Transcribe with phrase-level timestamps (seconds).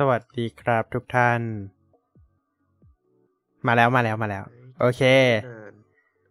[0.00, 1.40] สวัสดีครับทุกท่าน
[3.66, 4.44] มาแล้วมาแล้วมาแล้ว
[4.80, 5.02] โอเค
[5.48, 5.74] นาน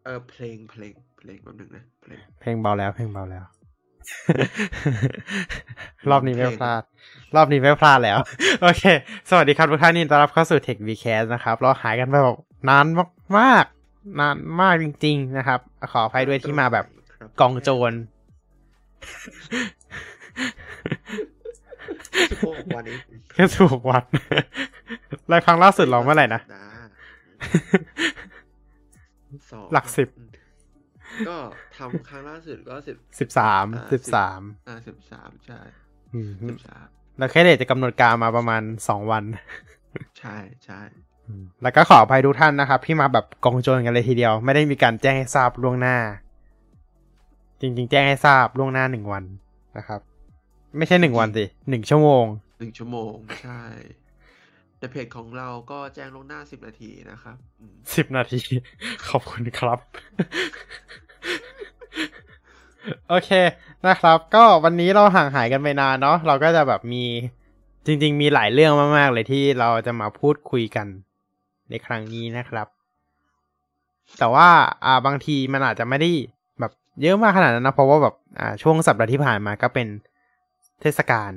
[0.03, 3.43] เออเพลงเพลงเพลงแป๊บหนึงนะเพลงเพลงเบาแล้ว เพลงเบาแล้ว
[6.09, 6.81] รอบนี้ไม่พลาด
[7.35, 8.17] รอบนี้ไม่พลาดแล้ว
[8.61, 8.83] โอเค
[9.29, 12.37] สวัสดีครับทุกท่านยินดีต้อนรับเข้าสู่ Tech Vcast นะครับ เราหายกันไปแบบ
[12.69, 12.85] นาน
[13.37, 15.59] มากๆนานมากจริง ๆ นะครับ
[15.91, 16.85] ขออภัยด้วยที่มาแบบ
[17.15, 17.91] ครับกองโจร
[22.31, 22.97] สิบหกวันนี้
[23.33, 24.03] แค่ถูกวัน
[25.31, 26.65] รายครั้งล่าสุดเราเมื่อไหร่นะดา
[29.51, 30.09] สองหลักสิบ
[31.29, 31.37] ก็
[31.77, 35.59] ทำครั้งล่าสุดก็สิบสิบสามอ่าสิบสามอ่าสิบสามใช่
[36.13, 36.85] อืมสิบสาม
[37.17, 39.23] แล้วแค่เดทจะกำหนดการมาประมาณสองวัน
[40.19, 40.81] ใช่ใช่
[41.61, 45.97] แล้วก็ขออภัยทุกท่านนะครับที่มาแบบกองโจรกันเลยทีเดียว ไม่ได้มีการแจ้งให้ทราบล่วงหน้า
[47.61, 49.23] จริง ๆ แจ้งให้ทราบล่วงหน้าหนึ่งวัน
[49.77, 50.01] นะครับ
[50.77, 52.25] ไม่ใช่หนึ่งวันสิหนึ่งชั่วโมง
[52.59, 53.61] หนึ่งชั่วโมงใช่
[54.77, 58.41] แต่เพจของเราก็แจ้งลวงหน้าสิบนาทีนะครับอืมสิบนาที
[59.09, 59.79] ขอบคุณครับ
[63.09, 63.29] โอเค
[63.87, 67.03] นะครับ ก็วันนี้เราห่างหายกันไปนานเนาะเราก็จะแบบมี
[67.85, 70.87] จริง ๆ มีหลายเรื่องมาก ๆ เลยที่เราจะมาพูดคุยกัน
[71.69, 72.67] ในครั้งนี้นะครับ
[74.19, 74.49] แต่ว่า
[74.85, 76.11] อ่าบางทีมันอาจจะไม่ได้
[76.59, 79.87] แบบเยอะมากขนาดนั้นนะเพราะว่าแบบอ่าช่วงสัปดาห์ที่ผ่านมาก็เป็น
[80.81, 81.31] เทศกาล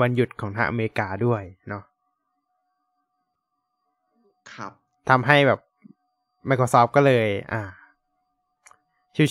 [0.00, 1.82] วันหยุดของทางอเมริกาด้วยเนาะ
[4.52, 4.72] ครับ
[5.10, 5.60] ทำให้แบบ
[6.48, 7.62] Microsoft ก็เลย อ่า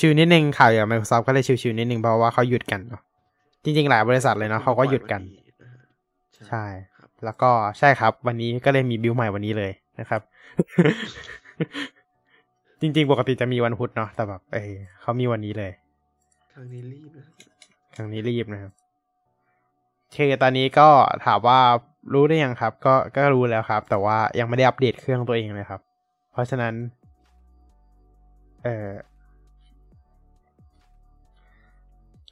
[0.02, 3.02] ชิวๆนิดนึงข่าวอย่าง Microsoft ก็เลยชิวๆนิดนึงเพราะว่าเขาหยุดกันเนาะ
[3.64, 5.22] จริง ๆ หลายบริษัทเลยเนาะเขาก็หยุดกัน
[5.64, 5.84] นะฮะ
[6.48, 6.64] ใช่
[6.98, 10.22] ครับแล้วก็ใช่ครับ วันนี้ก็เลยมีบิลใหม่วันนี้เลยนะครับ
[12.82, 15.72] จริง ๆ ปกติจะมีวันพุธเนาะแต่แบบเออเขามีวันนี้เลย
[16.54, 17.26] ครั้งนี้รีบนะ
[17.95, 18.87] ครั้งนี้รีบนะครับโอ
[20.12, 20.88] เคตอนนี้ก็
[21.26, 21.60] ถามว่า
[22.14, 25.82] รู้ได้ยังครับ ก็ก็รู้แล้วครับ แต่ว่ายังไม่ได้อัปเดตเครื่องตัวเองเลยครับ
[26.32, 26.74] เพราะฉะนั้น
[28.64, 28.90] เออ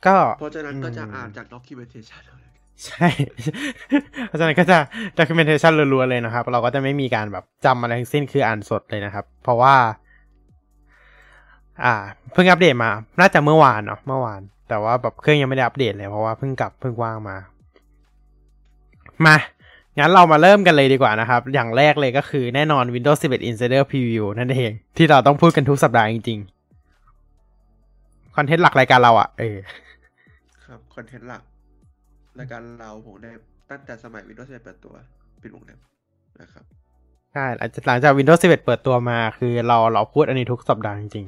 [0.06, 2.52] ก็เพราะฉะนั้นก็จะอืมอ่านจาก documentation เอาเลย
[2.86, 3.08] ใช่
[4.28, 4.78] เพราะฉะนั้นก็จะ
[5.20, 9.76] documentation รัวๆเลยนะครับ เราก็จะไม่มีการแบบจำอะไรทั้งสิ้นคืออ่านสดเลยนะครับ เพราะว่า
[11.86, 11.96] อ่า
[12.34, 17.38] เพิ่งอัปเดตมา น่าจะเมื่อวานเนาะเมื่อวาน แต่ว่าแบบเครื่องยังไม่ได้อัปเดตเลยเพราะว่าเพิ่งกลับเพิ่งว่างมา
[19.26, 19.36] มา
[20.00, 29.58] งั้นเรามาเริ่มกันเลยดีกว่านะครับ อย่างแรกเลยก็คือแน่นอน Windows 11 Insider Preview นั่นเอง ที่เราต้องพูดกันทุกสัปดาห์จริงๆ คอนเทนต์หลักรายการเราอะ่ะ เออ
[30.66, 31.42] ครับ คอนเทนต์หลัก
[32.40, 33.32] รายการเราผมได้
[33.72, 34.94] ตั้งแต่สมัย Windows 11เปิดตัว
[35.42, 35.80] ปิดวงเล็บ
[36.42, 36.64] นะครับ
[37.34, 41.26] ใช่หลังจากหลังจาก Windows 11 เปิดตัวมาคือเราเราพูดอันนี้ทุกสัปดาห์จริง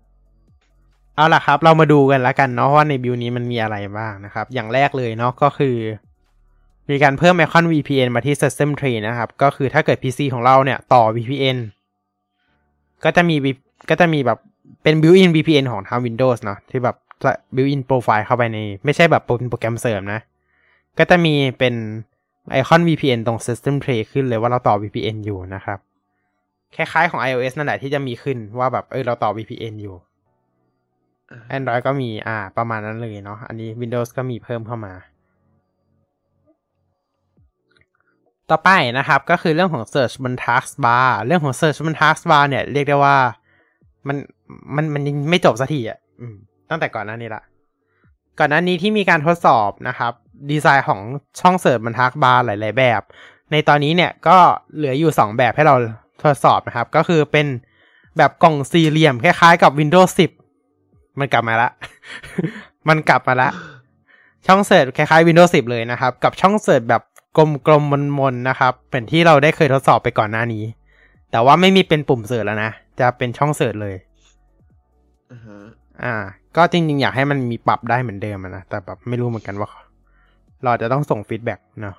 [0.00, 5.76] ๆ เอาล่ะครับ เรามาดูกันแล้วกันเนาะว่าในบิวนี้มันมีอะไรบ้างนะครับ อย่างแรกเลยเนาะก็คือ
[6.90, 11.58] มีการเพิ่มไอคอน VPN มาที่ System Tree นะครับ ก็คือถ้าเกิด PC ของเราเนี่ยต่อ VPN
[13.04, 14.38] ก็จะมี V- ก็จะมีแบบ
[14.82, 16.96] เป็น built-in VPN ของทาง Windows เนาะที่แบบ
[17.56, 20.20] built-in profile เข้าไปใน ไม่ใช่แบบเป็นโปรแกรมเสริมนะ
[20.98, 21.74] ก็จะมีเป็น
[22.52, 25.78] ไอคอน VPN ตรง System Tray ขึ้นเลยว่าเราต่อ VPN อยู่นะครับ
[26.76, 29.96] คล้ายๆของ iOS นั่นแหละที่จะมีขึ้นว่าแบบเออเราต่อ VPN อยู่
[31.30, 34.94] อ่า Android ก็มีอ่า ประมาณนั้นเลยเนาะอันนี้ Windows ก็มีเพิ่มเข้ามา
[38.50, 43.16] ต่อไปนะครับก็คือเรื่องของ Search บน Taskbar เรื่องของ Search บน Taskbar เนี่ยเรียกได้ว่า
[44.08, 44.16] มัน
[44.76, 45.98] มันมันยังไม่จบสักทีอะ
[46.70, 47.42] ตั้งแต่ก่อนหน้านี้ละ
[48.38, 50.12] ก่อนหน้านี้ที่มีการทดสอบนะครับ
[50.50, 51.00] ดีไซน์ของ
[51.40, 53.00] ช่องเสิร์ชบนทักบาร์หลาย ๆ แบบ
[53.52, 54.36] ในตอนนี้เนี่ยก็
[54.76, 55.76] เหลืออยู่ 2 แบบให้เรา
[56.22, 57.46] ทดสอบนะครับ ก็คือเป็น
[58.18, 60.10] แบบกล่องสี่เหลี่ยมคล้าย ๆ กับ Windows
[60.60, 61.70] 10 มันกลับมาละ
[62.88, 63.48] มันกลับมาละ
[64.46, 67.02] ช่อง search คล้ายๆ Windows 10 เลยนะครับ กับช่อง search แบบ
[67.36, 67.38] ก
[67.70, 70.64] ลมๆมนๆนะครับเป็นที่เราได้เคยทดสอบไปก่อนหน้านี้
[71.30, 73.96] แต่ว่าไม่มีเป็นปุ่ม search แล้วนะ จะเป็นช่อง search เลย
[75.32, 75.58] อ่าฮะ
[76.02, 76.14] อ่า
[76.56, 79.70] ก็จริงๆ อยากให้มันมีปรับได้เหมือนเดิมอะนะแต่แบบไม่รู้เหมือนกันว่า
[80.64, 81.96] เราจะต้องส่ง feedback เนาะ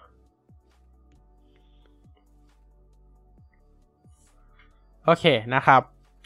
[5.06, 5.82] โอเคนะครับ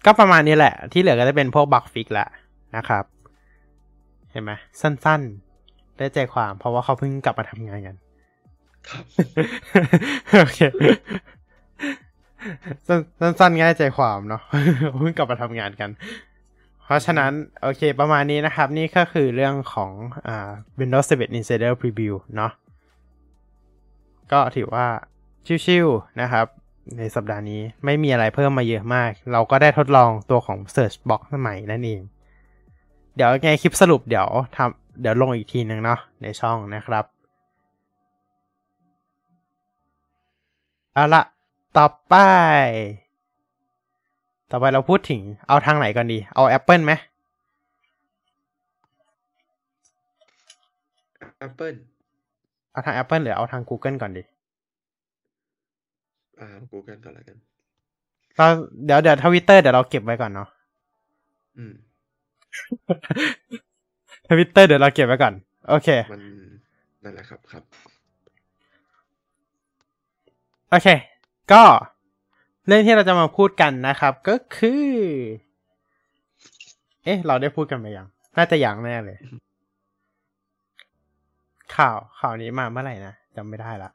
[0.05, 2.27] ก็ประมาณนี้แหละ ที่เหลือก็จะเป็นพวก bug fix แหละ
[2.75, 3.05] นะครับ
[4.31, 4.51] เห็นไหม
[4.81, 8.08] สั้นๆ ได้ใจความเพราะว่าเขาเพิ่งกลับมาทำงานกันครับ
[10.39, 10.59] โอเค
[12.87, 14.41] สั้นสั้นๆง่ายใจความเนาะ
[14.97, 15.89] เพิ่งกลับมาทำงานกัน
[16.85, 17.31] เพราะฉะนั้น
[17.61, 19.91] โอเค ประมาณนี้นะครับ นี่ก็คือเรื่องของ
[20.27, 20.49] อ่า
[20.79, 22.51] Windows 11 Insider Preview เนาะ
[24.31, 24.85] ก็ถือว่า
[25.65, 26.45] ชิวๆนะครับ
[26.97, 32.01] ในสัปดาห์นี้ไม่มีอะไรเพิ่มมาเยอะมาก เราก็ได้ทดลองตัวของ Search Box ใหม่นั่นเอง
[33.15, 37.05] เดี๋ยวไงคลิปสรุปเดี๋ยวทำเดี๋ยวลงอีกทีนึงเนาะในช่องนะครับ
[40.99, 41.23] เอาละ
[41.77, 42.15] ต่อไป
[44.51, 46.91] ต่อไปเราพูดถึงเอาทางไหนก่อนดี เอา Apple ไหม
[51.47, 51.77] Apple
[52.71, 54.23] เอาทาง Apple หรือเอาทาง Google ก่อนดี
[56.39, 57.37] อ่า Google ก่อนแล้วกัน
[58.35, 58.47] เรา
[58.85, 60.49] เดี๋ยวเดี๋ยวทวิตเตอร์เดี๋ยวเราเก็บไว้ก่อนเนาะ
[61.57, 61.73] อืม
[64.29, 65.33] ทวิตเตอร์เดี๋ยวเราเก็บไว้ก่อน
[65.69, 66.21] โอเค มัน
[67.03, 67.63] นั่นแหละครับครับ
[70.71, 70.87] โอเค
[71.51, 71.63] ก็
[72.67, 74.87] เรื่องที่เราจะมาพูดกันนะครับ ก็คือ
[77.03, 78.07] เอ๊ะ เราได้พูดกันไปยัง
[78.37, 79.17] น่าจะยังแน่เลย
[81.75, 83.89] ข่าวข่าวนี้มาเมื่อไหร่นะจำไม่ได้ละ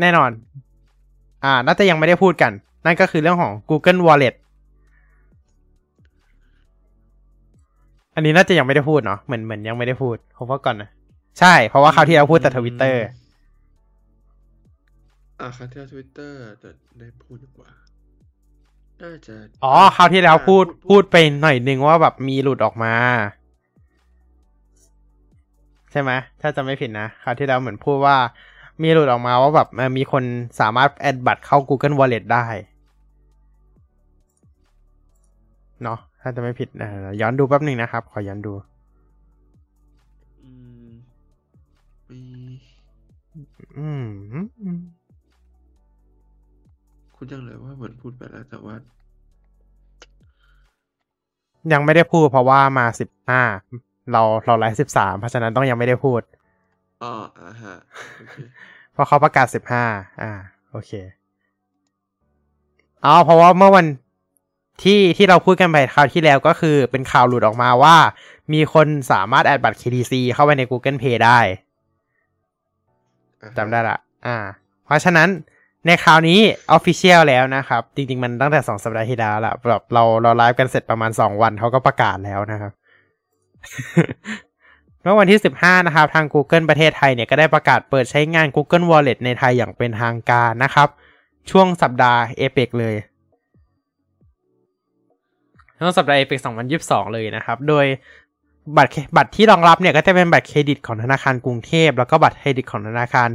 [0.00, 0.30] แน่นอน
[1.44, 2.52] อ่า น่าจะยังไม่ได้พูดกัน
[2.84, 4.34] นั่นก็คือเรื่องของ Google Wallet
[8.16, 10.88] อันนี้น่าจะยังไม่ได้พูดเนาะเหมือนเหมือนยังไม่ได้พูดผมว่าก่อนนะ
[11.40, 13.02] ใช่ เพราะว่าคราวที่เราพูดแต่ทวิตเตอร์
[15.40, 17.68] อ่าครั้งที่แล้วทวิตเตอร์แต่ได้พูดดีกว่า
[19.02, 19.34] น่าจะ
[19.64, 22.94] อ๋อคราวที่แล้วพูดพูดไปหน่อยนึงว่าแบบมีหลุดออกมา
[25.90, 26.10] ใช่ไหม
[26.40, 28.16] ถ้าจะไม่ผิดนะคราวที่แล้วเหมือนพูดว่า
[28.82, 30.24] มีหลุดออกมาว่าแบบเอ่อมีคน
[30.60, 32.46] สามารถแอดบัตรเข้า Google Wallet ได้
[35.82, 35.98] เนาะ
[36.28, 36.88] ถ้าจะไม่ผิดนะ
[37.20, 38.54] ย้อนดูแป๊บหนึ่งนะครับ ขอย้อนดู
[40.42, 40.50] อื
[40.88, 40.88] ม
[42.10, 42.20] มี
[43.78, 44.06] อืม
[47.16, 48.74] คุณยังเลยว่าเหมือนพูดไปแล้วแต่ว่า
[51.72, 53.42] ยังไม่ได้พูดเพราะว่ามาสิบห้า
[54.12, 56.20] เราเราไลฟ์สิบสามเพราะฉะนั้นต้องยังไม่ได้พูด
[57.02, 57.74] อ๋ออ่าฮะ
[58.16, 58.36] โอเค
[58.92, 59.84] เพราะเขาประกาศสิบห้า
[60.22, 60.32] อ่า
[60.70, 60.92] โอเค
[63.04, 63.86] อ๋อเพราะว่าเมื่อวัน
[64.82, 67.96] ที่ที่เราพูดกันไปคราวที่แล้วก็คือเป็นข่าวหลุดออกมาว่า
[68.52, 71.38] มีคนสามารถแอดบัตร KTC เข้าไปใน Google Pay ได้
[73.42, 74.36] อ่าฮะจำได้ละ อ่า
[74.84, 75.28] เพราะฉะนั้น
[75.86, 76.40] ในคราวนี้
[76.76, 82.72] Official แล้วนะครับ จริง ๆ มันตั้งแต่สองสัปดาห์ที่แล้วละแบบเราเราไลฟ์กันเสร็จประมาณสองวันเขาก็ประกาศแล้วนะครับ
[85.02, 90.88] เมื่อวันที่ 15 นะครับ ทาง Google ประเทศไทยเนี่ยก็ได้ประกาศเปิดใช้งาน Google Wallet ในไทยอย่างเป็นทางการนะครับ
[91.50, 92.94] ช่วงสัปดาห์เอเปกเลย
[95.78, 96.40] ช่วงสัปดาห์เอเปก
[96.76, 97.86] 2022เลยนะครับ โดย
[98.76, 103.28] บัตรบัตรที่รองรับเนี่ยก็จะเป็นบัตรเครดิตของธนาคารกรุงเทพ แล้วก็บัตรเครดิตของธนาคาร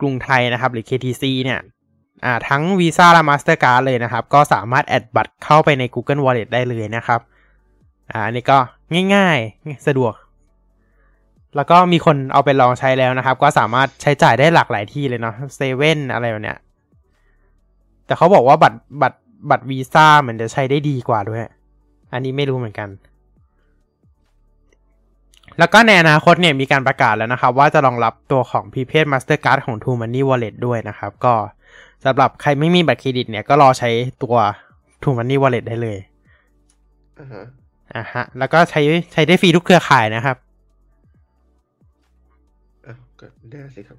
[0.00, 1.60] กรุงไทยนะครับ หรือ KTC เนี่ย
[2.24, 7.20] อ่าทั้ง Visa และ Mastercard เลยนะครับ ก็สามารถแอดบัตรเข้าไปใน Google Wallet ได้เลยนะครับ
[8.10, 8.58] อ่าอันนี้ก็
[9.14, 10.14] ง่ายๆ สะดวก
[11.56, 16.58] แล้วก็มีคนเอาไปลองใช้แล้วนะครับ ก็สามารถใช้จ่ายได้หลากหลายที่เลยเนาะเซเว่นอะไรแบบเนี้ย
[18.06, 19.18] แต่เขาบอกว่าบัตรบัตร
[19.50, 21.42] บัตรวีซ่าเหมือนจะใช้ได้ดีกว่าด้วย
[22.12, 22.88] อันนี้ไม่รู้เหมือนกัน
[25.58, 31.34] แล้วก็ในอนาคตเนี่ยมีการประกาศแล้วนะครับ ว่าจะรองรับตัวของ Prepaid Mastercard ของ True Money Wallet ด้วยนะครับ ก็
[32.04, 33.90] สำหรับใครไม่มีบัตรเครดิตเนี่ยก็รอใช้
[34.22, 34.36] ตัว
[35.02, 35.98] True Money Wallet ได้เลย
[37.20, 37.44] อ่าฮะ
[37.94, 38.80] อะฮะแล้วก็ใช้
[39.12, 40.36] ใช้ได้ฟรีทุกเครือข่ายนะครับ
[42.86, 43.96] อ้าวก็ได้สิครับ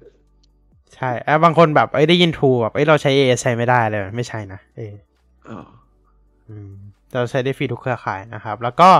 [0.94, 5.05] ใช่อะบางคนแบบ เอ้ยได้ยินทูแบบ เอ้ยเราใช้ AS ใช้ไม่ได้เลย ไม่ใช่นะ เอออ๋ออืม
[7.12, 8.90] เราใช้ได้ฟรีทุกเครือข่ายนะครับ แล้วก็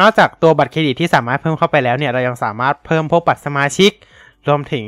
[0.00, 3.92] นอกจากตัวบัตรเครดิตที่สามารถเพิ่มเข้าไปแล้วเนี่ย เรายังสามารถเพิ่มพวกบัตรสมาชิก
[4.48, 4.86] รวมถึง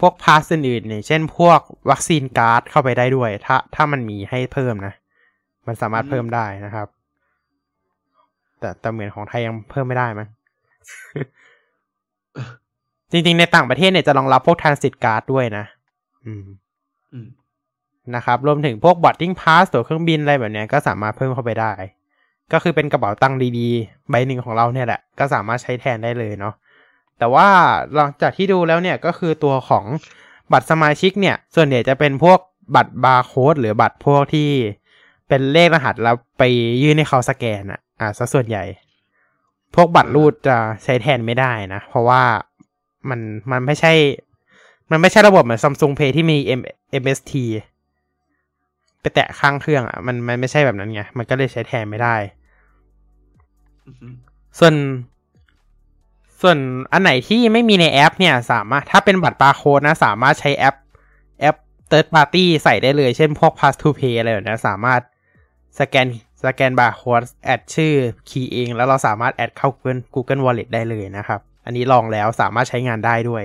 [0.00, 4.94] พวก pass อื่นๆอย่างเช่น พวกวัคซีน card เข้าไปได้ด้วย ถ้าถ้ามันมีให้เพิ่มนะ
[5.66, 6.88] มันสามารถเพิ่มได้นะครับ
[8.60, 10.28] แต่แต่เหมือนของไทยยังเพิ่มไม่ได้มั้ง
[13.10, 15.64] จริงๆ ในต่างประเทศเนี่ยจะรองรับพวก transit card ด้วยนะ
[16.26, 16.44] อืม
[17.12, 17.28] อืม
[18.16, 21.72] นะครับ รวมถึงพวก boarding pass ตั๋วเครื่องบินอะไรแบบนี้ก็สามารถเพิ่มเข้าไปได้
[22.52, 26.54] ก็คือเป็นกระเป๋าตังค์ดีๆ ใบหนึ่งของเราเนี่ยแหละ ก็สามารถใช้แทนได้เลยเนาะ
[27.18, 27.48] แต่ว่า
[27.94, 29.84] หลังจากที่ดูแล้วเนี่ยก็คือตัวของ
[30.52, 32.38] บัตรสมาชิกเนี่ย ส่วนใหญ่จะเป็นพวก
[32.76, 34.50] บัตรบาร์โค้ดหรือบัตรพวกที่
[35.28, 36.42] เป็นเลขรหัสแล้วไป
[36.82, 38.64] ยื่นให้เขาสแกนอะอ่าซะส่วนใหญ่
[39.74, 42.22] พวกบัตรรูดจะใช้แทนไม่ได้นะ เพราะว่า
[43.08, 43.92] มันมันไม่ใช่
[44.90, 46.60] มันไม่ใช่ระบบเหมือน Samsung Pay ที่มี M
[47.02, 47.32] MST
[49.02, 52.16] ไปแตะข้างเครื่องอะมันมันไม่ใช่แบบนั้นไง มันก็เลยใช้แทนไม่ได้
[53.86, 54.06] อือฮึ
[54.58, 54.74] ส่วน
[56.40, 56.58] ส่วน
[56.92, 60.76] อันไหนที่ไม่มีในแอป เนี่ย สามารถถ้าเป็นบัตรบาร์โค้ดนะ สามารถใช้แอป
[61.40, 61.56] แอป
[61.90, 65.00] third party ใส่ได้เลย เช่นพวก pass to pay อะไรแบบนี้สามารถ
[65.78, 66.06] สแกน
[66.44, 67.92] สแกนบาร์โค้ด add ชื่อ
[68.28, 73.44] key เอง แล้วเราสามารถ add เข้า Google Google Wallet ได้เลยนะครับ อันนี้ลองแล้วสามารถใช้งานได้ด้วย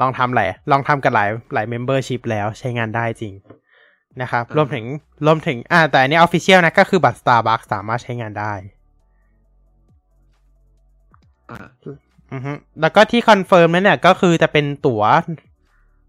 [0.00, 3.34] ลองทำหลายลองทำกับหลายหลาย membership แล้วใช้งานได้จริง
[4.22, 4.84] นะครับ รวมถึง
[5.26, 8.52] รวมถึงอ่าแต่อันนี้ official นะ ก็คือบัตร Starbucks สามารถใช้งานได้
[11.50, 11.58] อ่า
[12.32, 15.02] อือฮึแล้วก็ที่ confirm นั้นเนี่ยก็คือจะเป็นตั๋ว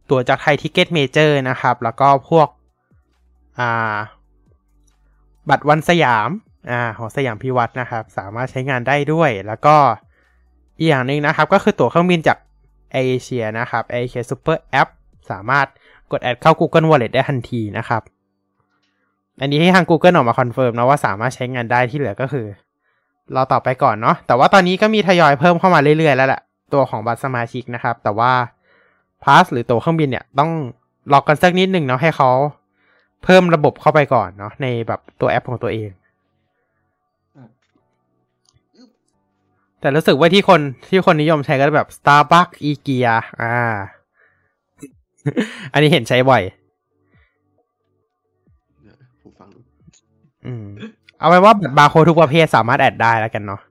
[0.09, 2.47] ตั๋วจาก ThaiTicketMajor นะครับ แล้วก็พวก
[3.59, 3.97] อ่า
[5.49, 6.29] บัตรวันสยาม
[6.71, 9.75] อ่าของสยามพิวัตรนะครับ สามารถใช้งานได้ด้วย แล้วก็
[10.77, 12.37] อีกอย่างหนึ่งนะครับ ก็คือตั๋วเครื่องบินจาก
[12.93, 14.87] เอเชียนะครับ AirAsia Super App
[15.31, 15.67] สามารถ
[16.11, 18.01] กด add เข้า Google Wallet ได้ทันทีนะครับ
[19.41, 22.45] อันนี้ที่ทาง Google ออกมา confirm นะว่าสามารถใช้งานได้ที่เหลือก็คือ
[23.31, 26.41] รอต่อไปก่อนเนาะแต่ว่าตอนนี้ก็มีทยอยเพิ่มเข้ามาเรื่อยๆ แล้วแหละ
[26.73, 28.31] ตัวของบัตรสมาชิกนะครับ แต่ว่า
[29.23, 30.51] pass หรือตั๋วเครื่องบินเนี่ยต้อง
[31.13, 32.29] รอกันสักนิดหนึ่งเนาะให้เขา
[33.23, 35.89] เพิ่มระบบเข้าไปก่อนเนาะในแบบตัวแอปของตัวเอง
[39.81, 43.07] แต่รู้สึกว่าที่คนที่คนนิยมใช้ก็แบบ Starbucks IKEA
[43.41, 43.57] อ่า
[45.73, 46.43] อันนี้เห็นใช้บ่อย
[49.21, 49.59] ผมฟังดู
[50.45, 50.65] อืม
[51.19, 53.61] เอาไว้ว่าบัตรบาร์โค้ดทุกประเภทสามารถ add ได้แล้วกันเนาะ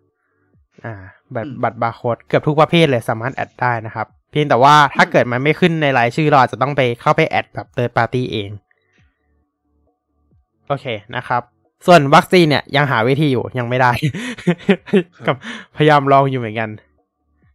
[0.85, 0.95] อ่า
[1.35, 8.51] บัตรบัตรบาร์โค้ดเกือบทุกประเภทเลยสามารถ add ได้นะครับ เพียงแต่ว่าถ้าเกิดมันไม่ขึ้นในรายชื่อเราอาจจะต้องไปเข้าไป add แบบเ h ิร์ p ปาร์ตี้เอง
[10.69, 10.87] โอเค
[11.17, 11.43] นะครับ
[11.87, 13.93] ส่วนวัคซีนเนี่ยยังหาวิธีอยู่ยังไม่ได้
[15.27, 15.37] กับ
[15.77, 16.71] พยายามลองอยู่เหมือนกัน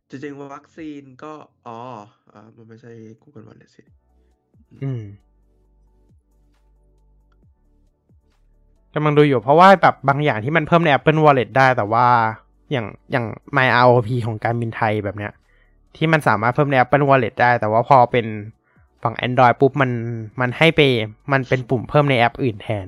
[0.09, 1.33] จริงๆวัคซีนก็
[1.67, 1.77] อ๋อ
[2.33, 3.83] อ่ามันไม่ใช่ Google Wallet สิ
[4.83, 5.03] อืม
[8.93, 12.07] กำลังดูอยู่เพราะว่าแบบบางอย่างที่มันเพิ่มใน Apple Wallet ได้แต่ว่า
[12.71, 13.25] อย่างอย่าง
[13.55, 15.33] My ROP ของการบินไทยแบบเนี้ย
[15.95, 18.25] ที่มันสามารถเพิ่มใน Apple Wallet ได้ แต่ว่าพอเป็น
[19.03, 19.91] ฝั่ง Android ปุ๊บมัน
[20.41, 20.81] มันให้ไป
[21.31, 22.87] มันเป็นปุ่มเพิ่มในแอปอื่นแทน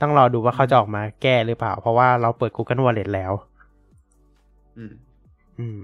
[0.00, 3.32] ต้องรอดูว่าเขาจะออกมาแก้หรือเปล่า เพราะว่าเราเปิด Google Wallet แล้ว
[4.76, 4.92] อืม
[5.58, 5.80] อืม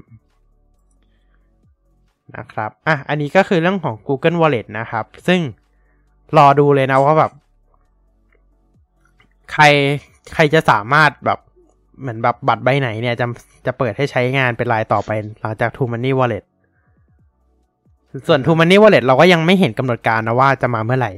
[2.37, 5.40] นะครับ อะ อันนี้ก็คือเรื่องของ Google Wallet นะครับ ซึ่ง
[6.37, 7.32] รอดูเลยนะว่าแบบ
[9.52, 9.64] ใคร
[10.35, 11.38] ใครจะสามารถแบบ
[12.00, 13.26] เหมือนแบบบัตรใบไหนเนี่ยจะ
[13.66, 16.44] จะเปิดให้ใช้งานเป็นรายต่อไปหลังจาก True Money Wallet
[18.26, 21.12] ส่วน True Money Wallet เราก็ยังไม่เห็นกำหนดการนะว่าจะมาเมื่อไหร่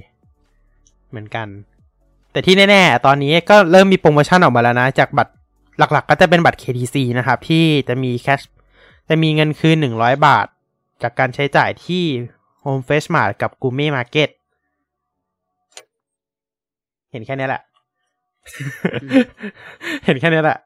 [1.10, 1.46] เหมือนกัน
[2.38, 5.32] แต่ที่แน่ๆ ตอนนี้ก็เริ่มมีโปรโมชั่นออกมาแล้วนะ จากบัตร
[5.78, 8.40] หลักๆ ก็จะเป็นบัตร KTC นะครับ ที่จะมีแคช
[9.08, 10.46] จะมีเงินคืนหนึ่งร้อยบาท
[11.02, 12.04] จากการใช้จ่ายที่
[12.64, 14.28] Home Fresh Mart กับ g u m e Market
[17.10, 17.62] เห็นแค่นี้แหละ
[20.04, 20.58] เห็นแค่นี้แหละ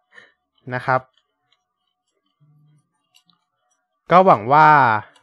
[0.74, 1.00] นะครับ
[4.10, 4.68] ก็หวังว่า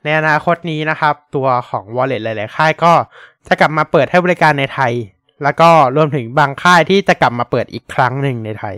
[0.03, 2.93] ในอนาคตนี้นะครับ ตัวของ Wallet หลาย ๆ ค่ายก็
[3.47, 4.93] จะกลับมาเปิดให้บริการในไทย
[5.43, 8.75] แล้วก็รวมถึงบางค่ายที่จะกลับมาเปิดอีกครั้งหนึ่งในไทย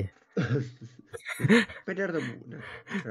[1.86, 2.62] ไม่ได้ระบุนะ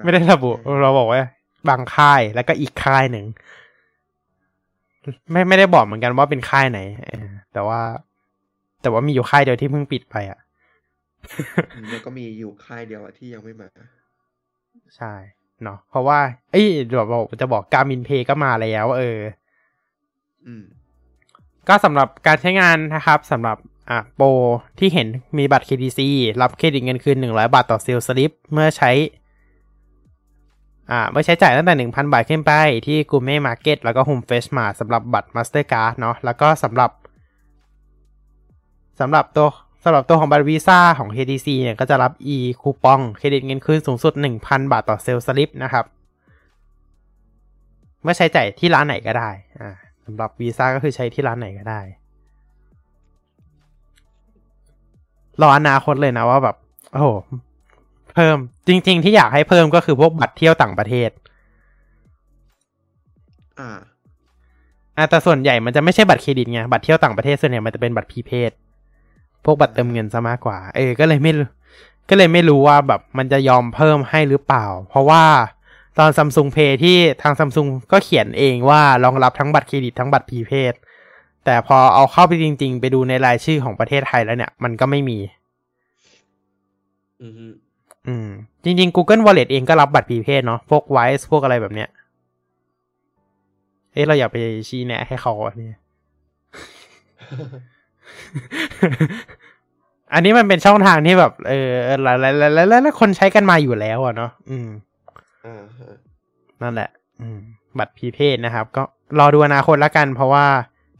[0.05, 0.51] ไม่ได้ระบุ
[0.83, 1.23] เราบอกว่า
[1.69, 3.27] บางค่ายแล้วก็อีกค่ายหนึ่ง
[5.33, 7.81] ไม่ไม่ได้บอกเหมือนกันว่าเป็นค่ายไหนเออแต่ว่า
[8.83, 10.39] แต่ว่ามีอยู่ค่ายเดียวที่เพิ่งปิดไปอะ
[11.75, 13.69] อืมแล้วก็มีอยู่ค่ายเดียวอะที่ยังไม่มา
[14.97, 15.15] ใช่
[15.65, 16.19] เนาะเพราะว่า
[16.53, 19.19] เอ้ยเดี๋ยวบอกจะบอกการมินเพย์ก็มาแล้ว เออ
[20.47, 20.65] อืม
[21.69, 23.57] ก็สำหรับการใช้งานนะครับสำหรับ
[23.91, 24.27] อะโปร
[24.79, 26.01] ที่เห็นมีบัตร KTC
[26.41, 28.91] รับเครดิตเงินคืน 100 บาทต่อเซลล์สลิปเมื่อใช้
[30.91, 32.53] อ่าเมื่อใช้จ่ายตั้งแต่ 1,000 บาทขึ้นไป
[32.87, 36.91] ที่ g o u r m e t Market แล้วก็ Home Fresh Mart สำหรับบัตร Mastercard เนาะแล้วก็สำหรับ
[39.01, 39.49] สำหรับตัว
[39.85, 44.13] สำหรับตัวของบัตรวีซ่าของ KTC เนี่ยก็จะรับ e คูปองเครดิตเงินคืนสูงสุด
[44.43, 45.85] 1,000 บาทต่อเซลล์สลิปนะครับ
[48.03, 51.81] เมื่อใช้จ่ายที่ร้านไหนก็ได้ำหรับวีซ่าก็คือใช้ที่ร้านไหนก็ได้
[55.41, 56.57] รออนาคตเลยนะว่าแบบ
[56.93, 57.09] โอ้โห
[58.15, 58.37] เพิ่ม
[58.69, 61.11] จริง ๆ ที่อยากให้เพิ่มก็คือพวกบัตรเที่ยวต่างประเทศ
[63.59, 63.79] อ่า
[64.97, 68.53] อะแต่ส่วนใหญ่มันจะไม่ใช่บัตรเครดิตไงบัตรเที่ยวต่างประเทศส่วนใหญ่มันจะเป็นบัตรพรีเพด
[69.45, 71.47] พวกบัตรเติมเงินซะมากกว่า เออก็เลยไม่รู้
[72.09, 75.25] ก็เลยไม่รู้ว่าแบบมันจะยอมเพิ่มให้หรือเปล่า เพราะว่า
[75.99, 80.75] ตอนซัมซุงเพย์ที่ทางซัมซุงก็เขียนเองว่ารองรับทั้งบัตรเครดิตทั้งบัตรพรีเพด
[81.45, 85.19] แต่พอเอาเข้าไปจริง ๆ ไปดูในรายชื่อของประเทศไทยแล้วเนี่ย มันก็ไม่มี
[87.23, 87.47] อืมฮึ
[88.09, 88.29] อืม
[88.65, 91.89] จริง ๆ Google Wallet เองก็รับบัตรพรีเพดเนาะพวก Wise พวกอะไรแบบเนี้ย
[93.93, 94.37] เอ๊ะเราอยากไป
[94.69, 95.71] ชี้แนะให้เขาอันนี้
[100.15, 101.69] อันนี้มันเป็นช่องทางที่แบบ เออ
[102.03, 104.90] หลายหลายหลายหลายหลายคนใช้กันมาอยู่แล้วอะเนาะอืมอ่าฮะ
[106.63, 106.91] นั่นแหละ
[107.21, 107.39] อืม
[107.79, 108.83] บัตรพรีเพดนะครับ ก็
[109.19, 110.47] รอดูอนาคตแล้วกัน เพราะว่า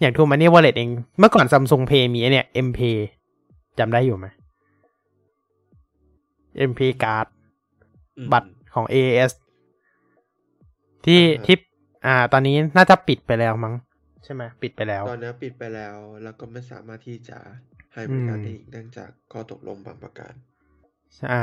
[0.01, 2.99] อย่างทูมันนี่วอลเล็ตเอง เมื่อก่อนซัมซุงเพย์มีไอ้เนี่ย M Pay
[3.79, 4.27] จำได้อยู่ไหม
[6.71, 7.27] M Pay Card
[8.19, 9.33] อืมบัตรของ AAS
[11.07, 11.57] ที่อ่าฮะที่
[12.07, 13.75] อ่า ตอนนี้น่าจะปิดไปแล้วมั้ง
[14.25, 17.39] ใช่ไหมปิดไปแล้ว ตอนนี้ปิดไปแล้ว แล้วก็ไม่สามารถที่จะ
[17.95, 20.33] ให้บริการได้อีกเนื่องจากข้อตกลงบางประการ
[21.33, 21.43] อ่า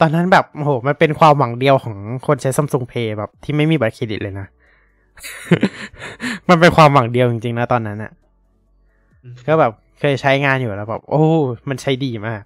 [0.00, 1.96] ตอนนั้นแบบโอ้โหมันเป็นความหวังเดียวของ
[2.26, 4.46] คนใช้ซัมซุงเพย์แบบที่ไม่มีบัตรเครดิตเลยนะ
[6.48, 8.12] มันเป็นความหวังเดียวจริงๆนะตอนนั้นอะ
[9.46, 11.22] ก็แบบเคยใช้งานอยู่แล้วแบบโอ้
[11.68, 12.42] มันใช้ดีมาก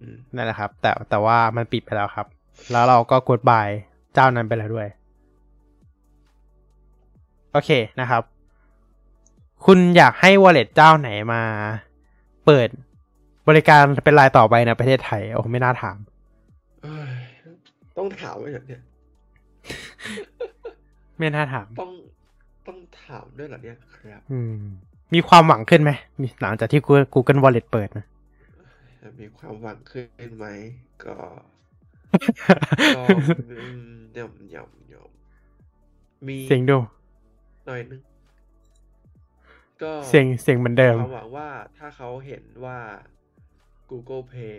[0.00, 2.26] อืมนั่นแหละครับ แต่แต่ว่ามันปิดไปแล้วครับ
[2.72, 3.68] แล้วเราก็กดบาย
[4.14, 4.88] เจ้านั้นไปแล้วด้วย
[7.52, 8.22] โอเคนะครับ
[9.64, 11.42] คุณอยากให้ wallet เจ้าไหนมา
[12.46, 12.68] เปิด
[13.48, 15.96] บริการเป็นรายต่อไปในประเทศไทย โอ้ไม่น่าถาม
[16.82, 17.12] เอ้ย
[17.98, 18.82] ต้องถามไว้เหรอเนี่ย
[21.18, 21.92] ไม่น่าถาม ต้อง
[22.68, 24.62] ต้องถามด้วยเหรอเนี่ยครับ อืม
[25.14, 28.06] มีความหวังขึ้นไหมมีหลังจากที่ Google Google Wallet เปิดนะ
[29.20, 30.46] มีความหวังขึ้นไหม
[31.04, 31.16] ก็
[32.96, 33.02] ก็
[33.50, 36.78] อืมยำยำยำมีเสียงดู
[37.66, 38.00] หน่อยนึง
[39.82, 42.78] ก็เสียงเสียงเหมือนเดิมความหวังว่าถ้าเขาเห็นว่า
[43.90, 44.56] Google Pay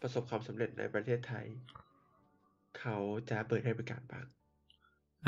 [0.00, 1.46] ประสบความสำเร็จในประเทศไทย
[2.78, 2.96] เขา
[3.30, 4.26] จะเปิดให้บริการบ้าง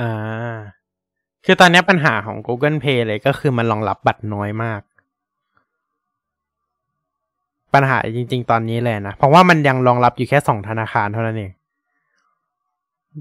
[0.00, 0.58] อ่า
[1.44, 4.80] คือตอนนี้ปัญหาของ Google Pay เลยก็คือมันรองรับบัตรน้อยมาก
[7.74, 11.52] ปัญหาจริง ๆ ตอนนี้เลยนะ เพราะว่ามันยังรองรับอยู่แค่สองธนาคารเท่านั้นเอง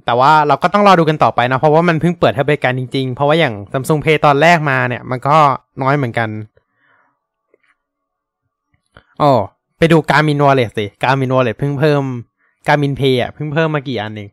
[0.06, 5.38] แต่ว่าเราก็ต้องรอดูกันต่อไปนะ เพราะว่ามันเพิ่งเปิดให้บริการจริง ๆ เพราะว่าอย่าง Samsung Pay ตอนแรกมาเนี่ย มันก็
[5.82, 6.29] น้อยเหมือนกัน
[9.22, 9.34] อ๋อ
[9.80, 12.04] ไปดู Garmin Wallet สิ Garmin Wallet เพิ่งเพิ่ม
[12.68, 14.30] Garmin Pay อะเพิ่งเพิ่มมากี่อันเอง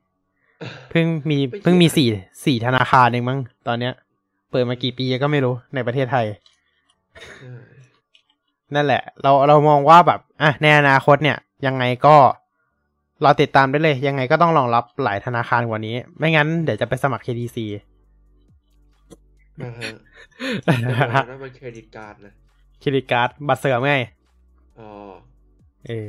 [0.90, 2.08] เพิ่งมีไม่เพิ่งมีเยอะสี่
[2.44, 3.92] สี่ธนาคารเองมั้งตอนเนี้ย
[4.50, 6.26] เปิดมากี่ปีก็ไม่รู้ในประเทศไทย
[7.38, 7.52] ใช่
[8.74, 11.36] นั่นแหละ เราเรามองว่าแบบอะในอนาคตเนี่ย
[11.66, 12.16] ยังไงก็
[13.22, 17.56] เราติดตามได้เลย ยังไงก็ต้องรองรับหลายธนาคารกว่านี้ ไม่งั้นเดี๋ยวจะไปสมัคร KDC
[19.62, 19.90] อ่าฮะ
[20.64, 22.32] แต่ว่านั่นมันเครดิตการ์ดนะ
[22.80, 23.94] เครดิตการ์ดบัตรเสริมไง
[24.78, 24.88] อ๋อ
[25.86, 26.08] เออ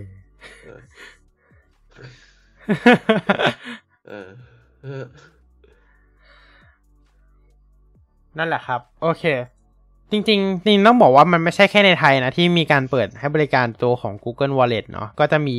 [0.65, 0.79] เออ
[4.07, 4.29] เออ
[4.83, 5.03] เออ
[8.37, 9.23] นั่นแหละครับ โอเค
[10.11, 15.57] จริงๆจริงๆต้องบอกว่ามันไม่ใช่แค่ในไทยนะ ที่มีการเปิดให้บริการตัวของ Google Wallet เนาะก็จะมี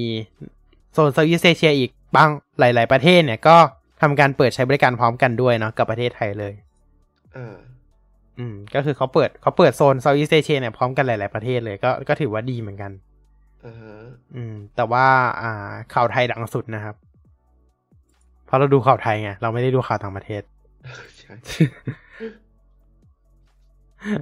[0.92, 3.57] โซนเซาท์อีสเอเชียอีกบางหลาย ๆ ประเทศเนี่ยก็
[4.03, 6.55] ทำการเปิดใช้บริการพร้อมกันด้วยเนาะกับประเทศไทยเลย
[7.37, 7.57] อ่า
[8.38, 12.92] อืม ก็คือเขาเปิดเขาเปิดโซนเซาท์อีสเอเชียเนี่ยพร้อมกันหลาย ๆ ประเทศเลยก็ก็ถือว่าดีเหมือนกัน
[13.64, 13.97] อ่าฮะ
[14.35, 15.07] อืม แต่ว่า
[15.40, 16.97] อ่า ข่าวไทยดังสุดนะครับ
[18.47, 20.42] เพราะเราดูข่าวไทยไง เราไม่ได้ดูข่าวต่างประเทศ
[21.18, 21.35] ใช่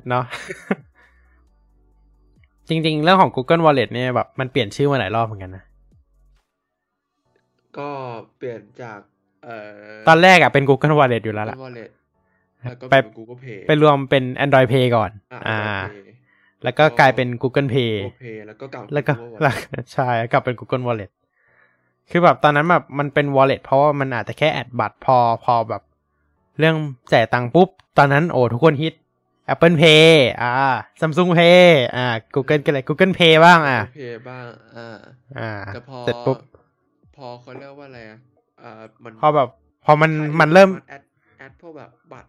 [0.08, 0.24] เนาะ
[2.68, 5.64] จริง ๆ เรื่องของ Google Wallet เนี่ยแบบมันเปลี่ยนชื่อมาหลายรอบเหมือนกันนะ
[7.78, 7.88] ก็
[8.36, 9.00] เปลี่ยนจาก
[9.44, 9.56] เอ่
[9.94, 11.90] อตอนแรกอะเป็น Google Wallet อยู่แล้วล่ะ Google Wallet
[12.62, 16.14] แล้วก็ไปเป็น Google Pay ไปรวมเป็น Android Pay ก่อน อ่า อ่า Android Pay
[16.66, 21.10] แล้วก็กลายเป็น Google Pay Google Pay แล้วก็กลับมาแล้วก็ Google แล้ว Wallet ใช่กลับเป็น Google Wallet
[22.10, 25.82] คือแบบตอนนั้นแบบมันเป็น wallet เพราะว่ามันอาจจะแค่ add บัตรพอพอแบบ
[26.58, 26.76] เรื่อง
[27.12, 28.94] จ่ายตังค์ปุ๊บ ตอนนั้นโอ้ทุกคนฮิต
[29.52, 30.10] Apple Pay
[30.42, 30.52] อ่า
[31.00, 34.98] Samsung Pay อ่า Google กันเลย Google Pay บ้างอะ Google Pay บ้างอ่า
[35.38, 36.38] อ่าแต่พอเสร็จปุ๊บ
[37.16, 38.18] พอเขาเรียกว่าอะไรอะ
[38.62, 39.48] อ่ามันพอแบบ
[39.84, 41.02] พอมันใครมันเริ่ม add
[41.38, 42.28] add พวกแบบบัตร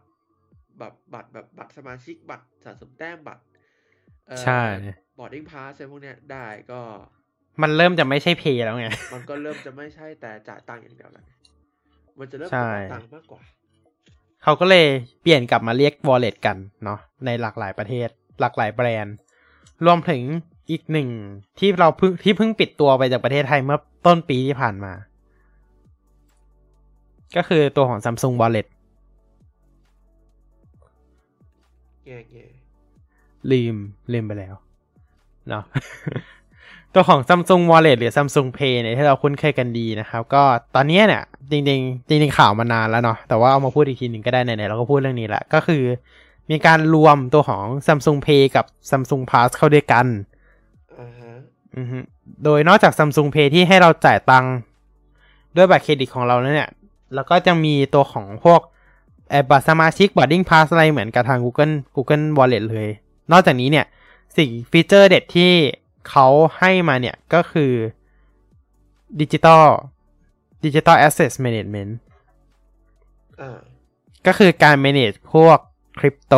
[0.80, 3.57] แบบบัตรแบบบัตรสมาชิกบัตรสะสมแต้มบัตรเอ่อ
[4.44, 4.62] ใช่
[5.20, 6.82] บอร์ดดิ้งพาสอะไรพวกเนี้ยได้ก็
[7.62, 11.32] มันเริ่มจะไม่ใช่ Pay แล้วไง มันก็เริ่มจะไม่ใช่แต่จ่ายตังค์อย่างเดียวแล้วไง
[12.20, 13.42] มันจะเริ่มใช่จ่ายตังค์มากกว่า
[14.44, 14.86] เขาก็เลย
[15.22, 18.10] เปลี่ยนกลับมาเรียก wallet กันเนาะในหลากหลายประเทศ
[18.42, 19.16] หลากหลายแบรนด์
[19.86, 20.22] รวมถึง
[20.72, 21.10] อีกหนึ่ง
[21.60, 24.94] ที่เราเพิ่งที่เพิ่งปิดตัวไปจากประเทศไทยเมื่อต้นปีที่ผ่านมา
[27.36, 28.68] ก็คือตัวของ Samsung Wallet
[32.06, 32.46] แง่แง่
[33.52, 33.76] ลืม
[34.14, 34.56] ลืมไปแล้ว
[35.50, 35.64] เนาะ
[36.94, 40.44] ตัวของ Samsung Wallet หรือ Samsung Pay เนี่ยที่เราคุ้นเคยกันดีนะครับ ก็
[40.76, 45.84] ตอนเนี้ยเนี่ย จริงๆ จริงๆข่าวมานานแล้วเนาะแต่ว่าเอามาพูดอีกทีหนึ่งก็ได้ไหนๆเราก็พูดเรื่องนี้แหละก็คือ
[46.50, 50.06] มีการรวมตัวของ Samsung Pay กับ Samsung Pass เข้าด้วยกัน
[51.00, 51.34] อ่าฮะ
[51.78, 52.00] อือฮึ
[52.44, 54.54] โดยนอกจาก Samsung Pay ที่ให้เราจ่ายตังค์
[55.56, 56.70] ด้วยบัตรเครดิตของเราแล้วเนี่ย
[57.16, 58.62] แล้วก็จะมีตัวของพวก
[59.32, 62.88] แอบบัตรสมาชิก boarding pass อะไรเหมือนกับทาง Google Google Wallet เลย
[63.32, 63.86] นอกจากนี้เนี่ย
[64.38, 65.52] สิ่ง feature เด็ดที่
[66.10, 67.72] เขาให้มาเนี่ยก็คือ
[69.22, 69.66] ดิจิตอล
[70.66, 71.98] ดิจิตอลแอสเซสแม a จเมนต์
[73.42, 73.60] อ่า
[74.28, 75.60] ก็คือการ manage พวก
[76.00, 76.36] คริปโต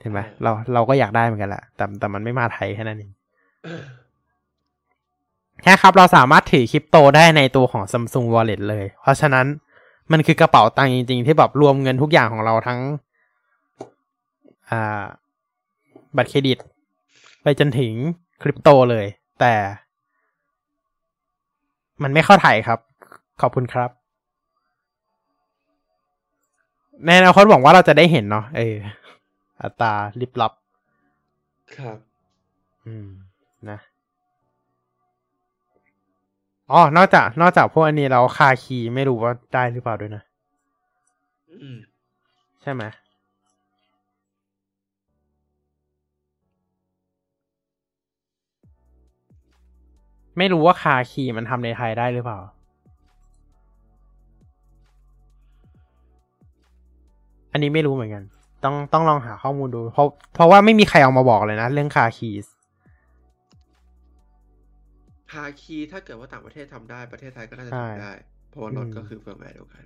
[0.00, 3.10] เห็นไหมเราเราก็อยากได้เหมือนกันแหละแต่แต่มันไม่มาไทยแค่นั้นเอง
[5.62, 9.46] ใช่ครับเราสามารถถือคริปโตได้ในตัวของ Samsung Wallet เลย เพราะฉะนั้น
[10.12, 12.80] มันคือกระเป๋าตังค์จริง ๆ ที่แบบรวมเงินทุกอย่างของเราทั้ง
[14.70, 15.04] อ่า
[16.16, 16.58] บัตรเครดิต
[17.42, 17.92] ไปจนถึง
[18.42, 19.06] คริปโตเลย
[19.40, 19.54] แต่
[22.02, 22.78] มันไม่เข้าไทยครับ
[23.40, 23.90] ขอบคุณครับ
[27.06, 28.76] ในอนาคตหวังว่าเราจะได้เห็นเนาะเออ
[29.62, 30.52] อัตราลิบลับ
[31.78, 31.98] ครับ
[32.86, 33.08] อืม
[33.70, 33.78] นะ
[36.72, 40.22] อ๋อนอกจาก นอกจากพวกอันนี้เราคาคีไม่รู้ว่าได้หรือเปล่าด้วยนะ
[41.62, 41.78] อืม
[42.62, 42.82] ใช่ไหม
[50.38, 52.40] ไม่รู้ว่าคาคีมันทำในไทยได้หรือเปล่า
[57.52, 58.22] อันนี้ไม่รู้เหมือนกัน
[58.64, 62.46] ต้องต้องลองหาข้อมูลดู เพราะเพราะว่าไม่มีใครเอามาบอกเลยนะ เรื่อง car keys
[65.34, 68.12] ฮาคีถ้าเกิดว่าต่างประเทศทำได้ประเทศไทยก็น่าจะใช่ทำได้
[68.50, 69.84] เพราะว่ารถอืมก็คือเฟิร์มแวร์เดียวกัน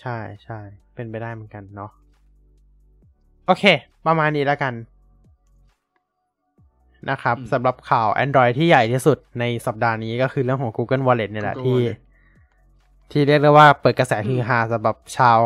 [0.00, 0.60] ใช่ใช่
[0.94, 1.90] เป็นไปได้เหมือนกันเนาะ
[3.46, 3.64] โอเค
[4.06, 4.74] ประมาณนี้แล้วกัน
[7.10, 11.96] นะครับอืมสำหรับข่าว Android ที่ใหญ่ที่สุดในสัปดาห์นี้ก็คือเรื่องของ Google Wallet เนี่ยแหละ Google ที่ Wallet
[13.12, 15.38] ที่เรียกได้ว่าเปิดกระแสอืมฮือฮาสำหรับชาว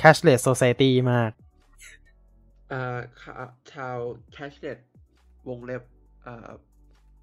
[0.00, 1.30] cashless society มาก
[2.72, 3.34] อ่าค่ะ
[3.72, 3.96] ชาว
[4.36, 4.78] cashless
[5.48, 5.82] วงเล็บ
[6.26, 6.50] อ่า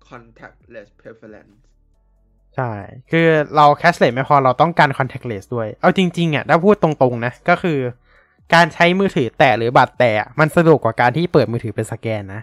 [0.07, 1.53] contactless preference
[2.55, 2.71] ใช่
[3.11, 7.79] คือเรา cashless ไม่พอเราต้องการ contactless ด้วย เอาจริงๆอะถ้าพูดตรงๆนะ ก็คือ
[8.53, 12.41] การใช้มือถือแตะหรือบัตรแตะมันสะดวกกว่าการที่เปิดมือถือเป็นสแกนนะ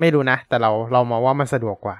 [0.00, 1.98] ไม่รู้นะ แต่เราเรามองว่ามันสะดวกกว่า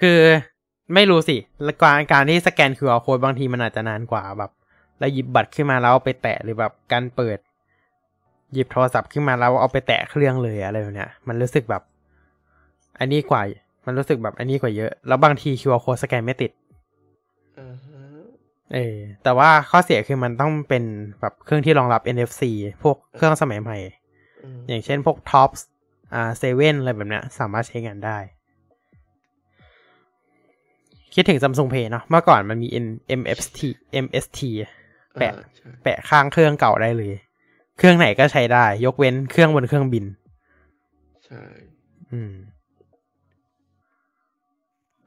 [0.00, 0.20] คือ
[0.94, 4.50] ไม่รู้สิแล้วการการที่สแกน QR code บางทีมันอาจจะนานกว่าแบบ
[4.98, 7.38] เราหยิบบัตรขึ้นมาแล้วเอาไปแตะหรือแบบการเปิด
[8.52, 11.82] หยิบโทรศัพท์ขึ้นมาแล้วเอาไปแตะเครื่องเลยอะไรแบบเนี้ยมันรู้สึกแบบ
[12.98, 13.42] อันนี้กว่า
[13.86, 16.50] มันรู้สึกแบบอันนี้กว่าเยอะ แล้วบางที QR code สแกนไม่ติด
[17.58, 17.93] อ่าฮะ
[18.72, 20.84] เออแต่ว่าข้อเสียคือมันต้องเป็น
[21.20, 22.42] แบบเครื่องที่รองรับ NFC
[22.82, 23.78] พวกเครื่องสมัยใหม่
[24.44, 25.60] อืมอย่างเช่นพวก Tops
[26.14, 28.18] อ่าเซเว่นอะไรแบบเนี้ย สามารถใช้งานได้
[31.14, 32.86] คิดถึง Samsung Pay เนาะเมื่อก่อนมันมี N
[33.20, 33.58] MFT
[34.04, 34.40] MST
[35.18, 37.14] แปะอ่าใช่แปะข้างเครื่องเก่าได้เลย
[37.78, 40.04] เครื่องไหนก็ใช้ได้ ยกเว้นเครื่องบนเครื่องบิน
[41.24, 41.42] ใช่
[42.12, 42.34] อืม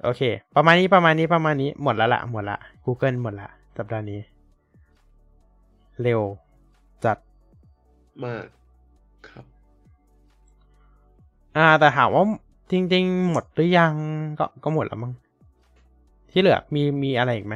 [0.04, 0.22] โอเค
[0.56, 4.20] ประมาณนี้ประมาณนี้ประมาณนี้หมดแล้วละหมดละ Google หมดละสัปดาห์นี้
[6.02, 6.22] เร็ว
[7.04, 7.18] จัด
[8.24, 8.46] มาก
[9.28, 9.46] ครับ
[11.58, 12.24] อ่า แต่ถามว่า
[12.72, 13.94] จริง ๆ หมดหรือยัง
[14.40, 15.14] ก็ก็หมดแล้วมั้ง
[16.32, 17.56] ที่เหลือมีมีอะไรอีกไหม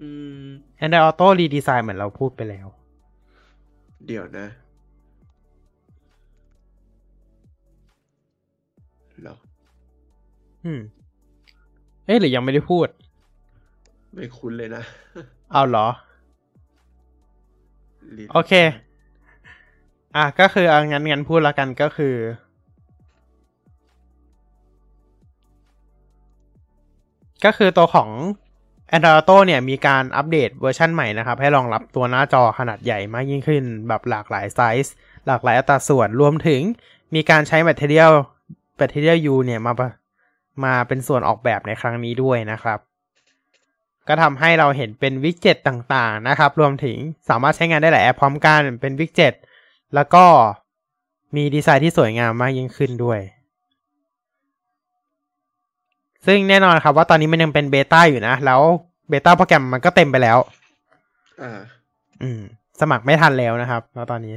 [0.00, 0.08] อื
[0.42, 0.46] ม
[0.84, 2.66] Android Auto Redesign เหมือนเราพูดไปแล้ว
[4.06, 4.46] เดี๋ยวนะ
[10.64, 10.80] อืม
[12.06, 12.88] เอ๊ะหรือยังไม่ได้พูด
[14.14, 14.82] ไม่คุ้นเลยนะ
[15.52, 15.88] เอาเหรอ
[18.16, 18.52] Redesign โอเค
[20.16, 22.16] อะก็คือเอางั้นงั้นพูดแล้วกันก็คือ
[27.44, 28.10] ก็คือตัวของ
[28.94, 34.94] Android Auto เนี่ยมีการอัปเดตเวอร์ชันใหม่นะครับ ให้รองรับตัวหน้าจอขนาดใหญ่มากยิ่งขึ้น แบบหลากหลายไซส์
[35.26, 36.60] หลากหลายอัตราส่วนรวมถึง
[37.14, 38.12] มีการใช้ Material
[38.80, 39.88] Material You เนี่ยมาปะ
[40.64, 42.78] มาเป็นส่วนออกแบบในครั้งนี้ด้วยนะครับ
[44.08, 46.96] ก็ทำให้เราเห็นเป็นวิกเจ็ตต่างๆนะครับ รวมถึง
[47.28, 49.34] สามารถใช้งานได้หลายแอปพร้อมกันเป็นวิกเจ็ต
[49.94, 50.24] แล้วก็
[51.36, 53.20] มีดีไซน์ที่สวยงามมากยิ่งขึ้นด้วย
[56.26, 58.60] ซึ่งแน่นอนครับว่าตอนนี้มันยังเป็น beta อยู่นะ แล้ว
[59.08, 60.38] beta program มันก็เต็มไปแล้ว
[61.42, 61.60] อ่า
[62.22, 62.40] อืม
[62.80, 64.36] สมัครไม่ทันแล้วนะครับแล้วตอนนี้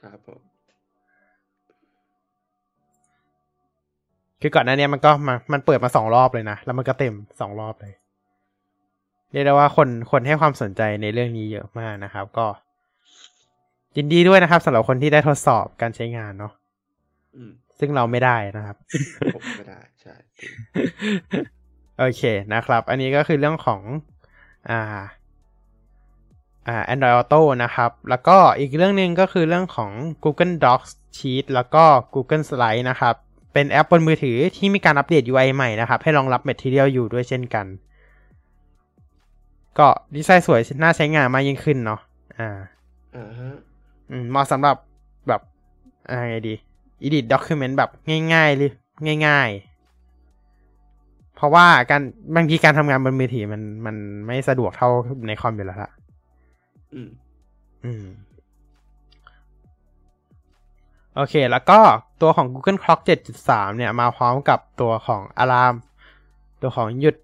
[0.00, 0.51] ครับผม
[4.42, 7.94] คือก่อนหน้านี้มันก็มามันเปิดมาสองรอบเลยนะ แล้วมันก็เต็มสองรอบเลย
[9.32, 12.46] เรียกได้ว่าคนคนให้ความสนใจในเรื่องนี้เยอะมากนะครับ ก็
[13.96, 16.52] ยินดีด้วยนะครับสำหรับคนที่ได้ทดสอบการใช้งานเนาะ
[17.36, 18.76] อืมซึ่งเราไม่ได้นะครับ
[19.34, 20.52] ผมก็ได้ใช่จริง
[21.98, 22.22] โอเค
[22.54, 23.80] นะครับ อันนี้ก็คือเรื่องของ
[24.70, 24.80] อ่า
[26.68, 29.90] อ่า Android Auto นะครับ แล้วก็อีกเรื่องหนึ่งก็คือเรื่องของ
[30.24, 33.16] Google Docs Sheet แล้วก็ Google Slide นะครับ
[33.52, 37.66] เป็นแอปบนมือถือที่มีการอัปเดต UI ใหม่นะครับ ให้รองรับ Material อยู่ด้วยเช่นกัน
[39.78, 42.00] ก็ดีไซน์สวยน่าใช้งานมากยิ่งขึ้นเนาะ
[42.38, 42.50] อ่า
[43.16, 43.56] อ่าฮะ
[44.10, 44.76] อืมเหมาะสำหรับ
[45.28, 45.40] แบบ
[46.08, 46.54] อะไรไงดี
[47.04, 47.90] edit document แบบ
[48.34, 48.70] ง่ายๆเลย
[49.26, 49.48] ง่าย
[50.42, 52.02] ๆ เพราะว่าการ
[52.36, 54.88] บางทีการทำงานบนมือถือมันมันไม่สะดวกเท่า
[55.28, 55.90] ในคอมอยู่แล้วละ
[56.94, 57.08] อืม
[57.84, 58.04] อืม
[61.16, 61.78] โอเค แล้วก็
[62.22, 63.00] ตัวของ Google Clock
[63.38, 65.74] 7.3 เนี่ย มาพร้อมกับตัวของ Alarm
[66.62, 67.16] ตัวของหยุด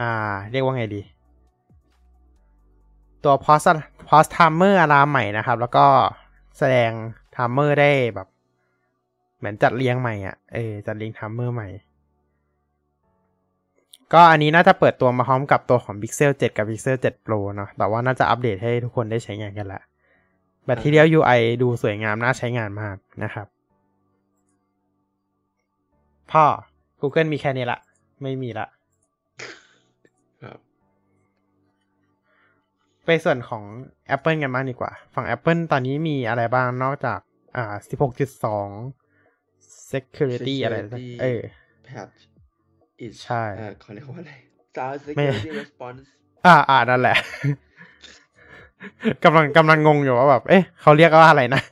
[0.00, 0.10] อ่า
[0.50, 1.02] เรียกว่าไงดี
[3.24, 3.70] ตัว pause
[4.08, 5.86] pause timer อะลามใหม่นะครับ แล้วก็
[6.58, 6.90] แสดง
[7.34, 8.28] timer ได้แบบ
[9.38, 11.68] เหมือนจัดเรียงใหม่อะ เออ จัดเรียง timer ใหม่
[14.12, 19.80] ก็อันนี้น่าจะเปิดตัวมาพร้อมกับตัวของ Pixel 7 กับ Pixel 7 Pro เนอะแต่ว่าน่าจะอัปเดตให้ทุกคนได้ใช้งานกันละ
[20.64, 23.46] แบตที่เดียว UI ดูสวยงามน่าใช้งานมากนะครับ
[26.32, 26.44] พ่อ
[27.00, 27.78] Google มีแค่นี้ละ
[28.22, 28.66] ไม่มีละ
[30.42, 30.58] ครับ
[33.04, 33.62] ไปส่วนของ
[34.14, 37.20] Apple กันบ้างดีกว่า ฝั่ง Apple ตอนนี้มีอะไรบ้างนอกจาก
[37.56, 37.74] อ่า
[38.74, 41.42] 16.2 security อะไรนะ Security เออ
[41.88, 42.18] patch
[43.06, 44.32] is ใช่เอ่อเขาเรียกว่าอะไร
[44.76, 46.02] sound ไม่ security response
[46.46, 47.16] อ่าอ่านั่นแหละ
[49.24, 51.62] กำลังกำลังงงอยู่ว่าแบบ เอ๊ะ เขาเรียกว่าอะไรนะ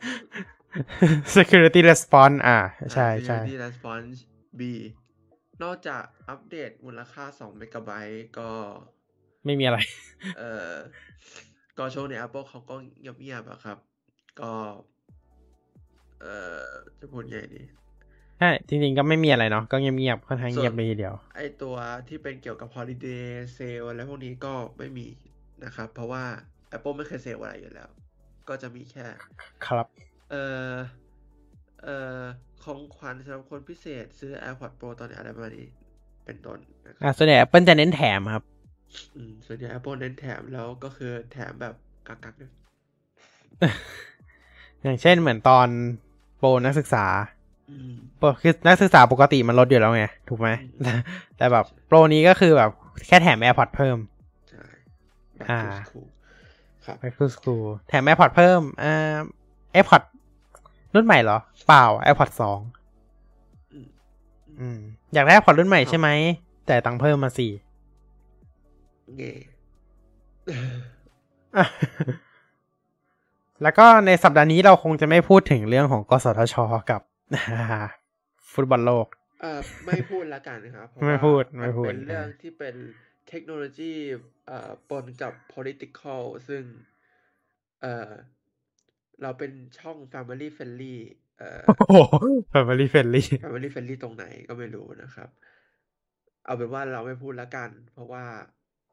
[1.37, 2.59] security response อ่า
[2.92, 4.16] ใช่ใช่ security response
[4.59, 4.61] B
[5.62, 8.51] นอกจากอัปเดตมูลค่า2เมกะไบต์ก็
[9.44, 9.79] ไม่มีอะไร
[10.38, 10.75] เอ่อ
[11.79, 13.79] ก็ช่วงนี้ Apple เขาก็เงียบๆอะครับ
[14.40, 14.53] ก็
[16.20, 16.66] เอ่อ
[17.01, 17.62] จะพูดไงดี
[18.38, 21.77] ใช่ จริงๆ ก็ไม่มีอะไรเนาะก็เงียบๆค่อนข้างเงียบเลยทีเดียว ไอตัว
[22.09, 23.25] ที่เป็นเกี่ยวกับ holiday
[23.57, 25.07] sale อะไรพวกนี้ก็ไม่มี
[25.64, 26.25] นะครับ เพราะว่า
[26.76, 27.88] Apple ไม่เคยเซลอะไรอยู่แล้ว
[28.48, 29.06] ก็จะมีแค่
[29.66, 29.87] ครับ
[30.30, 30.42] เอ่
[30.74, 30.76] อ
[31.82, 32.22] เอ่อ
[32.64, 35.68] ของขวัญสำหรับคนพิเศษ ซื้อ AirPods Pro ตอนนี้อะไรประมาณนี้
[36.24, 36.58] เป็นต้น
[36.88, 38.42] นะคอ่ารับส่วนใหญ่ Apple จะเน้นแถมครับ
[39.16, 41.74] อืม ส่วนใหญ่ Apple เน้นแถมแล้วก็คือแถมแบบ
[42.08, 42.52] กักๆด้วย
[44.82, 45.68] อย่างเช่นเหมือนตอน
[46.37, 47.06] โปรนักศึกษา
[47.68, 50.64] อืมโปรคือนักศึกษาปกติมันลดอยู่แล้วไง ถูกไหมอื
[50.96, 50.98] ม
[51.37, 52.70] แต่แบบโปรนี้ก็คือแบบ
[53.06, 53.96] แค่แถม AirPods เพิ่ม
[54.48, 54.64] ใช่
[55.38, 55.61] back อ่า
[57.03, 59.18] Back to School แถม AirPods เพิ่มอ่า
[59.75, 60.07] AirPods
[60.95, 62.59] รุ่นใหม่เหรอ เปล่า AirPods สอง
[63.73, 63.88] อืม
[64.61, 64.79] อืม
[65.14, 66.09] อยากได้ AirPods รุ่นใหม่ใช่ไหม
[66.66, 67.53] แต่ตังค์เพิ่มมาสี่
[69.16, 69.33] เง่
[73.62, 76.57] แล้วก็ในสัปดาห์นี้เราคงจะไม่พูดถึงเรื่องของกสทช
[76.90, 77.01] กับ
[78.53, 79.07] ฟุตบอลโลก
[79.40, 82.75] เอ่อไม่พูดละกันนะครับเพราะไม่ว่าพูดนไม่พูดเป็นเรื่องที่เป็น
[83.28, 83.94] เทคโนโลยี
[84.46, 86.64] เอ่อปนกับ political ซึ่ง
[87.80, 88.12] เอ่อ
[89.22, 90.96] เราเป็นช่อง family friendly
[91.38, 92.16] เอ่อโอ้โห
[92.52, 95.28] Family Friendly family friendly ตรงไหนก็ไม่รู้นะครับ
[96.44, 98.24] เอาเป็นว่าเราไม่พูดละกัน เพราะว่า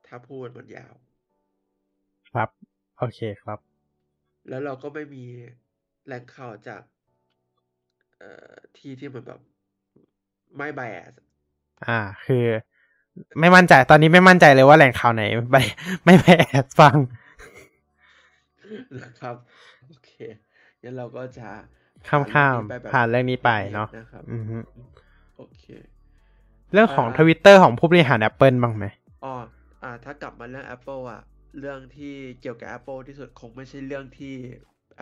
[0.07, 0.95] ถ้าพูดมันยาว
[2.29, 2.49] ครับ
[2.97, 3.59] โอเคครับ
[4.49, 5.25] แล้วเราก็ไม่มี
[6.05, 6.81] แหล่งข่าวจาก
[8.17, 9.39] เอ่อที่ที่มันแบบ
[10.55, 11.13] ไม่ bias
[11.87, 12.45] อ่า คือ
[13.39, 15.62] ไม่มั่นใจ ตอนนี้ไม่มั่นใจเลยว่าแหล่งข่าวไหนไม่
[16.06, 16.98] ไม่ไปแอดฟัง
[19.04, 19.36] นะครับ
[19.88, 20.12] โอเค
[20.84, 21.48] งั้นเราก็จะ
[22.08, 24.58] ข้ามข้ามผ่านเรื่องนี้ไปแบบผ่านเรื่องนี้ไปเนาะนะครับอือฮึ
[25.38, 25.63] โอเค
[26.74, 28.86] เรื่องของอ่าทวิตเตอร์ของผู้บริหาร Apple บ้างไหม
[29.24, 29.34] อ๋อ
[29.84, 31.22] อ่า ถ้ากลับมาเรื่อง Apple อะ
[31.60, 34.36] เรื่องที่เกี่ยวกับ Apple ที่สุดคงไม่ใช่เรื่องที่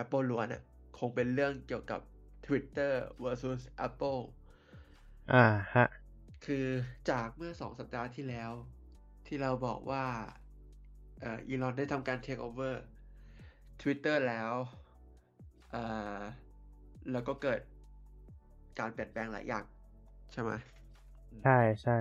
[0.02, 0.62] Apple ล้วนอะ
[0.98, 2.00] คงเป็นเรื่องเกี่ยวกับ
[2.46, 2.92] Twitter
[3.22, 4.20] versus Apple
[5.32, 5.44] อ่า
[5.74, 5.86] ฮะ
[6.44, 6.66] คือ
[7.10, 8.52] จากเมื่อสองสัปดาห์ที่แล้ว
[9.26, 10.04] ที่เราบอกว่า
[11.20, 12.74] เอ่ออีลอนได้ทำการ take over
[13.80, 14.52] Twitter แล้ว
[15.70, 15.82] เอ่
[16.18, 16.20] อ
[17.12, 17.60] แล้วก็เกิด
[18.78, 19.64] การเปลี่ยนแปลงหลายอย่าง
[20.32, 20.50] ใช่ไหม
[21.44, 21.98] ใช่ใช่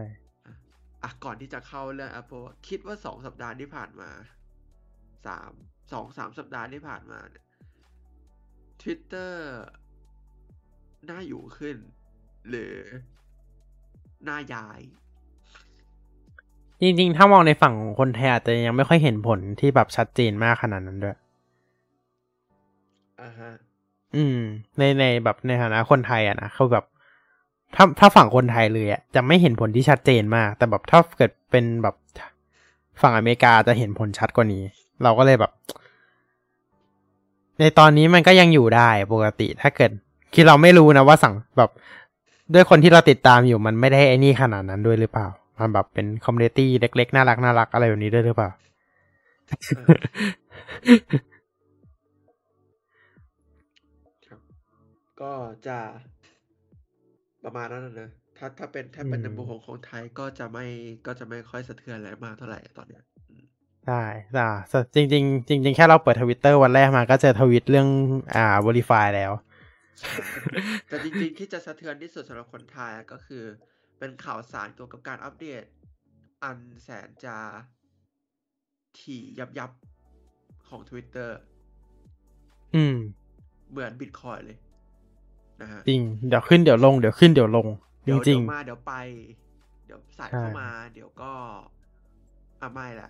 [1.04, 4.10] อะก่อนที่จะเข้าเรื่อง Apple อะคิดว่าสองสัปดาห์ที่ผ่านมา
[5.26, 5.52] สาม
[5.92, 7.46] สองสามสัปดาห์ที่ผ่านมาเนี่ย
[8.82, 9.34] Twitter
[11.10, 11.78] น่าอยู่ขึ้น
[12.50, 12.76] หรือ
[14.30, 14.80] น่าย้าย
[16.82, 21.18] จริงๆ ถ้ามองในฝั่งของคนไทยอาจจะยังไม่ค่อยเห็นผลที่แบบชัดเจนมากขนาดนั้นด้วย
[23.22, 23.52] อ่าฮะ
[24.16, 24.38] อืม
[24.78, 26.86] ในในแบบในฐานะคนไทยอะนะเขาแบบ
[27.76, 31.96] ถ้าถ้าฝั่งคนไทยเลยอะจะไม่เห็นผลที่ชัดเจนมาก แต่แบบถ้าเกิดเป็นแบบ
[33.02, 34.64] ฝั่งอเมริกาจะเห็นผลชัดกว่านี้
[35.04, 35.52] เราก็เลยแบบ
[37.60, 39.92] ในตอนนี้มันก็ยังอยู่ได้ปกติ ถ้าเกิด
[40.34, 41.70] คือเราไม่รู้นะว่าสั่งแบบ
[42.54, 45.28] ด้วยคนที่เราติดตามอยู่มันไม่ได้ไอ้นี่ขนาดนั้นด้วยหรือเปล่า
[45.60, 48.50] มันแบบเป็น community เล็กๆ น่ารักน่ารักอะไรแบบนี้ด้วยหรือเปล่า
[54.28, 54.42] ครับ
[55.22, 55.34] ก็
[55.68, 55.80] จะ
[57.44, 60.66] ประมาณนั้นนะนะถ้าถ้าเป็นถ้าเป็นในอืมมุมของคนไทยก็จะไม่
[61.06, 63.46] ก็จะไม่ค่อยสะเทือนอะไรมากเท่าไหร่ตอนเนี้ยอืม
[63.86, 64.02] ใช่
[64.38, 64.50] อ่า
[64.96, 67.88] จริงจริงๆจริงๆแค่เราเปิดทวิตเตอร์วันแรกมาก็เจอทวิตเรื่อง
[68.36, 69.32] อ่า verify แล้ว
[70.88, 73.44] แต่จริงๆที่จะสะเทือนที่สุดสำหรับคนไทยอะก็คือ
[74.00, 75.64] เป็นข่าวสารเกี่ยวกับการอัปเดต
[76.44, 77.38] อันแสนจะ
[79.00, 79.72] ถี่ยับยับ
[80.70, 81.30] ของ Twitter
[82.76, 82.96] อืม
[83.70, 84.58] เหมือนบิตคอยเลย
[85.62, 87.68] นะฮะจริง เดี๋ยวขึ้นเดี๋ยวลง เดี๋ยวขึ้นเดี๋ยวลง
[88.08, 88.94] จเดี๋ยวริเดี๋งยวมาเดี๋ยวไป
[89.86, 91.32] เดี๋ยวใส่เข้าใช่มา เดี๋ยวก็
[92.62, 93.10] อะไม่ละ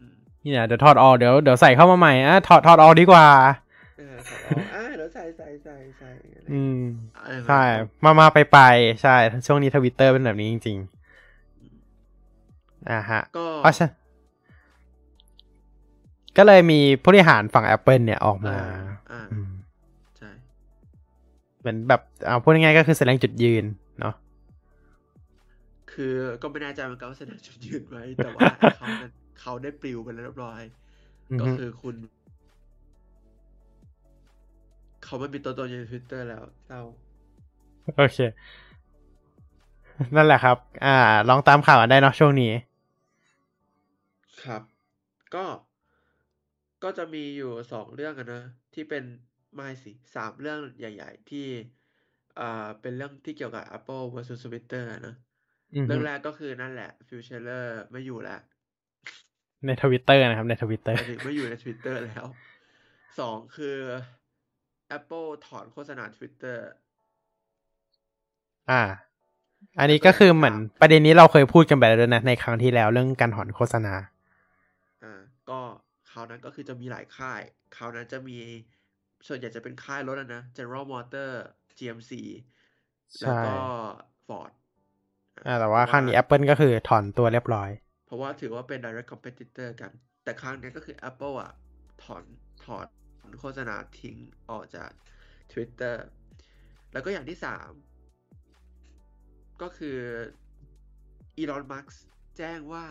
[0.00, 3.26] อืมนี่นะเดี๋ยวถอดออกเดี๋ยวเดี๋ยวใส่เข้ามาใหม่อะถอดถอดออกดีกว่า
[3.96, 4.81] เออขอลองอะเดี๋ยว
[5.12, 6.76] ใส่ใส่ใส่ใส่อะไรอืม
[7.26, 7.54] เออใช่
[8.04, 8.56] มามาไปไป
[9.02, 9.10] ใช่
[9.46, 13.86] ช่วงนี้ทวิตเตอร์เป็นแบบนี้จริงๆอ่าฮะ ก็เพราะฉะ
[16.36, 18.58] ก็เลยมีผู้บริหารฝั่ง Apple เนี่ยออกมาอ่า
[19.10, 19.50] อ่าอืม
[20.18, 20.30] ใช่
[21.60, 23.64] เหมือนแบบเอาพูดง่ายๆก็คือแสดงจุดยืน
[24.00, 24.14] เนาะ
[25.92, 30.62] คือก็ไม่แน่ใจเหมือนกันว่าแสดงจุดยืนไว้ แต่ว่าเขานั้นเขาได้ปลิวไปแล้วเรียบร้อย
[31.30, 31.96] อือก็ฮึคือคุณ
[35.04, 36.82] เขาไม่มีตัวตนอยู่ในทวิตเตอร์แล้วเศร้า
[37.96, 38.18] โอเค
[40.14, 40.96] นั่นแหละครับ อ่า
[41.28, 42.52] ลองตามข่าวกันได้เนาะช่วงนี้
[44.44, 44.62] ครับ
[45.34, 45.44] ก็
[46.82, 49.04] ก็จะมีอยู่สองเรื่องกันนะ ที่เป็น
[49.54, 51.46] ไม่สิสามเรื่องใหญ่ ๆ ที่
[52.40, 55.14] อ่าเป็นเรื่องที่เกี่ยวกับ Apple versus Twitter นะ
[55.74, 58.40] อือฮึเรื่องแรกก็คือนั่นแหละ Phil Schiller ไม่อยู่แล้ว
[59.66, 62.26] ในทวิตเตอร์นะครับ ในทวิตเตอหร์มายถึงไม่อยู่ใน Twitter แล้ว
[63.20, 63.76] สองคือ
[64.96, 66.58] Apple ถอนโฆษณา Twitter
[68.70, 68.82] อ่า
[69.78, 73.94] อันนี้ก็คือเหมือนประเด็นนี้เราเคยพูดกันไปแล้วด้วยนะ ในครั้งที่แล้วเรื่องการถอนโฆษณา
[75.02, 75.60] อ่า ก็
[76.10, 77.40] คราวนั้นก็คือจะมีหลายค่าย
[77.76, 78.38] คราวนั้นจะมี
[79.28, 81.30] ส่วนใหญ่จะเป็นค่ายรถอะนะ General Motor
[81.78, 82.12] GMC
[83.20, 83.54] แล้วก็
[84.26, 84.52] Ford
[85.46, 87.70] อ่าแต่ว่าครั้งนี้ Apple ก็คือถอนตัวเรียบร้อย
[88.06, 89.90] เพราะว่าถือว่าเป็น direct competitor กัน
[90.24, 91.52] แต่ครั้งนี้ก็คือ Apple อะ
[92.02, 92.22] ถอน
[92.64, 92.86] ถอน
[93.40, 94.16] โฆษณาทิ้ง
[94.50, 94.90] ออกจาก
[95.52, 95.96] Twitter
[96.92, 97.70] แล้วก็อย่างที่สาม
[99.62, 99.98] ก็คือ
[101.40, 101.94] Elon Musk
[102.36, 102.86] แจ้งว่า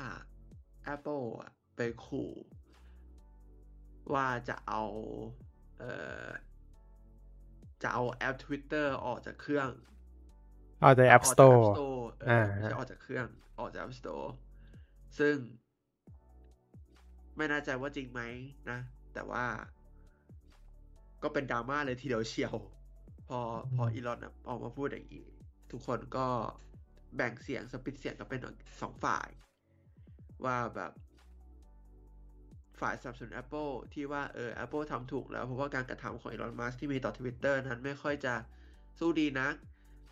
[0.93, 2.31] Apple อะไปขู่
[4.13, 4.83] ว่าจะเอา
[5.77, 5.91] เอ่
[6.25, 6.29] อ
[7.83, 9.69] จะเอาแอป Twitter ออกจากเครื่อง
[10.83, 13.27] ออกจาก App ออกจาก Store App Store เออไม่อ่าใช่ออกจากเครื่อง
[13.59, 14.27] ออกจาก App Store
[15.19, 15.35] ซึ่ง
[17.37, 18.21] ไม่แน่ใจว่าจริงไหม
[18.69, 18.79] นะ
[19.13, 19.45] แต่ว่า
[21.23, 22.55] ก็เป็นดราม่าเลยทีเดียวเชียว
[23.27, 23.39] พอ
[23.75, 25.27] พออีลอนออกมาพูดอย่างนี้
[25.71, 26.27] ทุกคนก็
[27.15, 28.39] แบ่งเสียงสปิดเสียงกันเป็น
[28.81, 29.27] สองฝ่าย
[30.45, 30.91] ว่าแบบ
[32.79, 38.33] ฝ่ายสนับสนุน Apple ที่ว่าเออ Apple ทำถูกแล้ว เพราะว่าการกระทำของอีลอนมัสที่มีต่อ Twitter นั้นไม่ค่อยจะ
[38.99, 39.53] สู้ดีนัก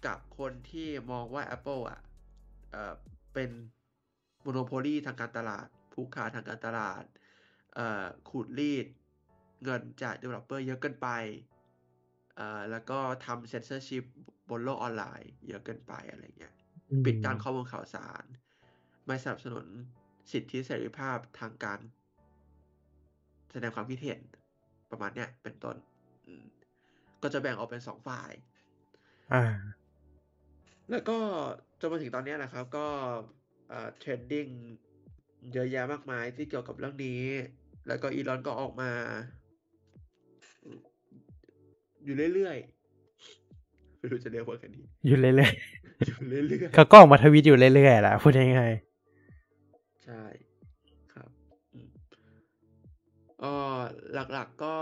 [0.05, 1.99] กับคนที่มองว่า Apple อะ
[2.71, 2.93] เอ่อ
[3.33, 3.49] เป็น
[4.41, 7.03] โมโนโพลีทางการตลาด ผูกขาดทางการตลาด
[7.75, 8.85] เอ่อขูดรีด
[9.63, 11.07] เงินจาก developer เยอะเกินไป
[12.35, 14.03] เอ่อแล้วก็ทำ censorship
[14.49, 16.53] บนโลกออนไลน์ เยอะเกินไปอะไรเงี้ย
[17.05, 18.23] ปิดการข้อมูลข่าวสาร
[19.07, 19.65] ไม่สนับสนุน
[20.31, 21.79] สิทธิเสรีภาพทางการ
[23.51, 24.21] แสดงความคิดเห็น
[24.91, 25.75] ประมาณเนี้ยเป็นต้น
[26.25, 26.45] อืม
[27.21, 28.31] ก็จะแบ่งออกเป็นสองฝ่าย
[29.31, 29.39] อ่า
[30.89, 31.17] แล้วก็
[31.79, 32.87] จนมาถึงตอนเนี้ยนะครับ ก็
[33.67, 34.47] เอ่อ trending
[35.53, 37.23] เยอะแยะมากมายที่เกี่ยวกับเรื่องนี้
[37.87, 39.38] แล้วก็อีลอนก็ออกมาอืม
[42.03, 45.51] อยู่เรื่อยๆไม่รู้จะเรียกว่ากันดีอยู่เรื่อย
[46.05, 48.99] อยู่เรื่อยๆเขาก็ออกมาทวิตอยู่เรื่อยๆแหละพูดง่ายๆ
[50.03, 50.21] ใช่
[51.13, 51.31] ครับ
[51.73, 51.89] อืม
[53.39, 53.79] เอ่อ
[54.13, 54.75] หลักๆก็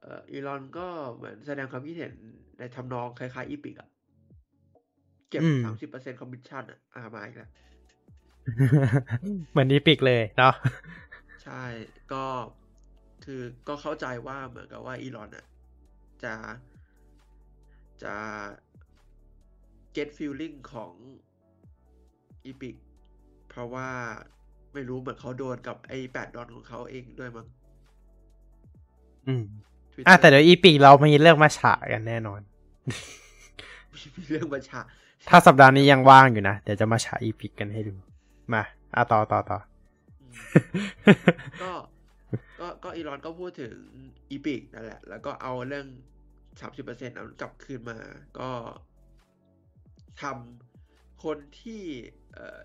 [0.00, 2.12] เอ่ออีลอนก็เหมือนแสดงความคิดเห็น
[2.58, 3.88] ในทำนองคล้ายๆ Epic อะ
[5.30, 7.50] เก็บอืมสามสิบเปอร์เซ็นต์คอมมิชชั่นอะอ่ามาอีกแล้ว
[9.22, 10.52] เหมือน Epic เลยเนาะ
[11.42, 11.64] ใช่
[12.12, 12.24] ก็
[13.24, 15.44] คือก็เข้าใจว่าเหมือนกับว่าอีลอนอะ
[16.24, 16.34] จะ
[18.02, 18.14] จะ
[19.96, 20.92] get feeling ของ
[22.44, 22.76] Epic
[23.48, 23.88] เพราะว่า
[24.72, 27.46] ไม่รู้เหมือนเขาโดนกับไอ้แปดดอลของเขาเองด้วยมั้ง
[29.26, 29.44] อืม
[29.92, 32.40] Twitter อะแต่เดี๋ยว Epic เรามีเรื่องมาแฉกันแน่นอน
[33.94, 34.80] มีเรื่องมาแฉ
[35.28, 37.94] ถ้าสัปดาห์นี้ยังว่างอยู่นะ เดี๋ยวจะมาแฉ Epic กันให้ดู
[38.52, 38.62] มา
[38.94, 39.58] อะต่อต่อต่อ
[40.20, 40.34] อืม
[41.62, 41.72] ก็
[42.60, 43.74] ก็ก็อีลอนก็พูดถึง
[44.30, 45.86] Epic นั่นแหละ แล้วก็เอาเรื่อง
[46.60, 47.98] สามสิบเปอร์เซ็นต์นั้นกลับคืนมา
[48.38, 48.50] ก็
[50.22, 51.82] ทำคนที่
[52.32, 52.60] เอ่อ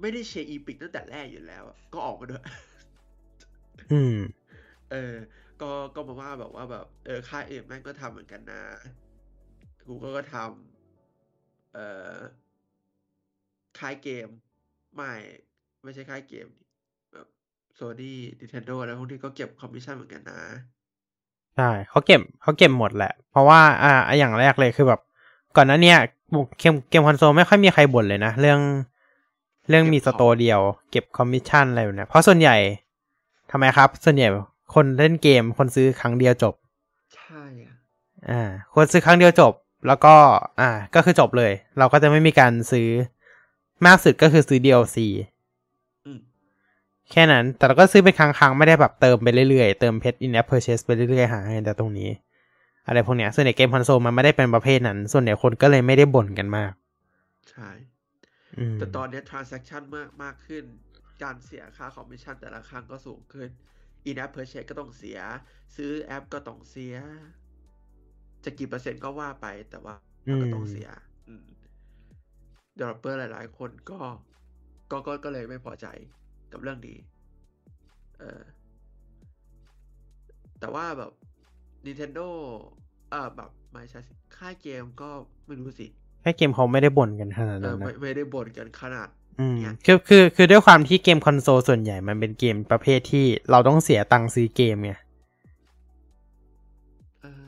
[0.00, 2.44] ไม่ได้เชียร์ Epic ตั้งแต่แรกอยู่แล้วอะก็ออกมาด้วย
[3.92, 4.18] อืม
[4.90, 5.14] เออ
[5.62, 8.62] ก็ก็มาว่าแบบว่าแบบ เออค่ายอื่นแม่งก็ทำเหมือนกันนะ
[9.86, 12.16] กูก็ก็ทำเอ่อ
[13.78, 14.28] ค่ายเกม
[14.94, 15.12] ไม่
[15.82, 16.64] ไม่ใช่ค่ายเกมดิ
[17.12, 17.26] แบบ
[17.74, 20.40] โซนี่ Nintendo อะไรพวกนี้ก็เก็บคอมมิชชั่นเหมือนกันนะ
[21.56, 25.00] ใช่เขาเก็บเขาเก็บหมดแหละ เพราะว่าอ่าอย่างแรกเลยคือแบบ
[25.56, 25.98] ก่อนหน้าเนี้ย
[26.58, 28.60] เกมเกมคอนโซลไม่ค่อยมีใครบ่นเลยนะ เรื่อง
[29.68, 32.56] เรื่องมี store เดียว เก็บคอมมิชชั่นอะไรแบบเนี้ยเพราะส่วนใหญ่
[33.50, 34.28] ทำไมครับ ส่วนใหญ่
[34.74, 36.54] คนเล่นเกมคนซื้อครั้งเดียวจบ
[37.14, 37.74] ใช่อะ
[38.30, 38.42] อ่า
[38.74, 39.52] คนซื้อครั้งเดียวจบ
[39.86, 40.14] แล้วก็
[40.60, 42.88] อ่า ก็คือจบเลย เราก็จะไม่มีการซื้อ
[43.86, 45.22] มากสุดก็คือซื้อ DLC อะ
[47.10, 52.10] แค่นั้น แต่เราก็ซื้อเป็นครั้งๆ ไม่ได้แบบเติมไปเรื่อยๆ เติมเพชร in app purchase ไปเรื่อยๆ หาเงินแต่ตรงนี้
[52.86, 56.72] อะไรพวกเนี้ย ส่วนใหญ่เกมคอนโซลมันไม่ได้เป็นประเภทนั้น ส่วนใหญ่คนก็เลยไม่ได้บ่นกันมาก
[57.50, 57.70] ใช่
[58.58, 60.64] อืมแต่ตอนเนี้ย transaction มากมากขึ้น
[61.22, 63.48] การเสียค่าคอมมิชชั่นแต่ละครั้งก็สูงขึ้น
[64.08, 65.18] in app purchase ก็ต้องเสีย
[65.76, 66.94] ซื้อแอปก็ต้องเสีย
[68.44, 69.94] จะกี่เปอร์เซ็นต์ก็ว่าไป แต่ว่า
[70.26, 70.88] มันก็ต้องเสีย
[71.28, 71.46] อืม
[72.78, 73.98] developer หลาย ๆ คนก็
[74.90, 75.86] ก็ก็ก็เลยไม่พอใจ
[76.52, 76.96] กับเรื่องนี้
[78.18, 78.40] เออ
[80.60, 81.12] แต่ว่าแบบ
[81.86, 82.28] Nintendo
[83.10, 85.10] เออแบบไม่ใช่สิค่ายเกมก็
[85.46, 85.86] ไม่รู้สิ
[86.22, 89.08] แค่เกมเขาไม่ได้บ่นกันขนาดเอนั้อนไม่นะไม่ได้บ่นกันขนาด
[89.40, 94.92] อืมเนี่ยคือคือคือด้วยความที่เกมคอนโซลส่วนใหญ่มันเป็นเกมประเภทที่เราต้องเสียตังค์ซื้อเกมไง
[97.22, 97.44] เออ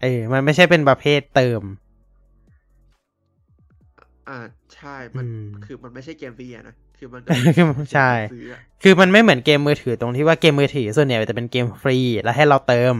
[0.00, 1.62] เออมันไม่ใช่เป็นประเภทเติม
[4.28, 4.38] อ่า
[4.74, 8.10] ใช่ มันอืมคือมันไม่ใช่เกมฟรีอะนะ คือมันก็ใช่
[8.82, 12.94] คือมันไม่เหมือนเกมมือถือตรงที่ว่าเกมมือถือส่วนใหญ่จะเป็นเกมฟรี แล้วให้เราเติม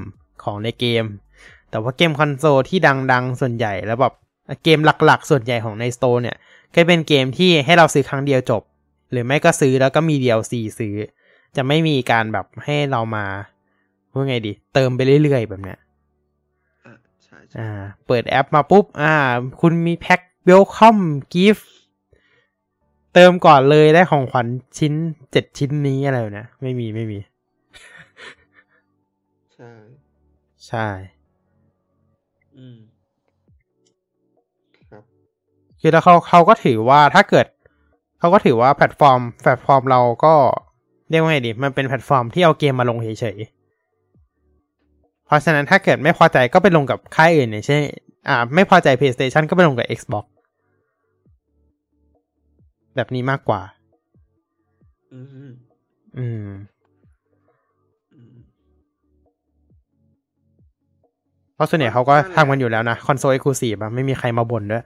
[0.45, 1.05] ของในเกม
[1.71, 2.79] แต่ว่าเกมคอนโซลที่
[3.13, 4.15] ดังๆ ส่วนใหญ่แล้วแบบ
[4.65, 6.37] เกมหลักๆ ส่วนใหญ่ของใน store เนี่ย
[6.75, 8.63] ก็เป็นเกมที่ให้เราซื้อครั้งเดียวจบ
[9.11, 10.95] หรือไม่ก็ซื้อแล้วก็มี DLC ซื้อ
[11.57, 13.27] จะไม่มีการแบบให้เรามา
[14.13, 15.79] ว่าไงดี เติมไปเรื่อยๆ แบบเนี้ย
[16.85, 16.95] อ่า
[17.25, 19.15] ใช่ใช่อ่าเปิดแอปมาปุ๊บ อ่า
[19.61, 20.99] คุณมี pack welcome
[21.33, 21.71] gift
[23.15, 24.47] เติมก่อนเลยได้ของขวัญ
[24.79, 24.93] ชิ้น
[25.33, 27.19] เจ็ดชิ้นนี้อะไรแบบเนี้ยไม่มีไม่มี
[29.55, 29.71] ใช่
[30.67, 30.87] ใช่
[32.57, 32.79] อืม
[34.91, 35.03] ครับ
[35.81, 37.47] คือแล้วเขาเขาก็ถือว่าถ้าเกิด
[38.19, 40.35] เขาก็ถือว่าแพลตฟอร์ม แพลตฟอร์มเราก็
[41.11, 47.81] เรียกว่าไงดี มันเป็นแพลตฟอร์มที่เอาเกมมาลงเฉยๆเพราะฉะนั้นถ้าเกิดไม่พอใจก็ไปลงกับค่ายอื่นอย่างเช่น
[48.29, 50.25] อ่า ไม่พอใจ PlayStation ก็ไปลงกับ Xbox
[52.97, 53.63] แบบนี้มากกว่า
[55.13, 55.53] อืมอืม
[56.19, 56.49] อืม
[61.55, 64.85] เพราะส่วนใหญ่เขาก็ทำกันอยู่แล้วนะ console exclusive อะไม่มีใครมาบ่นด้วย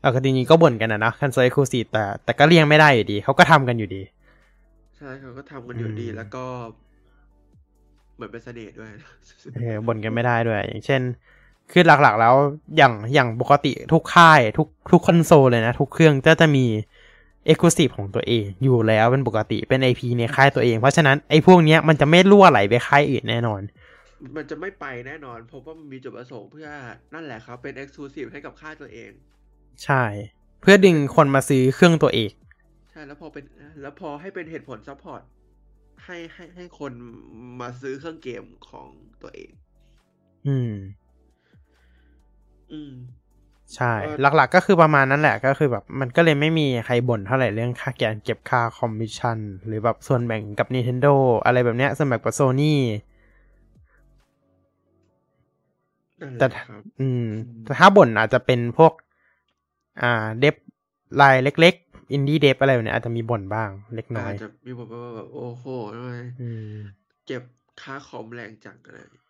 [0.00, 4.02] เออคือจริงๆก็บ่นกันนะนะ console exclusive แต่แต่ก็เลี่ยงไม่ได้อยู่ดี เขาก็ทำกันอยู่ดี
[4.96, 6.44] ใช่เขาก็ทำกันอยู่ดีอืมแล้วก็
[8.14, 8.90] เหมือนเป็นเสน่ห์ด้วย
[9.56, 11.02] เออบ่นกันไม่ได้ด้วย อย่างเช่น
[11.72, 12.34] คือหลักๆแล้ว
[12.76, 16.64] อย่างอย่างปกติทุกค่าย ทุกทุกคอนโซลเลยนะ ทุกเครื่องก็จะมี
[17.46, 23.60] exclusive ของตัวเองอยู่แล้วเป็นปกติเป็น IP ในค่ายตัวเอง เพราะฉะนั้นไอ้พวกเนี้ยมันจะไม่รั่วไหลไปค่ายอื่นแน่นอน
[24.36, 26.68] มันจะไม่ไปแน่นอนเพราะว่ามันมีจุดประสงค์เพื่อ
[27.14, 29.10] นั่นแหละครับ เป็น exclusive ให้กับค่ายตัวเอง
[29.84, 30.04] ใช่
[30.60, 32.32] เพื่อดึงคนมาซื้อเครื่องตัวเอง
[32.90, 33.44] ใช่แล้วพอเป็น
[33.82, 35.22] แล้วพอให้เป็นเหตุผล support
[36.04, 36.92] ให้ให้ให้คน
[37.60, 38.88] มาซื้อเครื่องเกมของ
[39.22, 39.50] ตัวเอง
[40.48, 40.72] อืม
[42.72, 42.92] อืม
[43.76, 51.14] ใช่เออหลักๆก็คือประมาณนั้นแหละก็คือแบบมันก็เลยไม่มีใครบ่นเท่าไหร่เรื่องค่าการเก็บค่าคอมมิชชั่น หรือแบบส่วนแบ่งกับ Nintendo
[51.44, 52.74] อะไรแบบเนี้ยส่วนแบ่งกับ Sony
[56.20, 57.26] นั่นแหแต่ละถ้าครับอืม
[57.64, 58.92] แต่ถ้าบ่นอาจจะเป็นพวก
[60.02, 60.56] อ่า dev
[61.20, 65.64] รายเล็ก ๆ indie dev อะไรแบบเนี้ยอาจจะมีบ่นบ้างเล็กน้ออายจจะมีบอกว่าแบบโอ้โห
[65.94, 66.12] ทำไม
[66.42, 66.74] อืม
[67.26, 67.42] เก็บ
[67.82, 69.21] ค่าคอมแรงจังอะไรอืม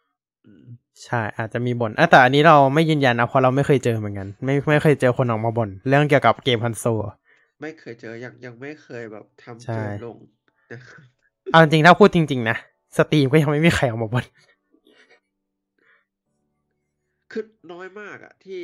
[1.05, 7.01] ใช่อาจจะมีบ่นอะแต่อันนี้เราไม่ยืนยันนะเพราะเราไม่เคยเจอเหมือนกัน ไม่ไม่เคยเจอคนออกมาบ่นเรื่องเกี่ยวกับเกมคอนโซล
[7.61, 10.17] ไม่เคยเจอยังยังไม่เคยแบบทำใช่เกมลง
[10.73, 11.05] นะครับ
[11.53, 12.57] เอาจริงๆถ้าพูดจริง ๆ นะ
[12.97, 14.25] สตรีมก็ยังไม่มีใครออกมาบ่น
[17.33, 18.61] คือน้อยมากอะที่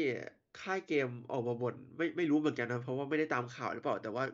[0.60, 4.24] ค่ายเกมออกมาบ่นไม่ไม่รู้เหมือนกันนะ เพราะว่าไม่ได้ตามข่าวหรือเปล่า แต่ว่า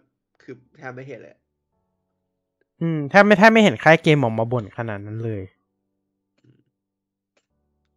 [0.42, 1.36] คือแทบไม่เห็นเลย
[2.80, 5.42] อืมแทบไม่แทบไม่เห็นค่ายเกมออกมาบ่นขนาดนั้นเลย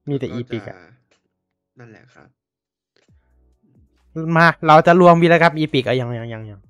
[0.10, 0.80] มีแต่ Epic จะอะ
[1.80, 2.30] นั่นแหละครับ
[4.36, 6.62] มา เราจะรวมวีรกรรม Epic อะยังยังยังยัง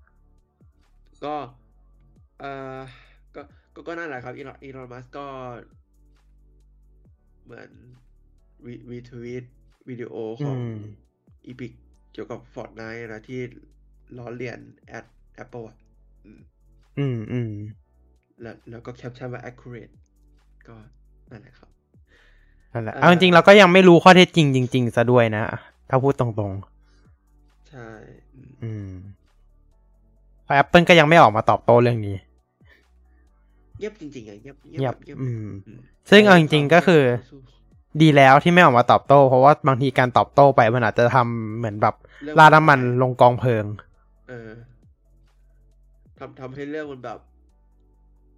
[1.26, 1.36] ก็
[2.40, 2.80] เอ่อ
[3.36, 3.42] ก็
[3.76, 5.26] ก็ก็นั่นแหละครับ Elon Elon Musk ก็
[7.44, 7.70] เหมือน
[8.66, 9.46] วีวีทวีต
[9.90, 10.78] วิดีโอของอืม
[11.46, 11.74] Epic
[12.14, 13.42] เกี่ยวกับ Fortnite นะที่
[14.18, 15.06] ล้อเลียนแอด
[15.44, 15.78] Apple อะ
[16.26, 16.42] อืม
[16.98, 17.52] อืมอืม
[18.42, 19.94] แล้วแล้วก็แคปชั่นว่า accurate
[20.68, 20.76] ก็
[21.32, 21.70] นั่นแหละครับ
[22.78, 25.44] นั่นแหละเอ่อเอาจริงๆเราก็ยังไม่รู้ข้อเท็จจริงจริงๆซะด้วยนะ
[25.90, 26.54] ถ้าพูดตรง
[27.70, 27.90] ใช่
[28.36, 28.90] อืมๆอืม
[30.44, 32.16] เพราะ Apple ก็ยังไม่ออกมาตอบโต้เรื่องนี้
[33.80, 37.40] เงียบจริงๆไงเงียบเงียบแบบเงียบอืมอืม ซึ่งเอาจริงๆก็คือสู้
[38.02, 43.66] ดีแล้วที่ไม่ออกมาตอบโต้ เพราะว่าบางทีการตอบโต้ไปมันอาจจะทำเหมือนแบบเรื่องลาดน้ำมันลงกองเพลิง
[44.30, 44.50] เออ
[46.20, 47.20] ทำทำให้เรื่องมันแบบ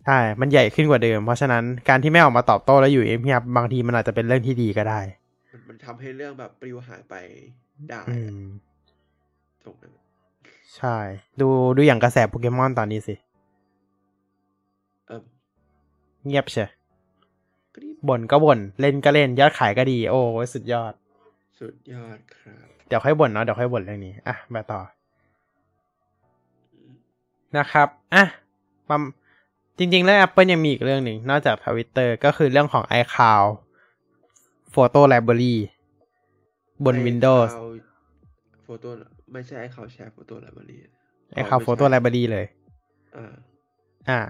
[0.05, 4.99] ใช่ มันใหญ่ขึ้นกว่าเดิม เพราะฉะนั้นการที่ไม่ออกมาตอบโต้แล้วอยู่เงียบๆบางทีมันอาจจะเป็นเรื่องที่ดีก็ได้
[5.51, 7.15] มันมันทำให้เรื่องแบบปลิวหายไป
[7.91, 8.43] ได้อือะม
[9.63, 9.93] ตรงนั้น
[10.77, 10.97] ใช่
[11.41, 13.15] ดูดูอย่างกระแสโปเกมอนตอนนี้สิ
[15.07, 15.23] เออ
[16.25, 16.69] เงียบเชีย
[17.75, 20.93] กรี๊ดบ่นก็บ่น เล่นก็เล่น ยอดขายก็ดี โอ้ยสุดยอด
[21.59, 24.81] สุดยอดครับ เดี๋ยวค่อยบ่นเนาะ เดี๋ยวค่อยบ่นเรื่องนี้ อะ มาต่อ
[26.73, 26.95] อืม
[27.57, 28.23] นะครับ อะ
[28.89, 29.01] มัม
[29.79, 33.47] จริงๆแล้ว Apple ยังมีอีกเรื่องหนึ่งนอกจาก Twitter ก็คือเรื่องของ iCloud
[34.73, 35.55] Photo Library
[36.85, 37.49] บน Windows
[38.63, 38.89] โฟโต้
[39.33, 40.77] ไม่ใช่ไอเขาแชร์โฟโต้ไลบรารี
[41.39, 42.45] iCloud Photo Library เลย
[43.17, 43.33] อ่า
[44.09, 44.21] อ่า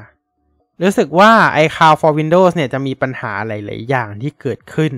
[0.84, 1.32] รู้สึกว่า
[1.66, 4.94] iCloud for Windows เนี่ยจะมีปัญหาหลายๆอย่างที่เกิดขึ้น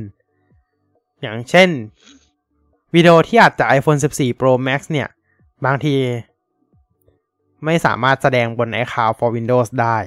[1.22, 1.70] อย่างเช่น
[2.95, 5.08] วิดีโอที่อัดจาก iPhone 14 Pro Max เนี่ย
[5.66, 5.95] บางที
[7.66, 9.97] ไม่สามารถแสดงบน iCloud for Windows ได้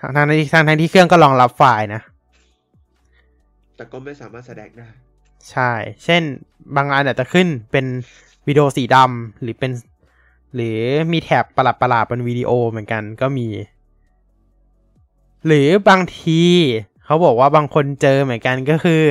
[0.00, 2.02] ทางทางที่ทางทางที่เครื่องก็รองรับไฟล์นะ
[3.76, 4.88] แต่ก็ไม่สามารถแสดงได้
[5.50, 5.72] ใช่
[6.04, 6.22] เช่น
[6.76, 7.86] บางอันอาจจะขึ้นเป็น
[8.46, 9.72] วิดีโอสีดำหรือเป็น
[10.54, 10.78] หรือ
[11.12, 13.48] มีแถบประหลาดประหลาดๆเป็นวิดีโอเหมือนกันก็มี
[15.46, 16.42] หรือบางที
[17.04, 19.02] เขาบอกว่าบางคนเจอเหมือนกันก็คือ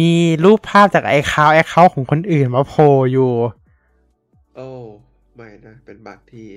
[0.00, 0.12] มี
[0.44, 3.32] รูปภาพจากไอคาวไอคาของคนอื่นมาโผล่อยู่
[4.56, 4.68] โอ้
[5.34, 6.48] ไม่นะ เป็นบั๊กที่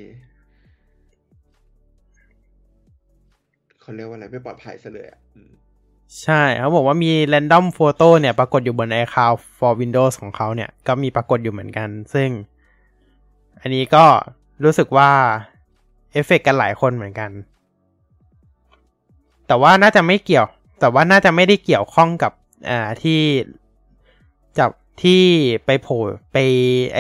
[3.89, 5.19] เขาเรียกว่าอะไรไม่ปลอดภัยซะเลยอะ
[6.21, 12.29] ใช่เขาบอกว่ามี random photo เนี่ย ปรากฏอยู่บน iCloud for Windows ของเขาเนี่ย ก็มีปรากฏอยู่เหมือนกัน ซึ่ง
[13.61, 14.05] อันนี้ก็
[14.63, 15.11] รู้สึกว่า
[16.11, 17.31] เอฟเฟกต์กันหลายคนเหมือนกัน
[19.47, 20.47] แต่ว่าน่าจะไม่เกี่ยว
[20.79, 22.31] แต่ว่าน่าจะไม่ได้เกี่ยวข้องกับ
[22.69, 23.19] อ่าที่
[24.59, 24.71] จับ
[25.03, 25.23] ที่
[25.65, 26.01] ไปโผล่
[26.33, 26.37] ไป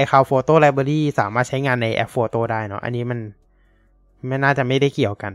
[0.01, 3.19] iCloud Photo Library สามารถใช้งานในแอป Photo ได้เนาะอันนี้มัน
[4.27, 5.33] ไม่น่าจะไม่ได้เกี่ยวกัน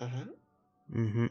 [0.00, 0.26] อ่าฮะ
[0.96, 1.24] อือฮึ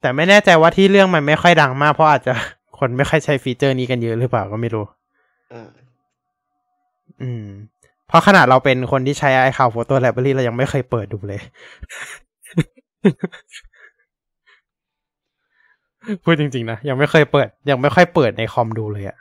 [0.00, 2.34] แต่ไม่แน่ใจว่าที่เรื่องมันไม่ค่อยดังมากเพราะอาจจะ
[2.78, 4.84] คนไม่ค่อยใช้ฟีเจอร์นี้กันเยอะหรือเปล่าก็ไม่รู้
[5.52, 5.68] อ่า
[7.22, 7.44] อืม
[8.08, 11.40] เพราะขนาดเราเป็นคนที่ใช้ iCloud Photo Library เรายังไม่เคยเปิดดูเลย
[16.24, 19.16] พูดจริง ๆ นะ ยังไม่เคยเปิด ยังไม่ค่อยเปิดในคอมดูเลยอะ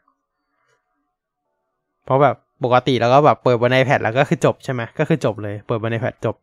[2.04, 2.36] เพราะแบบ
[2.66, 6.36] ปกติแล้วก็แบบเปิดบน iPad แล้วก็คือจบใช่ไหมก็คือจบเลย เปิดบน iPad จบ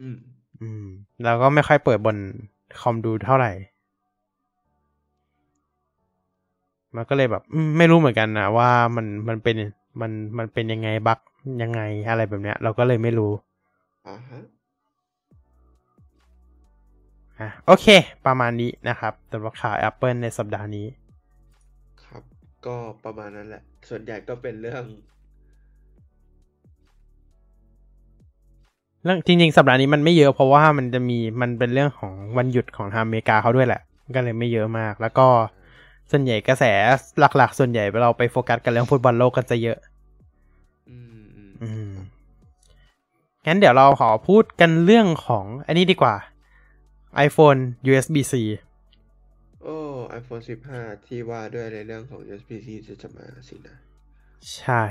[0.00, 0.18] อืม
[0.60, 0.84] อืม
[1.24, 2.16] แล้วก็ไม่ค่อยเปิดบน
[2.80, 3.52] คอมดูเท่าไหร่
[6.96, 9.56] มันก็เลยแบบอืมไม่รู้เหมือนกันนะว่ามันมันเป็น
[10.00, 11.18] มันมันเป็นยังไงบั๊ก
[11.62, 13.32] ยังไงอะไรแบบเนี้ย เราก็เลยไม่รู้
[14.08, 14.40] อ่าฮะ
[17.40, 17.86] อะโอเค
[18.26, 20.97] ประมาณนี้นะครับสำหรับข่าว Apple ในสัปดาห์นี้ครับ
[22.66, 24.84] ก็ประมาณนั้นแหละ ส่วนใหญ่ก็เป็นเรื่อง
[29.04, 33.80] เรื่องจริงๆสัปดาห์นี้มันไม่เยอะเพราะว่ามันจะมีมันเป็นเรื่องของวันหยุดของทางอเมริกาเขาด้วยแหละ
[34.14, 35.26] ก็เลยไม่เยอะมาก แล้วก็
[36.10, 36.64] ส่วนใหญ่กระแส
[37.18, 39.78] หลัก ๆ ส่วนใหญ่เราไปโฟกัสกันเรื่องฟุตบอลโลกกันจะเยอะ
[40.90, 41.92] อืมอืมอืม
[43.46, 46.14] งั้นเดี๋ยวเราขอพูดกันเรื่องของ อันนี้ดีกว่า
[47.26, 48.34] iPhone USB-C
[48.66, 49.78] โอ้
[50.18, 50.44] iPhone
[50.74, 53.76] 15 ที่ว่าด้วยในเรื่องของ USB-C จะจะมาสินะ
[54.56, 54.82] ใช่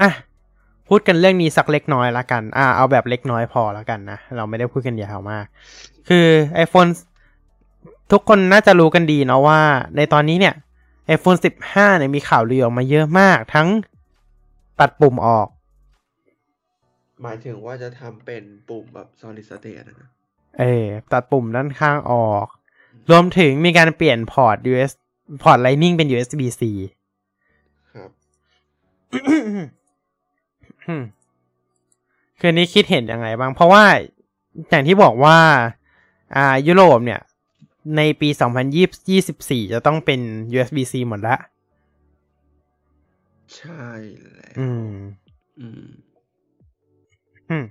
[0.00, 0.10] อะ
[0.88, 5.46] พูดกันเรื่องนี้สักเล็กน้อยละกัน อ่า เอาแบบเล็กน้อยพอละกันนะ เราไม่ได้พูดกันยาวมาก
[6.08, 6.26] คือ
[6.64, 6.90] iPhone
[8.12, 9.60] ทุกคนน่าจะรู้กันดีเนาะว่า
[9.96, 10.54] ในตอนนี้เนี่ย
[11.14, 13.68] iPhone 15 เนี่ยมีข่าวลือออกมาเยอะมาก ทั้ง
[14.80, 15.48] ตัดปุ่มออก
[17.22, 20.10] หมายถึงว่าจะทำเป็นปุ่มแบบ solid state นะนะ
[20.58, 22.46] เออตัดปุ่มด้านข้างออก
[23.10, 24.92] รวมถึงมีการเปลี่ยนพอร์ต US
[25.42, 26.62] พอร์ต Lightning เป็น USB-C
[27.92, 28.10] ครับ
[30.88, 31.04] อืม
[32.40, 33.84] คืนนี้คิดเห็นยังไงบ้าง เพราะว่า
[34.70, 35.38] อย่างที่บอกว่า
[36.36, 37.20] อ่า ยุโรปเนี่ย
[37.96, 38.28] ในปี
[39.00, 40.20] 2024 จะต้องเป็น
[40.54, 41.36] USB-C หมดละ
[43.56, 43.84] ใช่
[44.20, 44.90] แล้วอืม
[45.60, 45.84] อืม
[47.50, 47.64] อืม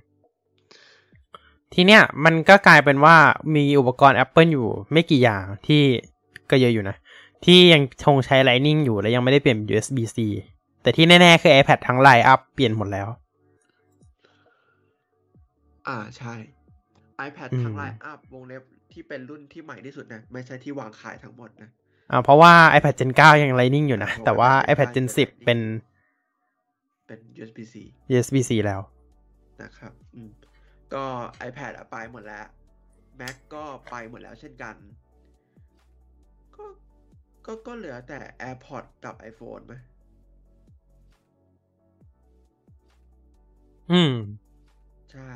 [1.74, 3.16] ทีเนี้ยมันก็กลายเป็นว่า
[3.54, 5.82] มีอุปกรณ์ Apple อยู่ไม่กี่อย่างที่
[6.50, 6.96] ก็เยอะอยู่นะ
[7.44, 10.18] ที่ยังคงใช้ Lightning อยู่และยังไม่ได้เปลี่ยนเป็น USB-C
[10.82, 13.08] แต่ที่แน่ ๆ คือ iPad ทั้ง lineup เปลี่ยนหมดแล้ว
[15.88, 16.34] อ่าใช่
[17.26, 18.62] iPad อืมทั้ง lineup วงเล็บ
[18.92, 21.70] ที่เป็นรุ่นที่ใหม่ที่สุดนะ ไม่ใช่ที่วางขายทั้งหมดนะ
[22.10, 25.58] อ่าเพราะว่า iPad Gen 9 ยัง Lightning อยู่นะเพราะว่าแต่ว่า iPad iPad Gen เป็น10 เป็น
[27.06, 27.74] เป็น USB-C
[28.12, 28.80] USB-C แล้ว
[29.62, 30.30] นะครับ อืม
[30.94, 31.04] ก็
[31.48, 32.46] iPad อะไปหมดแล้ว
[33.20, 34.76] Mac ก็ไปหมดแล้วเช่นกัน
[36.56, 36.64] ก็
[37.46, 39.74] ก็ก็เหลือแต่ AirPods กับ iPhone ไหม
[43.90, 44.14] อืม
[45.12, 45.32] ใช่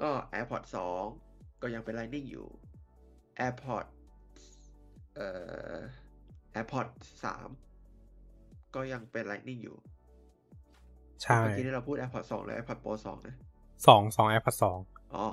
[0.00, 0.68] ก็ AirPods
[1.14, 2.48] 2ก็ยังเป็น Lightning อยู่
[3.46, 3.92] AirPods
[5.14, 5.28] เอ่
[5.72, 5.76] อ
[6.56, 9.78] AirPods 3ก็ยังเป็น Lightning อยู่
[11.22, 13.36] ใช่เมื่อกี้ที่เราพูด AirPods 2หรือ AirPods Pro 2 นะ
[13.86, 14.78] สองสอง AirPods สอง
[15.14, 15.26] อ๋อ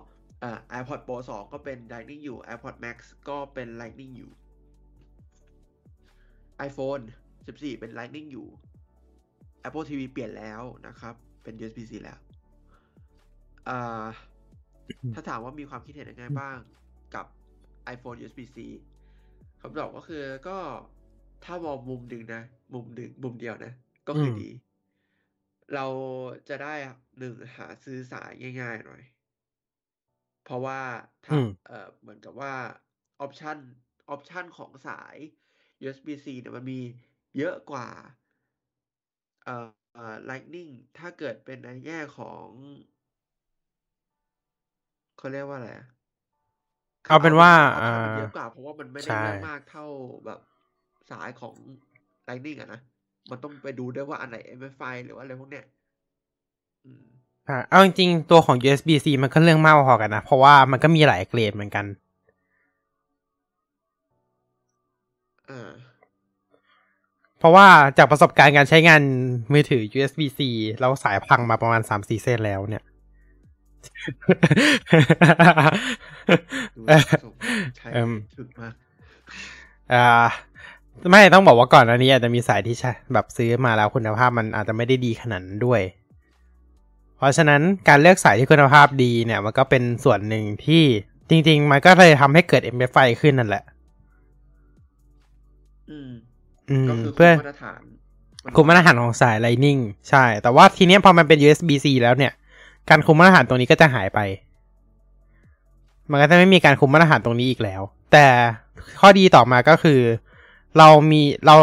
[0.43, 2.97] อ่า AirPods Pro 2ก็เป็น Lightning อยู่ AirPods Max
[3.29, 4.31] ก็เป็น Lightning อยู่
[6.67, 7.03] iPhone
[7.41, 8.47] 14 เป็น Lightning อยู่
[9.67, 12.19] Apple TV เปลี่ยนแล้วนะครับ เป็น USB-C แล้ว
[13.69, 14.05] อ่า
[15.13, 16.57] ถ้าถามว่ามีความคิดเห็นยังไงบ้าง
[17.15, 17.25] กับ
[17.95, 18.57] iPhone USB-C
[19.61, 20.57] คำตอบก็คือก็
[21.45, 22.41] ถ้ามองมุมหนึ่งนะ
[22.73, 23.73] มุมหนึ่งมุมเดียวนะ
[24.07, 24.49] ก็คืออมดี
[25.73, 25.87] เรา
[26.47, 26.73] จะได้
[27.19, 29.01] หนึ่งหาซื้อสายง่ายๆหน่อย
[30.43, 30.81] เพราะว่า
[31.25, 32.53] ถ้าอืมเอ่อเหมือนกับว่า
[33.21, 33.57] ออปชัน
[34.09, 35.15] ออปชันของสาย
[35.83, 36.81] USB-C เนี่ยมันมี
[37.37, 37.87] เยอะกว่า
[39.43, 42.47] เอ่อเอ่อ Lightning ถ้าเกิดเป็นในแง่ของ
[45.17, 45.87] เขาเรียกว่าอะไรอะ
[47.05, 49.85] คือเอาเป็นว่าออปชันมันอ่าเยอะกว่าเพราะว่ามันไม่ได้ใช่เรื่องมากเท่า
[50.25, 50.39] แบบ
[51.11, 51.55] สายของ
[52.27, 52.81] Lightning อะนะ
[53.29, 55.65] มันต้องไปดูด้วยว่าอันไหน MFI หรือว่าอะไรพวกเนี้ย
[56.83, 57.03] อืม
[57.47, 61.85] อ่าเอาจริงๆตัวของ USB-C มันก็เรื่องมากพอกันนะ เพราะว่ามันก็มีหลายเกรดเหมือนกัน
[65.49, 65.69] อ่า
[67.39, 67.67] เพราะว่า
[67.97, 69.01] จากประสบการณ์การใช้งาน
[69.53, 70.39] มือถือ USB-C
[70.79, 72.83] แล้วสายพังมาประมาณสามสี่เส้นแล้วเนี่ย
[76.75, 77.35] ดูเอ่อส่ง
[77.75, 78.75] ใช้เอิ่มถึกมาก
[79.93, 80.27] อ่า
[81.11, 85.81] ไม่ต้องบอกว่าก่อนอันนี้อาจจะมีสายที่ใช่แบบซื้อมาแล้วคุณภาพมันอาจจะไม่ได้ดีขนาดนั้นด้วย
[87.17, 90.83] เพราะฉะนั้นการเลือกสายที่คุณภาพดีเนี่ยมันก็เป็นส่วนหนึ่งที่
[91.29, 93.63] จริง ๆ มันก็เลยทำให้เกิด MFI ขึ้นนั่นแหละ
[95.89, 96.11] อืม
[96.69, 97.81] อืม ก็คือคุเพื่อมมาตรฐาน
[98.55, 102.33] คุมมาตรฐานของสาย Lightning ใช่ แต่ว่าทีเนี้ยพอมันเป็น USB-C แล้วเนี่ย
[102.89, 104.19] การคุมมาตรฐานตรงนี้ก็จะหายไป
[106.11, 107.81] มันก็จะไม่มีการคุมมาตรฐานตรงนี้อีกแล้ว
[108.11, 108.27] แต่
[108.99, 109.99] ข้อดีต่อมาก็คือ
[110.77, 111.55] เรามีเรา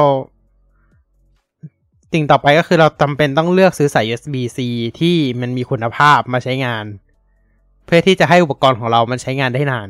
[2.13, 4.59] สิ่งต่อไปก็คือเราจำเป็นต้องเลือกซื้อสาย USB-C
[5.01, 6.85] ที่มันมีคุณภาพมาใช้งาน
[7.87, 9.89] เพื่อที่จะให้อุปกรณ์ของเรามันใช้งานได้นาน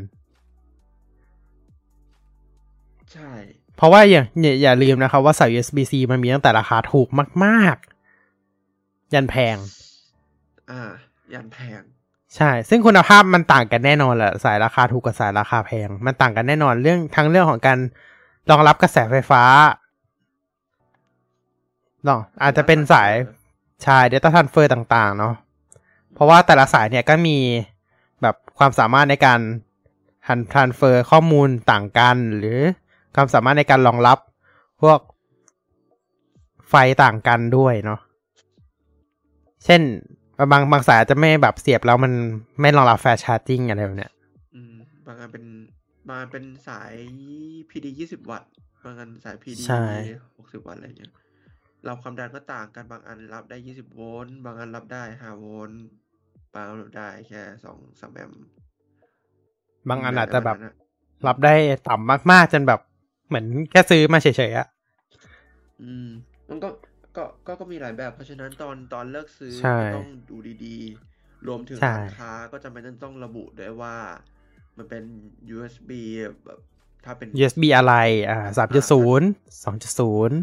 [3.12, 3.30] ใช่
[3.76, 7.08] เพราะว่าอย่าอย่าอย่าลืมนะครับว่าสาย USB-C มันมีตั้งแต่ราคาถูก
[7.44, 7.76] มาก
[8.44, 9.56] ๆ ยันแพง
[10.70, 10.90] อ่า
[11.34, 11.80] ยันแพง
[12.36, 17.78] ใช่ ซึ่งคุณภาพมันต่างกันแน่นอนแหละสายราคาถูกกับสายราคาแพง มันต่างกันแน่นอนเรื่องทั้งเรื่องของการ
[18.51, 19.42] รองรับกระแสไฟฟ้า
[22.05, 23.12] เนาะอาจจะเป็นสาย
[23.82, 25.34] ใช่ Data Transfer ต่าง ๆ เนาะ
[26.14, 27.38] เพราะว่าแต่ละสายเนี่ยก็มี
[28.22, 29.40] แบบความสามารถในการ
[30.26, 32.59] ทัน transfer ข้อมูลต่างกัน หรือ
[33.14, 34.18] ความสามารถในการรองรับ
[34.82, 34.99] พวก
[36.68, 38.01] ไฟต่างกันด้วยเนาะ
[39.64, 39.80] เช่น
[40.53, 42.12] บางบางสายจะไม่แบบเสียบแล้วมัน
[42.61, 44.12] ไม่รองรับแฟชาร์จิ่งอะไรแบบเนี้ย
[44.55, 44.72] อืม
[45.07, 45.44] บางอันเป็น
[46.09, 46.94] บางอันเป็นสาย
[47.70, 48.50] PD ยี่สิบวัตต์
[48.84, 49.84] บางอันสาย PD ใช่
[50.36, 51.12] หกสิบวัตต์อะไรเงี้ย
[51.88, 55.80] รับความดันก็ต่างกันบางอันรับได้ยี่สิบโวลต์บางอันรับได้ห้าโวลต์
[56.54, 58.42] บางอันรับได้แค่สองสามแอมป์
[59.88, 60.86] บางอันอาจจะแบบประมาณนั้นอะ
[61.26, 61.54] รับได้
[61.88, 62.80] ต่ำมากๆ จนแบบ
[63.28, 64.66] เหมือนแค่ซื้อมาเฉยๆอะ
[65.82, 66.09] อืม
[66.48, 66.68] มันก็
[67.16, 73.96] ก็ก็ก็มีหลายแบบ เพราะฉะนั้นตอนตอนเลือกซื้อใช่ ก็ต้องดูดีๆ รวมถึงใช่ร้านค้าก็จำเป็นต้องระบุด้วยว่า
[74.78, 75.04] มันเป็น
[75.54, 75.90] USB
[76.46, 76.60] แบบ
[77.04, 77.94] ถ้าเป็น USB อะไร
[78.30, 79.28] อ่าสามจุดศูนย์
[79.64, 80.38] สองจุดศูนย์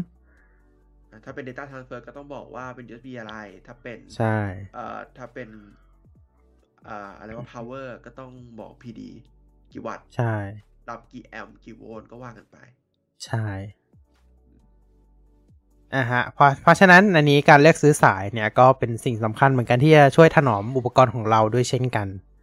[1.10, 4.38] อะถ้าเป็น Data Transfer ก็ต้องบอกว่าเป็น USB อะไร ถ้าเป็นใช่
[4.74, 5.48] เอ่อถ้าเป็น
[6.88, 9.00] อ่าอะไรว่า power ก็ต้องบอก PD
[9.72, 10.34] กี่วัตต์ใช่
[10.88, 12.56] รับกี่แอมป์กี่โวลต์ก็ว่ากันไป
[13.26, 13.46] ใช่
[15.94, 22.33] อ่าฮะเพราะเพราะฉะนั้นอันนี้การเลือกซื้อสายเนี่ยก็เป็นสิ่งสำคัญเหมือนกันที่จะช่วยถนอมอุปกรณ์ของเราด้วยเช่นกันอืม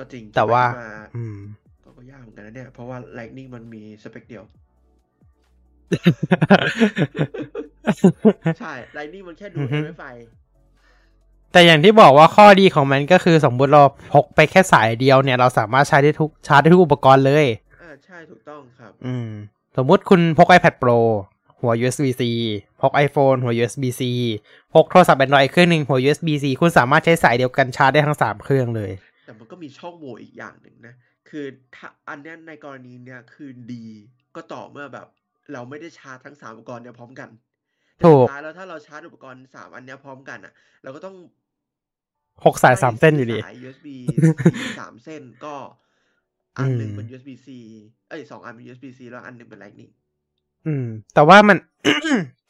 [0.00, 1.36] ก็จริงแต่ว่าที่มอืม
[1.84, 4.44] ก็ก็ยากเหมือนกันนะเนี่ย เพราะว่า Lightning มันมีสเปคเดียว
[8.60, 10.14] ใช่ Lightning มันแค่ดูอือฮึ MFI
[11.52, 13.82] แต่อย่างที่บอกว่าข้อดีของมันก็คือสมมุติเรา
[14.12, 17.46] พกไปแค่สายเดียวเนี่ย เราสามารถใช้ได้ทุกชาร์จได้ทุกอุปกรณ์เลย
[17.82, 19.28] อ่าใช่ถูกต้องครับ อืม
[19.76, 20.98] สมมุติคุณพก iPad Pro
[21.60, 22.22] หัว USB-C
[22.80, 24.02] พก iPhone หัว USB-C
[24.74, 28.90] พกโทรศัพท์ Android เครื่องหนึ่งหัว USB-C คุณสามารถใช้สายเดียวกันชาร์จได้ทั้งสามเครื่องเลย
[29.30, 30.94] แต่มันก็มีช่องโหว่อีกอย่างหนึ่งนะ
[31.28, 33.86] คือถ้าอันเนี้ยในกรณีเนี้ยคือดี
[34.36, 35.06] ก็ต่อเมื่อแบบ
[35.52, 37.28] เราไม่ได้ชาร์จทั้งสามอุปกรณ์เนี้ยพร้อมกัน
[37.96, 40.52] แต่ถูกสุดท้ายแล้วถ้าเราชาร์จอุปกรณ์สามอันเนี้ยพร้อมกันอะ
[40.82, 41.16] เราก็ต้อง
[42.44, 43.88] หกสายสามเส้นอยู่ดีสาย USB
[44.52, 45.54] C สามเส้นก็
[46.58, 47.48] อันหนึ่งอืมเป็น USB C
[48.08, 49.92] เอ้ยสองอันเป็น USB C แล้วอันหนึ่งเป็น Lightning
[50.66, 51.56] อืม แต่ว่ามัน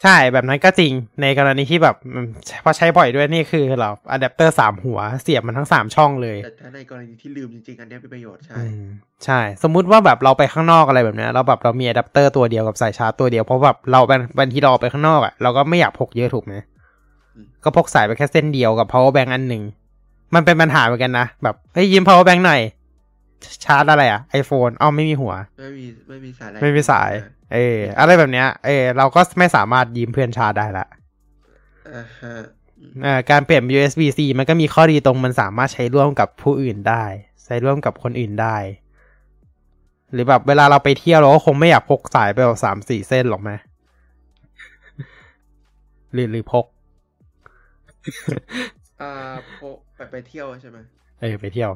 [0.02, 0.92] ใช่แบบนั้นก็จริง
[1.22, 2.24] ในกรณีที่แบบมัน
[2.64, 8.84] พอใช้บ่อยด้วยนี่คือเราอะแดปเตอร์สามหัวเสียบมันทั้งสามช่องเลย แต่ถ้าในกรณีที่ลืมจริงๆ อันเนี้ยเป็นประโยชน์ ใช่อืม
[9.24, 16.58] ใช่ สมมุติว่าแบบเราไปข้างนอกอะไรแบบเนี้ยเราแบบเรามีอะแดปเตอร์ตัวเดียวกับสายชาร์จตัวเดียว เพราะแบบเราบางบางทีเราออกไปข้างนอกอะเราก็ไม่อยากพกเยอะถูกไหมอ
[17.34, 19.62] อืมก็พกสายไปแค่เส้นเดียวกับ power bank อันหนึ่ง
[20.34, 22.60] มันเป็นปัญหาเหมือนกันนะแบบเฮ้ยยืม power bank หน่อย
[23.64, 27.10] ชาร์จอะไรอะ iPhone อ้าวไม่มีหัว ไม่มีไม่มีสายอะไรไม่มีสาย
[27.52, 30.86] เอออะไรแบบเนี้ย เออเราก็ไม่สามารถยืมเพื่อนชาร์จได้ละ
[31.94, 32.34] อ่าฮะ
[32.80, 37.04] อืมอ่าการเปลี่ยน USB-C มันก็มีข้อดีตรงมันสามารถใช้ร่วมกับผู้อื่นได้
[37.44, 38.56] ใช้ร่วมกับคนอื่นได้
[40.12, 43.50] หรือแบบเวลาเราไปเที่ยวเราก็คงไม่อยากพกสายไปแบบสามสี่เส้นหรอกไหม
[46.12, 46.66] หรือหรือพก
[49.00, 50.78] อ่าพกไปไปเที่ยวใช่ไหม
[51.20, 51.70] เออไปเที่ยว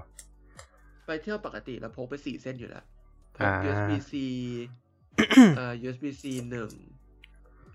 [1.06, 2.84] ไปเที่ยวปกติเราพกไปสี่เส้นอยู่แล้ว
[3.36, 4.12] พกอ่า USB-C
[5.56, 6.70] เอ่อ USB-C หนึ่ง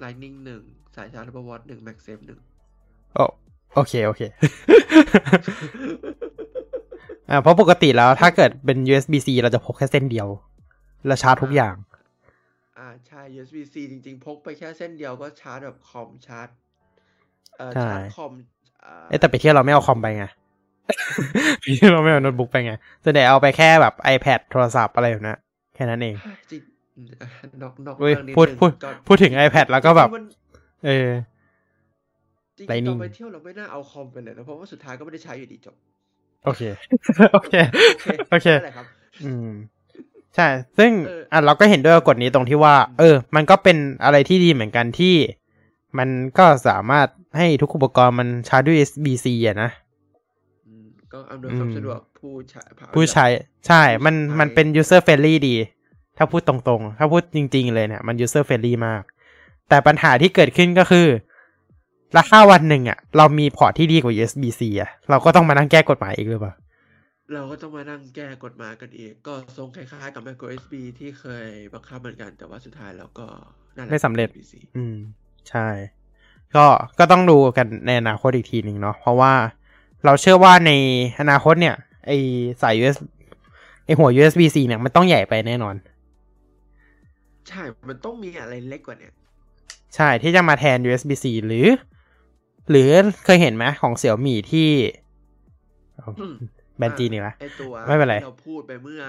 [0.03, 0.63] Lightning หนึ่ง
[0.95, 2.39] สายชาร์จ Apple Watch หนึ่ง MagSafe หนึ่ง
[3.15, 3.19] โอ
[3.75, 4.21] โอเค โอเค
[7.29, 10.27] อ่า เพราะปกติแล้วถ้าเกิดเป็น USB-C เราจะพกแค่เส้นเดียว
[11.07, 11.75] แล้วชาร์จทุกอย่าง
[12.77, 16.49] อ่า ใช่ USB-C จริง ๆ พกไปแค่เส้นเดียวก็ชาร์จแบบคอมชาร์จ
[17.57, 18.31] เอ่อใช่ชาร์จคอม
[18.85, 20.25] อ่าเอ้ยแต่ไปเที่ยวเราไม่เอาคอมไปไง
[21.59, 22.73] ไปเที่ยวเราไม่เอาโน้ตบุ๊กไปไง
[23.03, 25.39] ส่วนใหญ่เอาไปแค่แบบ iPad โทรศัพท์อะไรแบบนั้น
[25.75, 26.15] แค่นั้นเอง
[26.51, 26.61] จริง
[26.99, 27.27] อืมอะ
[27.61, 30.25] นอกนอกเว้ยเรื่องนิดพูดนึงพูดก็พูดถึง iPad แล้วก็แบบจริงๆมัน
[30.85, 31.09] เออ
[32.57, 35.75] จริงๆต Lightning อนไปเที่ยวเราไม่น่าเอาคอมไปเลยนะเพราะว่าสุดท้ายก็ไม่ได้ใช้อยู่ดีจบ
[36.45, 36.61] โอเค
[37.33, 37.53] โอเค
[38.29, 38.85] โอเคนั่นแหละครับ
[39.25, 39.49] อืม
[40.35, 40.47] ใช่
[40.77, 45.15] ซึ่งเอออ่อะเราก็เห็นด้วยกับกฎนี้ตรงที่ว่า เออ มันก็เป็นอะไรที่ดีเหมือนกันที่
[45.97, 49.69] มันก็สามารถให้ทุกอุปกรณ์มันชาร์จด้วย USB-C อะนะ
[50.67, 52.61] อืมก็อำนวยความอืมสะดวกผู้ใช้
[52.93, 53.25] ผู้ใช้
[53.67, 55.55] ใช่ มันผู้ใช้มันเป็น user friendly ดี
[56.19, 59.03] ถ้าพูดตรงๆ ถ้าพูดจริง ๆ เลยเนี่ยมัน user friendly มาก
[59.69, 61.07] แต่ปัญหาที่เกิดขึ้นก็คือ
[62.17, 66.53] ถ้าวันหนึ่งอะ เรามี port ที่ดีกว่า USB-C อะ เราก็ต้องมานั่งแก้กฎหมายอีกหรือเปล่า
[67.33, 73.25] เราก็ต้องมานั่งแก้กฎหมายกันอีก ก็ทรงคล้ายๆกับ micro USB ที่เคยบังคับเหมือนกัน แต่ว่าสุดท้ายแล้วก็
[73.77, 74.95] นั่นแหละไม่สำเร็จ USB-C อืม
[75.49, 75.67] ใช่
[76.55, 76.65] ก็
[76.99, 79.33] ก็ต้องดูกันในอนาคตอีกทีหนึ่งเนาะเพราะว่า
[80.05, 80.71] เราเชื่อว่าใน
[81.19, 82.11] อนาคตเนี่ย ไอ
[82.61, 82.97] สาย US
[83.85, 85.75] ไอหัว USB-C เนี่ยมันต้องใหญ่ไปแน่นอน
[87.47, 89.13] ใช่ มันต้องมีอะไรเล็กกว่าเนี้ย
[89.95, 91.67] ใช่ที่จะมาแทน USB-C หรือ
[92.69, 92.91] หรือ
[93.25, 94.69] เคยเห็นไหมของเสี่ยวมี่ที่
[96.19, 96.33] อืม
[96.77, 99.01] แบรนด์จีนนี่ละไอตัวไม่เป็นไรที่เราพูดไปเมื่อ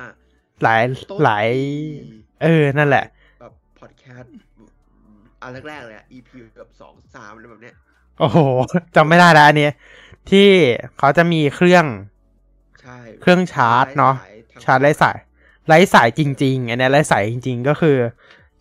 [0.62, 2.08] หลายต้นหลายปี
[2.42, 3.04] เออ นั่นแหละ
[3.40, 4.32] แบบพอดแคสต์
[5.42, 6.28] อันแรกๆเลยอะ EP
[6.58, 7.74] แบบสองสามอะไรแบบเนี้ย
[8.18, 8.38] โอ้โห
[8.96, 9.72] จำไม่ได้แล้วอันเนี้ย
[10.30, 10.48] ที่
[10.98, 11.84] เขาจะมีเครื่อง
[12.82, 15.16] ใช่ เครื่องชาร์จเนาะสยทงชาร์จไร้สาย
[15.66, 17.96] ไร้สายจริง ๆ อันเนี้ยไร้สายจริง ๆ ก็คือ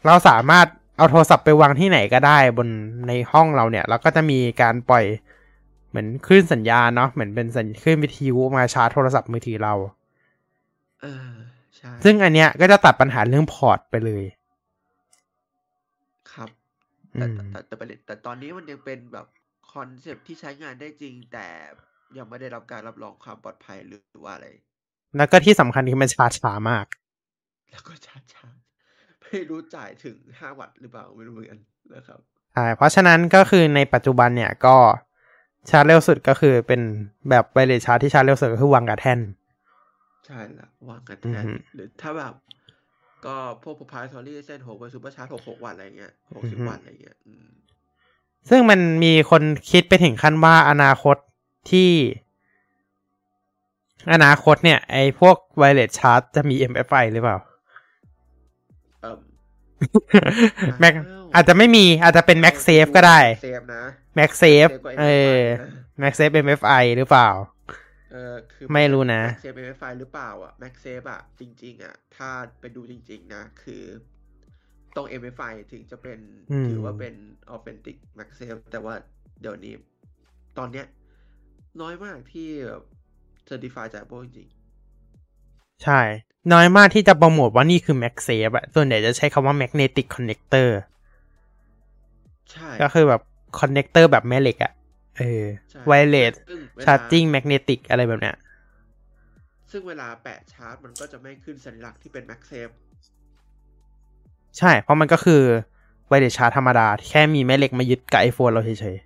[0.05, 2.67] เราสามารถเอาโทรศัพท์ไปวางที่ไหนก็ได้บน
[3.07, 5.05] ในห้องเราเนี่ยแล้วก็จะมีการปล่อย
[5.89, 9.73] เหมือนคลื่นสัญญาณเนาะเหมือนเป็นสัญคลื่นวิทยุมาชาร์จโทรศัพท์มือถือเรา
[11.01, 11.31] เออ
[11.77, 14.23] ใช่ซึ่งอันเนี้ยก็จะตัดปัญหาเรื่องพอร์ตไปเลย
[16.33, 16.49] ครับ
[17.15, 19.27] อืแต่มแต่แต่แต่ประเด็นแต่ตอนนี้มันยังเป็นแบบ
[19.73, 21.47] concept ที่ใช้งานได้จริงแต่
[22.17, 24.47] ยังไม่ได้รับการรับรองความปลอดภัยหรือว่าอะไร
[25.17, 26.85] แล้วก็ที่สำคัญคือมันชาร์จช้ามาก
[27.71, 28.47] แล้วก็ชาร์จช้า
[29.23, 31.59] ไม่รู้จ่ายถึงห้าวัตต์หรือเปล่าไม่รู้เหมือนกัน
[31.95, 32.19] นะครับ
[32.53, 34.75] ใช่เพราะฉะนั้นก็คือในปัจจุบันเนี่ยก็
[35.69, 36.81] ชาร์จเร็วสุดก็คือเป็น
[37.29, 39.19] แบบ wireless charge ที่ชาร์จเร็วสุดก็คือวางกับแท่น
[40.25, 42.33] ใช่ละวางกันอืแทอนฮึหรือถ้าแบบ
[43.25, 47.47] ก็พวก proprietary เส้นหกเป็นซูเปอร์ชาร์จหกหกวัตต์อะไรเงี้ยหกสิบวัตต์อะไรเงี้ยอืม
[48.49, 51.17] ซึ่งมันมีคนคิดไปถึงขั้นว่าอนาคต
[51.71, 51.89] ที่
[54.13, 57.37] อนาคตเนี่ยไอ้พวกไวเลสชาร์จจะมี MFI หรือเปล่า
[59.01, 59.19] เอิ่ม
[60.79, 63.83] แม็กอ้าวอาจจะไม่มีอาจจะเป็น Max Safe ก็ได้เซฟนะ
[64.17, 65.69] Max Safe ก็เออนะ
[66.01, 67.29] Max Safe MFI หรือเปล่า
[68.11, 72.29] เออคือไม่รู้นะเซฟเป็นไฟหรือเปล่าอะแม็กเซฟอะจริง ๆ อะ ถ้า
[72.59, 73.83] ไปดูจริง ๆ นะ คือ
[74.95, 76.19] ต้อง MFI ถึงจะเป็น
[76.51, 77.13] อืมถือว่าเป็น
[77.55, 78.95] authentic Max Safe แต่ว่า
[79.41, 79.73] เดี๋ยวนี้
[80.57, 80.85] ตอนเนี้ย
[81.81, 82.83] น้อยมากที่แบบ
[83.49, 84.49] certify จาก Apple จริง
[85.83, 86.01] ใช่
[86.53, 90.69] น้อยมากที่จะโปรโมทว่านี่คือ Max Safe อะส่วนใหญ่จะใช้คำว่า Magnetic Connector
[92.35, 93.21] ๆใช่ ก็คือแบบ
[93.59, 94.73] Connector แบบแม่เหล็กอะ
[95.17, 98.35] เออใช่ไวเลสซึ่งเวลา Charging Magnetic อะไรแบบเนี้ย
[99.71, 102.73] ซึ่งเวลาแปะชาร์จมันก็จะไม่ขึ้นสัญลักษณ์ที่เป็น Max Safe
[104.57, 105.41] ใช่ เพราะมันก็คือ
[106.07, 108.97] ไวเลสชาร์จธรรมดา แค่มีแม่เหล็กมายึดกับ iPhone เราเฉย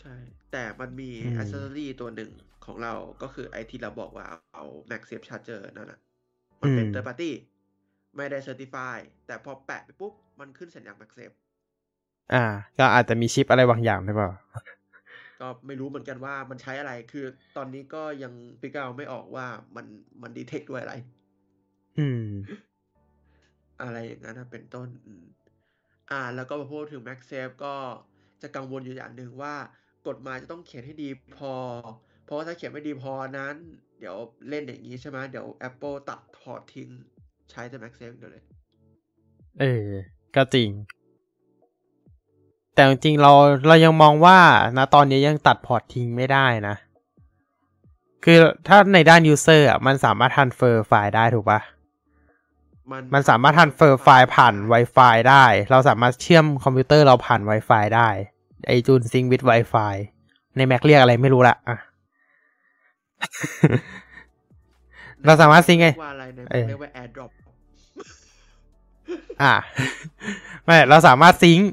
[0.00, 0.14] ใช่
[0.50, 2.30] แต่มันมีอืมอั c เซอรี่ตัวหนึ่ง
[2.66, 6.00] ของเราก็คือไอที่เราบอกว่าเอา MagSafe Charger นั่นน่ะ
[6.60, 7.30] มันเป็น third party
[8.16, 8.96] ไม่ได้ certify
[9.26, 11.34] แต่พอแปะไปปุ๊บ มันขึ้นสัญญาณ MagSafe
[11.82, 12.44] ๆอ่า
[12.78, 14.30] ก็อาจจะมีชิปอะไรบางอย่างหรือเปล่า
[15.40, 19.46] ก็ไม่รู้เหมือนกันว่ามันใช้อะไรคือตอนนี้ก็ยังพิกเอาไม่ออกว่า
[19.76, 19.86] มัน
[20.22, 20.94] มันดีเทคด้วยอะไร
[21.98, 22.24] อืม
[23.82, 25.24] อะไรอย่างนั้นนะเป็นต้นอืม
[26.10, 27.74] อ่า แล้วก็มาพูดถึง MagSafe ก็
[28.42, 29.54] จะกังวลอยู่อย่างหนึ่งว่า
[30.08, 31.52] กฎหมายจะต้องเขียนให้ดีพอ
[32.24, 33.54] เพราะว่าถ้าเขียนไม่ดีพอนั้น
[34.00, 34.16] เดี๋ยว
[34.48, 36.88] เล่นอย่างนี้ใช่ไหมเดี๋ยว Apple ตัดถอดทิ้ง
[37.50, 38.44] ใช้แต่ MagSafe เดียวเลย
[39.60, 39.88] เออ
[40.36, 40.70] ก็จริง
[42.74, 43.32] แต่จริงๆเรา
[43.68, 44.38] เรายังมองว่า
[44.78, 46.76] นะตอนนี้ยังตัด port ทิ้งไม่ได้นะ
[48.24, 51.60] คือถ้าในด้าน user อะมันสามารถ transfer ไฟล์ได้ถูกปะ
[52.90, 58.08] มันมันสามารถ transfer ไฟล์ผ่าน Wi-Fi ได้ เราสามารถเชื่อมคอมพิวเตอร์เราผ่าน Wi-Fi ได้
[58.66, 59.94] iTunes sync with Wi-Fi
[60.56, 61.78] ใน Mac เรียกอะไรไม่รู้ละอะ
[65.26, 67.30] เราสามารถ sync ไงเรียกว่าอะไรเนี่ยเออเรียกว่า AirDrop
[69.42, 69.54] อะ
[70.64, 71.70] ไม่เราสามารถซิงค์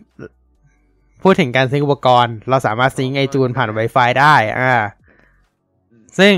[1.23, 4.73] พูดถึงการซิงค์อุปกรณ์ เราสามารถซิงค์ไอจูนผ่าน Wi-Fi ได้ อ่า
[5.91, 6.35] อืมซึ่ง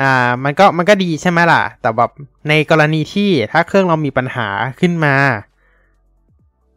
[0.00, 2.10] อ่า มันก็มันก็ดีใช่ไหมล่ะ แต่แบบ
[2.48, 4.48] ในกรณีที่ถ้าเครื่องเรามีปัญหา
[4.80, 5.14] ขึ้นมา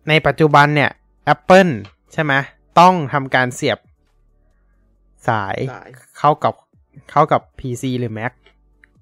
[0.10, 0.92] ในปัจจุบันเนี่ย
[1.34, 1.72] Apple
[2.14, 2.34] ใช่ไหม
[2.80, 3.80] ต้องทำการเสียบ
[5.28, 6.54] สายสายเข้ากับ
[7.12, 8.34] เข้ากับ PC หรือ Mac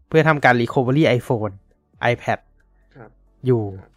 [0.08, 1.54] เพื่อทำการ Recovery iPhone
[2.12, 2.40] iPad
[2.96, 3.10] ครับ
[3.46, 3.92] อยู่ครับ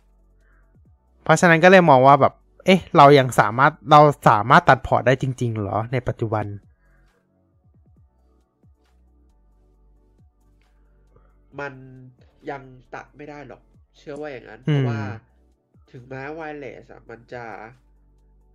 [1.25, 2.35] เพราะฉะนั้นก็เลยมองว่าแบบ
[2.65, 6.47] เอ๊ะ เรายังสามารถเราสามารถตัดพอร์ตได้จริงๆเหรอ ในปัจจุบัน
[11.61, 11.73] มัน
[12.51, 12.63] ยัง
[12.95, 13.63] ตัดไม่ได้หรอก
[13.99, 15.01] เชื่อว่าอย่างนั้นอืมเพราะว่า
[15.93, 17.45] ถึงแม้ไวเลสอะมันจะ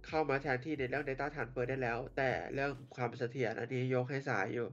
[0.08, 4.68] เข้ามาแทนที่ในเรื่อง Data Transfer ได้แล้ว แต่เรื่องความเสถียรอันนี้ยกให้สายอยู่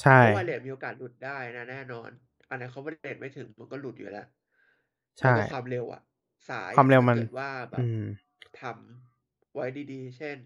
[0.00, 2.10] ใช่ เพราะไวเลสมีโอกาสหลุดได้นะแน่นอน
[2.48, 4.26] อันไหนเขาไวเลสไม่ถึงมันก็หลุดอยู่แล้ว
[5.20, 6.02] ใช่แล้วก็ความเร็วอะ
[6.48, 8.00] สายความเร็วมันถ้าเกิดว่าแบบอืม
[8.60, 10.38] ทำไว้ดีๆ เช่น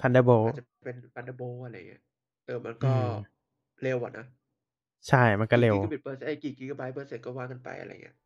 [0.00, 2.02] Thunderbolt อาจจะเป็น Thunderbolt อะไรเงี้ย
[2.44, 3.06] เออมันก็อืม
[3.82, 4.24] เร็วอะนะ
[5.08, 8.16] ใช่มันก็เร็วกิกะบิตเปอร์เซ็นต์ไอ้กี่กิกะไบต์เปอร์เซ็นต์ก็ว่ากันไปอะไรเงี้ย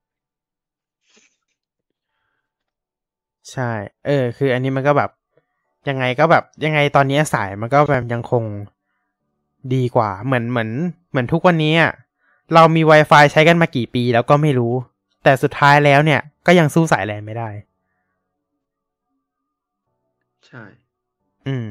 [3.53, 3.73] ใช่
[4.07, 5.11] เออ คืออันนี้มันก็แบบ
[5.89, 8.45] ยังไงก็แบบ ยังไงตอนนี้สายมันก็แบบยังคง
[9.75, 10.71] ดีกว่า เหมือนเหมือน
[11.11, 11.93] เหมือนทุกวันนี้อะ
[12.55, 14.75] เรามี Wi-Fi ใช้กันมากี่ปีแล้วก็ไม่รู้
[15.25, 17.49] แต่สุดท้ายแล้วเนี่ย ก็ยังสู้สายแลนไม่ได้
[20.47, 20.63] ใช่
[21.47, 21.69] อืม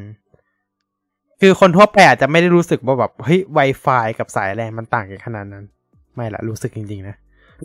[1.41, 5.66] คือคนทั่วไปอาจจะไม่ได้รู้สึกว่าแบบเฮ้ย Wi-Fi กับสายแลนมันต่างกันขนาดนั้น
[6.16, 7.16] ไม่ละรู้สึกจริง ๆ นะ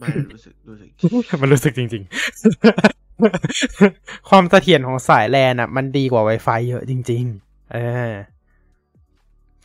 [0.00, 0.88] ไม่รู้สึกรู้สึก
[1.40, 2.02] มันรู้สึกจริง
[3.16, 7.78] ๆ ความเสถียรของสายแลนอะ มันดีกว่า Wi-Fi เยอะจริง ๆ เอ
[8.10, 8.12] อ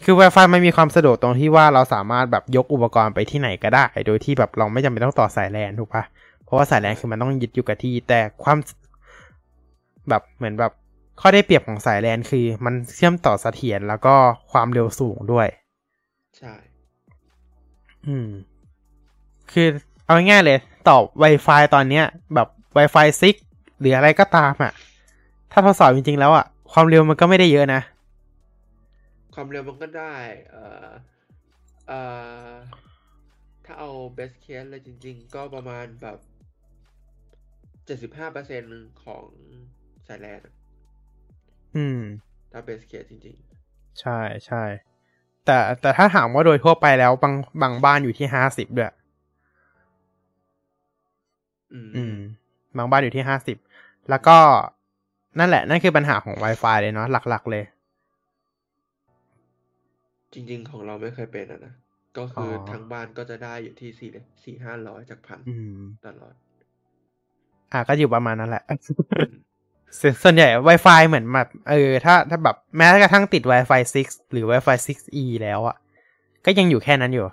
[0.04, 6.04] คือ Wi-Fi มันมีความสะดวกตรงที่ว่าเราสามารถแบบยกอุปกรณ์ไปที่ไหนก็ได้ โดยที่แบบเราไม่จำเป็นต้องต่อสายแลนถูกปะ
[6.43, 8.58] เพราะว่าสายแลนคือมันต้องยึดอยู่กับที่แต่ความ
[10.10, 10.72] แบบเหมือนแบบ
[11.22, 14.16] ข้อได้เปรียบของสายแลนคือ มันเชื่อมต่อเสถียรแล้วก็
[14.51, 15.47] ความเร็วสูงด้วย
[16.38, 16.54] ใช่
[18.08, 18.30] อืม
[19.51, 19.68] คือ
[20.06, 22.47] เอาง่ายๆเลย ต่อ Wi-Fi ตอนเนี้ย แบบ
[22.78, 24.72] Wi-Fi 6 หรืออะไรก็ตามอะ
[25.51, 27.82] ถ้าทดสอบจริงๆแล้วอะ ความเร็วมันก็ไม่ได้เยอะนะ
[29.34, 30.15] ความเร็วมันก็ได้
[30.49, 30.89] เอ่อ
[31.88, 31.99] เอ่
[32.47, 32.49] อ
[33.65, 36.19] ถ้าเอา best case เลยจริง ๆ ก็ประมาณแบบ
[37.86, 38.63] เจ็ดสิบห้าเปอร์เซ็น
[39.03, 39.25] ของ
[40.07, 40.53] สายแลนอะ
[41.75, 41.99] อืม
[42.51, 43.36] ถ้า best case จริง
[43.99, 44.63] ใช่ใช่
[45.45, 49.03] แต่แต่ถ้าถามว่าโดยทั่วไปแล้วบางบางบ้านอยู่ที่ห้าสิบด้วยๆ
[51.73, 52.15] อืมอืม
[52.77, 53.57] บางบ้านอยู่ที่ห้าสิบ
[54.09, 54.38] แล้วก็
[55.39, 57.63] นั่นแหละ นั่นคือปัญหาของ Wi-Fi เลยเนาะหลัก ๆ เลย
[60.34, 61.73] จริง ๆ ของเราไม่เคยเป็นอะนะ
[62.17, 64.09] ก็คือออทั้งบ้านก็จะได้อยู่ที่สี่
[64.43, 66.34] สี่ห้าร้อยจากพันอืมตลอด
[67.71, 68.63] อะก็อยู่ประมาณนั้นแหละ
[69.17, 69.36] อืม
[69.99, 75.75] ส่วนส่วนใหญ่ Wi-Fi เหมือนแบบเออ ถ้าถ้าแบบแม้กระทั่งติด Wi-Fi 6 หรือ Wi-Fi 6E แล้วอะ
[76.45, 77.25] ก็ยังอยู่แค่นั้นอยู่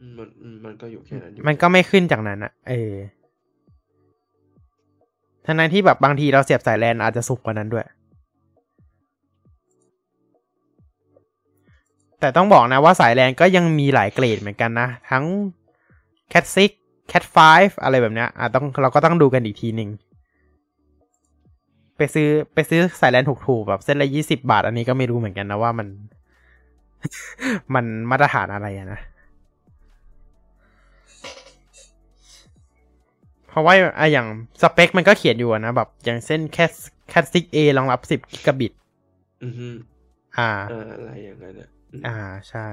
[0.00, 2.94] อืมมันอืมมันก็อยู่แค่นั้นอยู่ มันก็ไม่ขึ้นจากนั้นอะเออ
[5.46, 7.84] ทั้งนั้นที่แบบบางทีเราเสียบสายแลนอาจจะสุกกว่านั้นด้วย
[12.20, 15.24] แต่ต้องบอกนะว่าสายแลนก็ยังมีหลายเกรดเหมือนกันนะ ทั้ง
[16.32, 16.44] Cat
[16.78, 19.90] 6 Cat 5 อะไรแบบเนี้ยอะต้องเราก็ต้องดูกันอีกทีหนึ่ง
[21.96, 25.88] ไปซื้อไปซื้อสายแลนถูกๆแบบเส้นละยี่สิบาท อันนี้ก็ไม่รู้เหมือนกันนะว่ามัน
[27.74, 29.00] มันมาตรฐานอะไรอะนะ
[33.48, 34.26] เพราะว่าอะอย่าง
[34.62, 36.66] สเปคมันก็เขียนอยู่อะนะ แบบ อย่างเส้นแค่
[37.10, 38.72] แค่ซิกเอรองรับสิบกิกะบิต
[39.44, 39.68] อือฮึ
[40.38, 42.16] อ่าอ่าอะไรอย่างนั้นอะ อืมอ่า
[42.48, 42.66] ใช่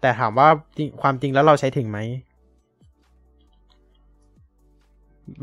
[0.00, 1.98] แต่ถามว่าจริงความจริงแล้วเราใช้ถึงไหม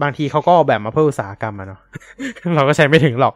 [0.02, 1.80] บางทีเขาก็ออกแบบมาเพื่ออุตสาหกรรมอะเนาะ
[2.56, 3.36] เราก็ใช้ไม่ถึงหรอก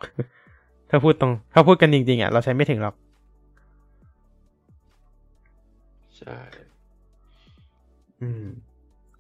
[0.89, 2.95] ถ้าพูดตรง ถ้าพูดกันจริง ๆอะเราใช้ไม่ถึงหรอก
[6.15, 6.37] ใช่
[8.21, 8.45] อืม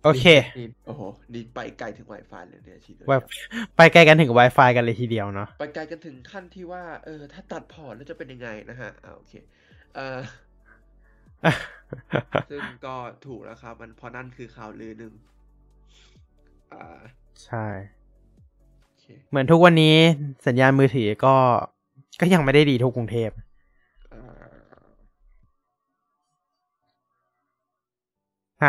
[0.03, 0.25] โอเค
[0.57, 1.01] นี่โอ้โห
[1.33, 3.19] นี่ไปไกลถึง Wi-Fi เลยเนี่ยทีเดียวว่า
[3.77, 9.33] ไปไกลกันถึง Wi-Fi กันเลยทีเดียวเนาะ ไปไกลกันถึงขั้นที่ว่า เออ ถ้าตัดพอร์ตแล้วจะเป็นยังไงนะฮะอ่าโอเค
[9.95, 10.19] เออ
[12.49, 12.95] ซึ่งก็
[13.25, 15.13] ถูกแล้วครับ มันเพราะนั่นคือข่าวลือหนึ่ง
[16.73, 16.99] อ่า
[17.45, 17.65] ใช่
[18.85, 19.95] โอเคเหมือนทุกวันนี้
[20.47, 21.35] สัญญาณมือถือก็
[22.21, 23.31] ก็ยังไม่ได้ดีทุกกรุงเทพ
[24.13, 24.19] อ่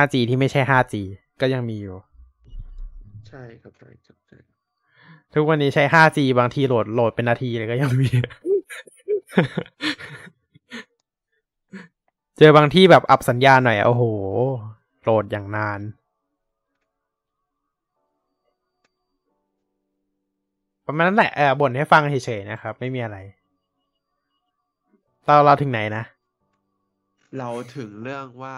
[0.01, 0.95] า 5G ที่ไม่ใช่ 5G
[1.41, 1.97] ก็ยังมีอยู่
[3.28, 4.39] ใช่ครับใช่ครับใช่
[5.35, 8.09] ทุกวันนี้ใช้ 5G บางทีโหลดโหลดเป็นนาทีเลยก็ยังมี
[12.39, 14.05] เจอบางที่แบบอับสัญญาณหน่อยอะโอ้โห
[15.03, 15.80] โหลดอย่างนาน
[20.87, 23.18] ประมาณนั้นแหละเออบ่นให้ฟังเฉยๆนะครับ ไม่มีอะไร
[25.24, 26.05] เราเราถึงไหนนะ
[27.39, 28.57] เราถึงเรื่องว่า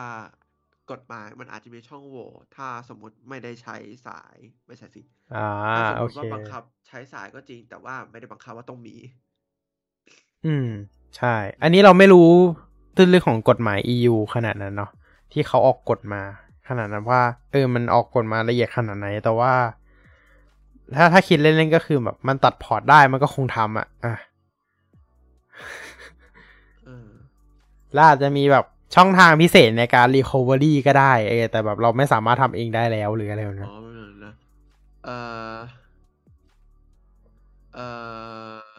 [0.91, 3.77] กฎหมายมันอาจจะมีช่องโหว่ถ้าสมมติไม่ได้ใช้
[4.07, 5.39] สายไม่ใช่สิอ่า
[5.73, 8.97] ถ้าสมโอมติเคว่าบังคับใช้สายก็จริง แต่ว่าไม่ได้บังคับว่าต้องมี
[10.47, 10.69] อืม
[11.17, 12.31] ใช่ อันนี้เราไม่รู้
[12.97, 14.91] ตื้นลึกของกฎหมาย EU ขนาดนั้นเนาะ
[15.33, 16.23] ที่เขาออกกฎมา
[16.69, 19.53] ขนาดนั้นว่า เออ มันออกกฎมาละเอียดขนาดไหน แต่ว่า
[20.97, 24.15] ถ้าถ้าคิดเล่นๆก็คือแบบ มันตัดพอร์ตได้มันก็คงทำอะอะ
[26.85, 27.13] เออ
[27.95, 28.65] แล้วอาจจะมีแบบ
[28.95, 34.35] ช่องทางพิเศษในการ recovery ก็ได้เออแต่แบบเราไม่สามารถทำเองได้แล้วหรืออะไรแบบอ๋นี้อไม่เป็นไรนะ
[35.05, 35.17] เอ่
[35.57, 35.59] อ
[37.75, 37.87] เอ่
[38.65, 38.77] อ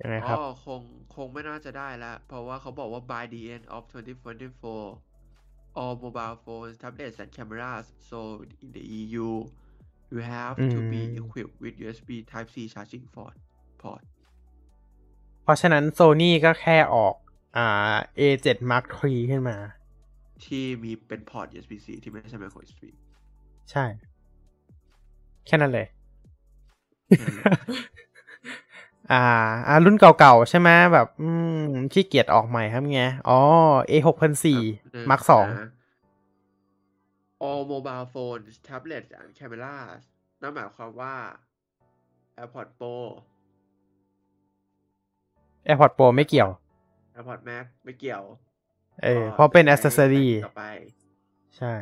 [0.00, 0.82] ยังไงคอ๋รับอคง
[1.14, 4.84] คงไม่น่าจะได้แล้วเพราะว่าเขาบอกว่า by the end of 2024
[5.80, 9.30] all mobile phones tablets and cameras sold in the EU
[10.12, 13.36] you have to be อืม equipped with USB Type C charging port
[13.82, 14.04] port
[15.42, 17.14] เพราะฉะนั้น Sony ก็แค่ออก
[17.56, 19.56] อ่า A7 Mark III ขึ้นมา
[20.44, 22.84] ที่มีเป็นพอร์ต USB-C ที่ไม่ใช่ micro USB
[23.70, 23.84] ใช่
[25.46, 25.86] แค่นั้นเลย
[27.20, 27.44] นั่นแหละ
[29.12, 29.24] อ่า
[29.68, 31.28] อ่า รุ่นเก่าๆ ใช่ไหมแบบ อื
[31.64, 33.40] มขี้เกียจออกใหม่ครับไง อ๋อ
[33.90, 34.32] A 6 0ครับ
[35.06, 35.70] 0 Mark สองนะ
[37.48, 40.00] all mobile phones tablets and cameras
[40.42, 41.14] นั่นหมายความว่า
[42.38, 42.94] AirPods Pro
[45.68, 46.50] AirPods Pro ไม่เกี่ยว
[47.16, 48.22] AirPods Max ไม่เกี่ยว
[49.02, 50.64] เออก็เพราะเป็นจะใช้ accessory Lightning ต่อไป
[51.56, 51.72] ใช่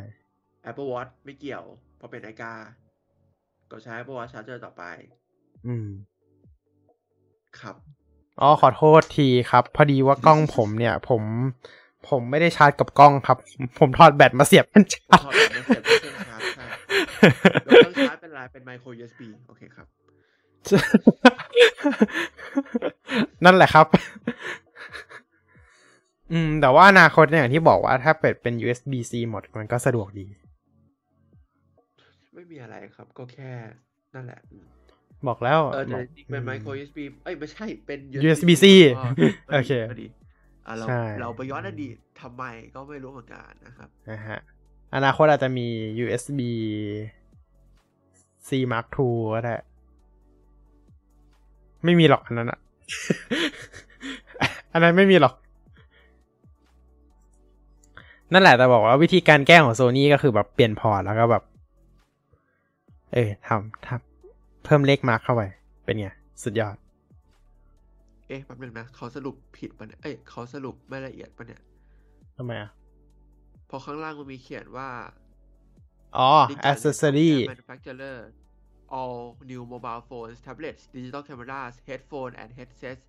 [0.69, 1.63] Apple Watch ไม่เกี่ยว
[1.97, 2.53] เพราะเป็นไอกา
[3.71, 4.83] ก็ใช้ Apple Watch Charger ต่อไป
[5.67, 5.87] อืม
[7.59, 7.75] ครับ
[8.41, 11.21] อ๋อขอโทษทีครับ พอดีว่ากล้องผมเนี่ย ผม
[12.09, 13.37] ผมไม่ได้ชาร์จกับกล้องครับ
[13.79, 16.65] ผมถอดแบตมาเสียบเป็นชาร์จถอดแบตมาเสียบเครื่องชาร์จใช่
[17.65, 19.87] แล้วเครื่องชาร์จเป็นอะไรเป็น micro USB โอเคครับ
[23.45, 23.87] นั่นแหละครับ
[26.33, 30.25] อืม แต่ว่าอนาคตเนี่ยอย่างที่บอกว่าถ้าเปิดเป็น USB-C หมดมันก็สะดวกดี
[32.33, 33.51] ไม่มีอะไรครับ ก็แค่
[34.15, 34.65] นั่นแหละอืม
[35.27, 38.65] บอกแล้วเออแต่บอกจริงๆเป็นอืม micro USB เอ้ยไม่ใช่เป็น USB-C
[38.97, 39.03] ก็
[39.53, 40.07] โอเคก็ดี
[40.67, 42.43] อะเราใช่เราไปย้อนอดีตทำไม
[42.75, 44.39] ก็ไม่รู้เหมือนกันนะครับนะฮะ
[44.95, 45.67] อนาคตอาจจะมี
[45.99, 46.41] USB
[48.47, 49.55] C Mark II ก็ได้
[51.85, 52.59] ไม่มีหรอกอันนั้นอะ
[54.73, 55.33] อันนั้นไม่มีหรอก
[58.33, 61.43] นั่นแหละแต่บอกว่าวิธีการแก้ของโซนี่ก็คือแบบเปลี่ยนพอร์ตแล้วก็แบบ
[63.13, 65.41] เออทำทำเพิ่มเลขมาร์กเข้าไป
[65.83, 66.07] เป็นไง
[66.43, 66.75] สุดยอด
[68.27, 71.61] เอ๊ะแป๊บนึงนะเขาสรุปผิดปะเนี่ยเอ้ยเขาสรุปไม่ละเอียดปะเนี่ย
[72.37, 72.71] ทำไมอะ
[73.67, 74.89] เพอข้างล่างมันมีเขียนว่า
[76.17, 78.19] อ๋อ Digital accessory Software Manufacturer
[78.99, 79.21] all
[79.51, 83.03] new mobile phones tablets digital cameras headphone and headsets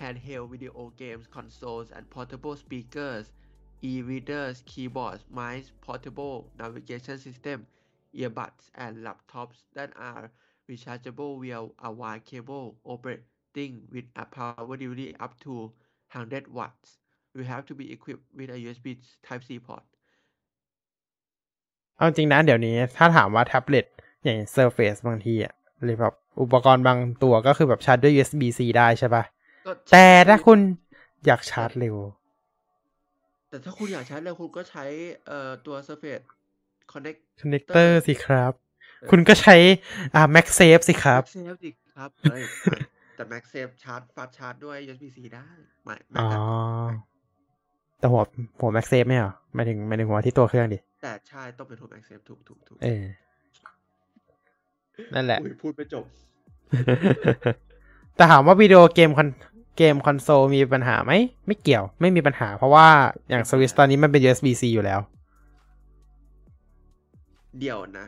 [0.00, 3.26] handheld video games consoles and portable speakers
[3.82, 7.66] e-readers keyboards mice portable navigation system
[8.14, 10.30] earbuds and laptops that are
[10.68, 15.72] rechargeable via a wire cable operating with a power delivery up to
[16.12, 16.98] 100 watts
[17.34, 19.84] will have to be equipped with a USB Type C port
[21.96, 23.86] เอาจริงนะเดี๋ยวนี้ถ้าถามว่าแท็บเล็ต
[24.24, 29.24] อย่าง Surface บางทีอะหรือแบบอุปกรณ์บางตัวก็คือแบบชาร์จด้วย USB-C ได้ใช่ปะ
[29.66, 30.58] ก็แต่ถ้าคุณ
[31.26, 31.96] อยากชาร์จเร็ว
[33.48, 34.84] แต่ถ้าคุณอยากใช้เร็วคุณก็ใช้
[35.26, 36.24] เอ่อตัว Surface
[36.92, 38.52] Connect Connector สิครับ
[39.10, 39.56] คุณก็ใช้
[40.14, 42.42] อ่า MagSafe สิครับ MagSafe สิครับเฮ้ย
[43.16, 45.48] แต่ MagSafe ชาร์จฟาสชาร์จด้วย USB-C ได้
[45.84, 46.40] ไม่ไม่อ๋อกัน
[47.98, 48.22] แต่หัว
[48.60, 53.04] หัว MagSafe ไม่เหรอหมายถึงหมายถึงหัวที่ตัวเครื่องดิ แต่ใช่ต้องเป็นตัว MagSafe ถูกถูกถูกเออ
[55.14, 56.04] นั่นแหละอุ้ยพูดไม่จบ
[58.16, 59.28] แต่ถามว่าวิดีโอเกมคอน
[59.76, 61.12] เกมคอนโซลมีปัญหาไหม
[61.46, 62.88] ไม่เกี่ยวไม่มีปัญหา เพราะว่า
[63.28, 65.00] อย่างสวิสตอนนี้มันเป็น USB-C อยู่แล้ว
[67.58, 68.06] เดี๋ยวนะ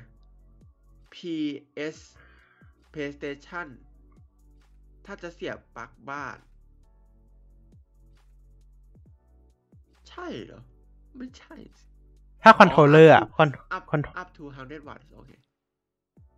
[1.15, 1.97] PS
[2.93, 3.69] PlayStation
[5.05, 6.39] ถ้าจะเสียบปลั๊กบ้าน
[10.09, 10.63] ใช่เหรอ
[11.17, 11.85] ไม่ใช่สิ
[12.43, 15.31] ถ้าคอนโทรลเลอร์อะคอน up Contro- up to 100วัตต์โอเค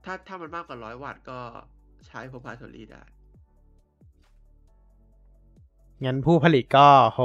[0.04, 1.38] ถ้าถ้ามันมากกว่า 100 วัตต์ก็
[2.06, 3.02] ใช้ proprietary ได้
[6.04, 7.20] งั้นผู้ผลิตก็โห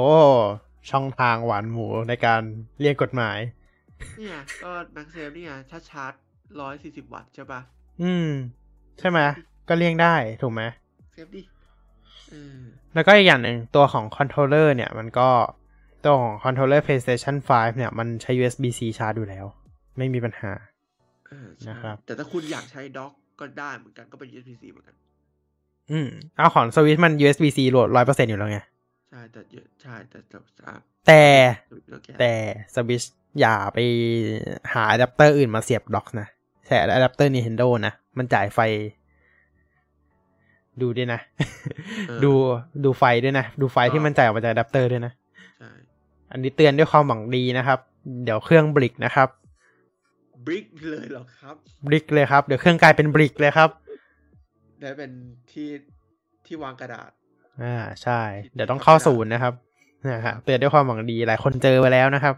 [0.90, 2.42] ช่องทางหวานหมูในการ
[2.80, 3.38] เลี่ยงกฎหมาย
[4.18, 6.12] เนี่ยก็ MagSafe เนี่ยถ้าชาร์จ
[6.62, 7.60] 140วัตต์ใช่ปะ
[8.02, 8.28] อืม
[8.98, 9.18] ใช่ไหม
[9.68, 10.62] ก็เลี่ยงได้ถูกไหม
[11.12, 11.42] Safe ดิ
[12.30, 12.60] เออ
[12.94, 15.28] แล้วก็อีกอย่างหนึ่งตัวของ controller เนี่ย มันก็
[16.04, 19.46] ตัวของ controller PlayStation 5 เนี่ย มันใช้ USB-C ชาร์จอยู่แล้ว
[19.98, 20.52] ไม่มีปัญหา
[21.28, 24.96] เออใช่นะครับ แต่ถ้าคุณอยากใช้ dock ก็ได้เหมือนกันก็เป็น USB-C เหมือนกัน
[25.92, 28.58] อืมเอาของสวิตมัน USB-C โหลดร้อยเปอร์เซ็นต์อยู่แล้วไง
[29.10, 30.72] ใช่แต่เยอะใช่แต่แต่แต่
[31.06, 31.22] แต่
[31.88, 32.32] เรื่องแค่แต่
[32.74, 33.02] สวิต
[33.40, 33.78] อย่าไป
[34.72, 36.26] หาอะแดปเตอร์อื่นมาเสียบ dock นะ
[36.66, 38.60] ใช่ adapter Nintendo นะ มันจ่ายไฟ
[40.80, 41.20] ดูด้วยนะ
[42.08, 42.32] เออดู
[42.84, 45.12] ดูไฟด้วยนะ ดูไฟที่มันจ่ายออกมาจากอะแดปเตอร์ด้วยนะ
[45.58, 45.70] ใช่
[46.32, 47.78] อันนี้เตือนด้วยความหวังดีนะครับ
[48.24, 49.28] เดี๋ยวเครื่อง brick นะครับ
[50.46, 51.56] brick เลยเหรอครับ
[51.86, 53.70] บริกเลยครับ เดี๋ยวเครื่องกลายเป็นบริกเลยครับ
[54.80, 55.10] ได้เป็น
[55.52, 55.68] ที่
[56.46, 57.10] ที่วางกระดาษ
[57.62, 58.20] อ่าใช่
[58.54, 59.54] เดี๋ยวต้องเข้าศูนย์นะครับ
[60.10, 62.34] นะฮะเตือนด้วยความหวังดีหลายคนเจอไปแล้วนะครับ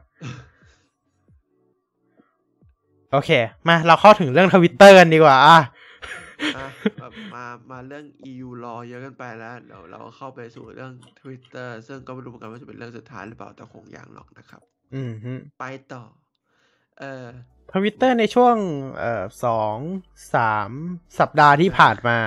[3.12, 3.30] โอเค
[3.68, 5.58] มาเราเข้าถึงเรื่องทวิตเตอร์กันดีกว่าอะ
[6.56, 6.66] อะ
[7.00, 14.62] แบบมามาเรื่อง EU รอเยอะกันไปแล้วเดี๋ยวเราเข้าไปสู่เรื่อง Twitter ซึ่งก็ไม่รู้เหมือนกันว่าจะเป็นเรื่องสุดท้ายหรือเปล่าแต่คงยังหรอกนะครับ
[14.94, 16.02] อืมฮึไปต่อ
[16.98, 17.26] เออ
[17.72, 18.56] ทวิตเตอร์ในช่วง
[18.98, 19.76] เอ่อสอง
[20.34, 20.70] สาม
[21.18, 22.18] สัปดาห์ที่ผ่านมา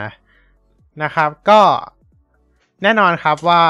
[1.04, 1.62] นะครับ ก็
[2.84, 3.64] แน่นอนครับว่า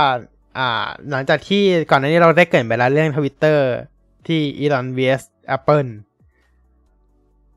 [0.58, 3.68] อ่า หลังจากที่ก่อนหน้านี้เราได้เกริ่นไปแล้วเรื่องทวิตเตอร์
[4.28, 5.24] ที่ Elon vs
[5.56, 5.92] Apple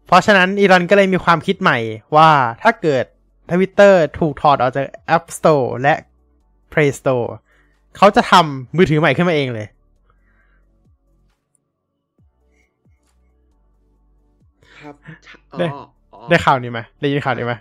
[0.07, 1.79] เพราะฉะนั้นอีลอนก็เลยมีความคิดใหม่
[2.17, 2.31] ว่า
[2.63, 3.05] ถ้าเกิด
[3.53, 4.87] ทวิตเตอร์ถูกถอดออกจาก
[5.17, 5.95] App Store และ
[6.73, 7.29] Play Store
[7.97, 9.67] เขาจะทำมือถือใหม่ขึ้นมาเองเลย
[14.85, 14.95] ครับ
[15.27, 15.77] ชะอ๋ได้อ
[16.13, 17.53] อ๋อได้ข่าวนี้ไหมได้ยินข่าวนี้ไหม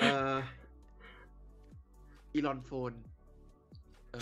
[0.00, 0.34] เอ่อ
[2.34, 2.92] อีลอนโฟน
[4.10, 4.20] เออ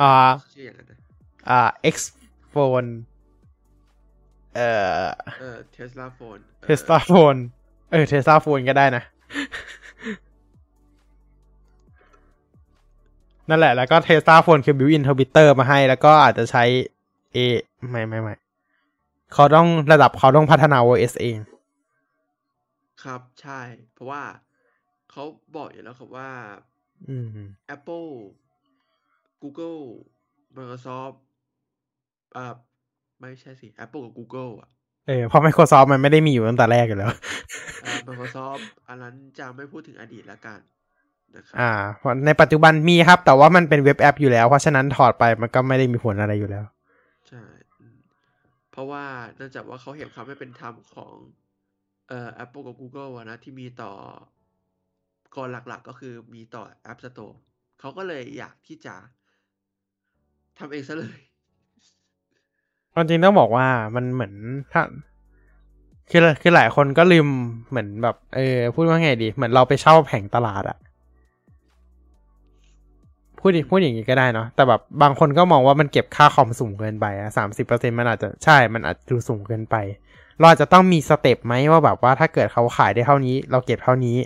[0.00, 0.12] อ่า
[0.54, 0.98] ชื่ออย่างนั้นนะ
[1.48, 1.60] อ่า
[1.94, 1.96] X
[2.54, 2.90] Phone
[4.54, 4.68] เอ่
[5.02, 5.06] อ
[5.40, 7.38] เออเทสลาโฟน Tesla Phone
[7.90, 9.02] เออ Tesla Phone ก็ได้นะ
[13.48, 16.64] นั่นแหละแล้วก็ Tesla Phone คือ built in Twitter มาให้ แล้วก็อาจจะใช้
[17.36, 17.38] A
[17.90, 18.34] ไม่ไม่ไม่
[19.34, 21.38] เขาต้องระดับเขาต้องพัฒนา OS เอง
[23.02, 23.60] ครับใช่
[23.92, 24.22] เพราะว่า
[25.10, 25.22] เขา
[25.56, 26.30] บอกอยู่แล้วครับว่า
[27.08, 27.26] อืม
[27.76, 28.10] Apple
[29.42, 29.82] Google
[30.56, 31.16] Microsoft
[32.36, 32.54] อ่า
[33.20, 34.70] ไม่ใช่สิ Apple กับ Google อะ
[35.08, 37.12] เออเพราะ Microsoft มันไม่ได้มีอยู่ตั้งแต่แรกอยู่แล้ว
[37.84, 40.60] อ่า Microsoft อันนั้นจะไม่พูดถึงอดีตแล้วกัน
[41.36, 46.73] นะครับอ่าเพราะในปัจจุบันมีครับ แต่ว่ามันเป็นเว็บแอปอยู่แล้ว เพราะฉะนั้นถอดไปมันก็ไม่ได้มีผลอะไรอยู่แล้วใช่อืม
[48.74, 49.04] เพราะว่า
[49.36, 51.12] เนื่องจากว่าเขาเห็นความไม่เป็นธรรมของ
[52.08, 53.92] เอ่อ Apple กับ Google อะนะที่มีต่อ
[55.36, 57.34] ก่อนหลักๆก็คือมีต่อ App Store
[57.80, 58.94] เขาก็เลยอยากที่จะ
[60.58, 61.18] ทำเองซะเลย
[62.92, 64.34] ควาจริงต้องบอกว่ามันเหมือน
[64.72, 64.82] ถ้า
[66.10, 67.28] คือคือหลายคนก็ลืม
[67.70, 70.78] เหมือนแบบเออพูดว่าไงดี เหมือนเราไปเช่าแผงตลาดอะ
[73.46, 79.76] พูดดิพูดอย่างนี้ก็ได้เนาะแต่แบบบางคนก็มองว่ามันเก็บค่าคอมสูงเกินไปอะสามสิบเปอร์เซ็นมันอาจจะใช่มันอาจจะดูสูงเกินไป
[80.38, 84.16] เราอาจจะต้องมีสเต็ปไหมว่าแบบว่าถ้าเกิดเขาขายได้เท่านี้ เราเก็บเท่านี้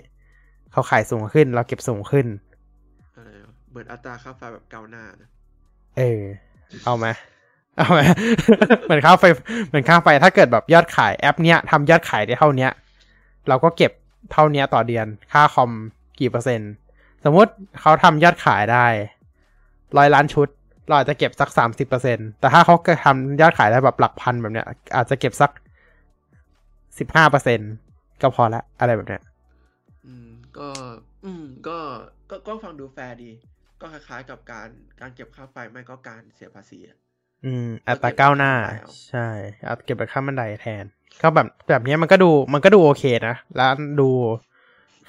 [0.73, 2.27] เขาขายสูงขึ้น เราเก็บสูงขึ้น
[3.17, 5.29] อะไรวะเหมือนอัตราค่าไฟแบบก้าวหน้านะ
[5.99, 6.23] เออ
[6.85, 7.07] เอาไหม
[7.79, 8.01] เอาไหม
[8.85, 9.25] เหมือนค่าไฟ
[9.69, 12.71] เหมือนค่าไฟถ้าเกิดแบบยอดขายแอป เนี้ยทำยอดขายได้เท่าเนี้ย
[13.49, 13.93] เราก็เก็บ
[14.33, 15.71] เท่าเนี้ยต่อเดือน ค่าคอม
[16.21, 16.73] กี่เปอร์เซ็นต์
[17.25, 18.87] สมมุติเขาทำยอดขายได้
[19.97, 20.49] ร้อยล้านชุด
[20.87, 22.75] เราอาจจะเก็บสักสามสิบเปอร์เซ็นแต่ถ้าเขา
[23.05, 24.67] ทำยอดขายได้แบบหลักพันแบบเนี้ย
[24.97, 25.51] อาจจะเก็บสัก
[26.99, 27.61] สิบห้าเปอร์เซ็นต์
[28.23, 29.23] ก็พอละอะไรแบบเนี้ย
[30.07, 30.29] อืม
[30.59, 30.69] ก็
[31.25, 31.79] อืม ก็
[32.31, 33.31] ก็ก็ฟังดูแฟร์ดี
[33.81, 34.69] ก็คล้ายๆกับการ
[35.01, 36.97] การเก็บค่าไฟไม่ก็การเสียภาษีอะ
[37.45, 39.29] อืมอัตราก้าวหน้าเก็บไว้ข้างบันไดเอาใช่
[39.65, 40.85] เอาเก็บเป็นขั้นบันไดแทน
[41.23, 43.71] ก็แบบแบบเนี้ยมันก็ดูมันก็ดูโอเคนะ แล้ว
[44.01, 44.09] ดู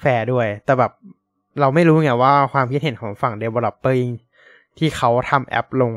[0.00, 0.92] แฟร์ด้วย แต่แบบ
[1.60, 3.98] เราไม่รู้ไงว่าความคิดเห็นของฝั่ง developer
[4.78, 5.92] ที่เขาทำแอปลง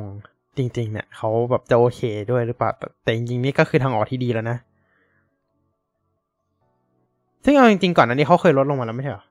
[0.57, 2.01] จริง ๆ เนี่ยเขาแบบจะโอเค
[2.31, 2.69] ด้วยหรือเปล่า
[3.03, 4.57] แต่จริงๆนี่ก็คือทางออกที่ดีแล้วนะ
[7.45, 9.25] ซึ่งเอาจริงๆก่อนอันนี้เขาเคยลดลงมาแล้วไม่ใช่เหรอ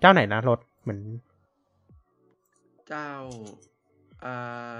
[0.00, 1.00] เจ้าไหนนะลดเหมือน
[2.88, 3.10] เจ้า
[4.24, 4.76] อ่า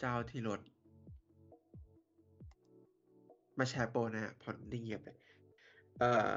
[0.00, 0.60] เจ้าที่รถ
[3.58, 5.16] มาแชร์โปรนะผ่อนนิ่งเงียบเลย
[5.98, 6.34] เอ่อ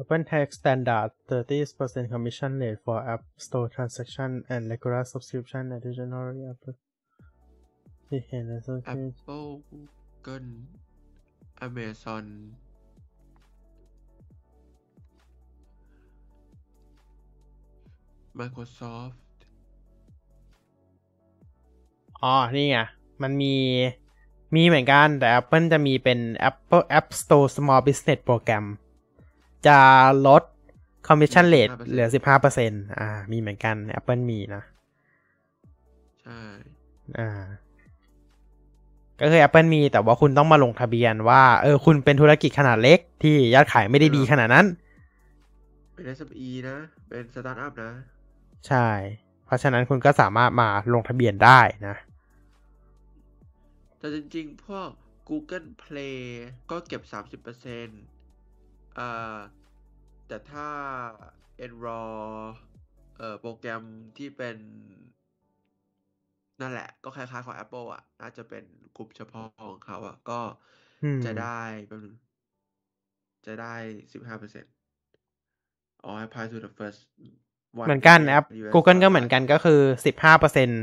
[0.00, 6.76] Open Text Standard 30% commission rate for App Store transaction and regular subscription additionally Apple
[8.06, 10.48] ที่เห็นในโซเชียล Apple Google
[11.66, 12.26] Amazon
[18.38, 19.16] Microsoft
[22.22, 22.78] อ๋อ นี่ไง
[23.22, 23.54] มันมี
[24.54, 26.18] มีเหมือนกัน แต่ Apple จะมีเป็น
[26.50, 28.66] Apple App Store Small Business Program
[29.66, 29.78] จะ
[30.26, 30.42] ลด
[31.08, 32.08] commission rate เหลือ
[32.52, 34.62] 15%อ่า มีเหมือนกัน Apple มีนะ
[36.22, 36.40] ใช่
[37.18, 37.30] อ่า
[39.20, 44.66] ก็คือ Apple มีแต่ว่าคุณต้องมาลงทะเบียนว่า เออ คุณเป็นธุรกิจขนาดเล็ก ที่ยอดขายไม่ได้ดีขนาดนั้น
[45.94, 46.78] เป็น SME นะ
[47.08, 47.92] เป็นสตาร์ทอัพนะ
[48.68, 48.88] ใช่
[49.46, 51.96] เพราะฉะนั้นคุณก็สามารถมาลงทะเบียนได้นะ
[53.98, 54.88] แต่จริงๆ พวก
[55.28, 56.18] Google Play
[56.70, 59.06] ก็เก็บ 30%เอ่
[59.36, 59.38] อ
[60.26, 60.68] แต่ถ้า
[61.64, 62.18] Enroll
[63.18, 63.82] เอ่อโปรแกรม
[64.16, 64.56] ที่เป็น
[66.60, 68.64] นั่นแหละ ก็คล้ายๆของ Apple อะ น่าจะเป็น
[68.96, 70.40] กลุ่มเฉพาะของเขาอะ ก็
[71.02, 72.16] อืมจะได้แป๊บนึง
[73.46, 73.74] จะได้
[74.12, 74.72] 15%
[76.04, 77.00] อ๋อ apply to the first
[77.84, 80.80] one เหมือนกัน million แอป US Google ก็เหมือนกันก็คือ15%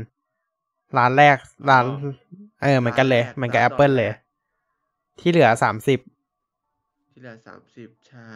[0.98, 1.36] ร้านแรก
[1.70, 1.88] ร้านอ๋อ
[2.62, 4.10] เออ เหมือนกันเลยร้านแรกเหมือนกับร้าน Apple ดอกแรกเลย
[5.20, 5.98] ที่เหลือ30
[7.16, 7.38] ที่เหลือ
[7.72, 8.30] 30ใช่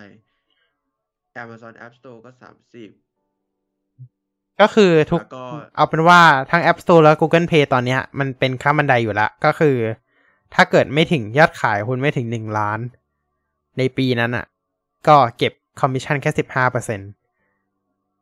[1.42, 2.30] Amazon App Store ก็
[3.46, 5.44] 30ก็คือทุกแล้วก็
[5.76, 6.20] เอาเป็นว่า
[6.50, 9.76] ทั้ง App Store แล้ว Google Play ตอนเนี้ยมันเป็นค่าบันไดอยู่แล้วก็คือ
[10.54, 12.80] ถ้าเกิดไม่ถึงยอดขายคุณไม่ถึงหนึ่งล้าน
[13.78, 14.46] ในปีนั้นอะ
[15.08, 17.00] ก็เก็บคอมมิชชั่นแค่สิบห้าเปอร์เซ็นต์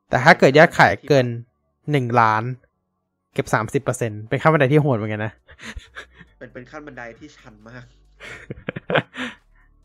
[0.09, 1.27] แต่ถ้าเกิดยอดขายเกิน
[1.93, 2.43] หนึ่งล้าน
[3.35, 5.33] เก็บสามสิบเปอร์เซ็นต์เป็นขั้นบันไดที่โหดเหมือนกันนะ
[6.39, 7.85] เป็นเป็นขั้นบันไดที่ชันมาก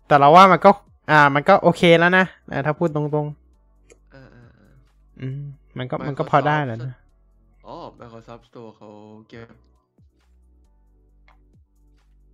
[0.07, 0.71] แต่เราว่ามันก็
[1.11, 3.27] อ่า มันก็โอเคแล้วนะอ่าถ้าพูดตรง
[4.11, 5.41] เออเออเออๆอืม
[5.77, 6.93] มันก็มันก็พอได้แล้วนะ
[7.67, 8.89] อ๋อ Microsoft Store เขา
[9.29, 9.47] เก็บ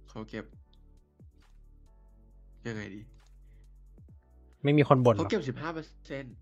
[0.09, 0.45] เขาเก็บ
[2.67, 3.01] ยังไงดี
[4.63, 6.35] ไม่มีคนบ่นหเขารอกเก็บ15เปอร์เซ็นต์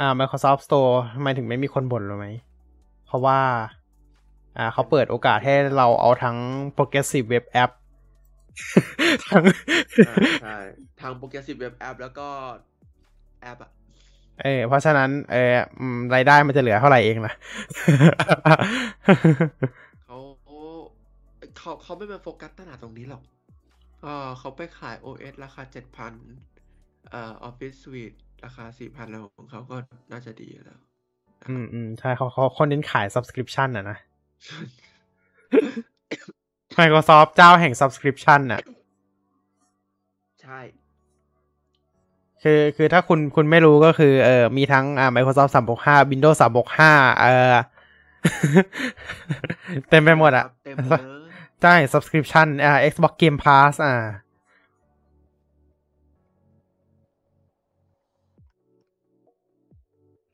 [0.00, 2.26] อ่า Microsoft Store ทำไมถึงไม่มีคนบ่นหรือไหม
[3.06, 3.40] เพราะว่า
[4.56, 6.36] อ่าเขาเปิดโอกาสให้เราเอาทั้ง
[6.76, 7.72] Progressive Web App
[9.28, 9.42] ทั้ง
[10.42, 10.56] ใช่
[11.00, 12.28] ทาง Progressive Web App แล้วก็
[13.42, 13.70] แอปอะ
[14.42, 17.32] เออเพราะฉะนั้นเอออืมรายได้มันจะเหลือเท่าไหร่เองล่ะ
[20.06, 20.18] เขา
[21.58, 23.22] เขาเขาไม่มาโฟกัสตลาดตรงนี้หรอก
[24.02, 25.62] เออเขาไปขาย OS ราคา
[26.36, 29.76] 7,000เอ่อ Office Suite ราคา4,000แล้วของเขาก็
[30.12, 30.78] น่าจะดีอยู่แล้ว
[31.48, 33.98] อืมอืมใช่เขาเขาคนเน้นขาย subscription อะนะ
[36.80, 38.62] Microsoft เจ้าแห่ง subscription น่ะ
[40.42, 40.60] ใช่
[42.42, 47.54] คือคือถ้าคุณคุณไม่รู้ก็คือเออมีทั้งอ่า Microsoft 365 Windows 365เออ
[49.88, 51.02] เต็มไปหมดอะเต็มเลย
[51.62, 53.94] ใช่ subscription อ่า Xbox Game Pass อ่า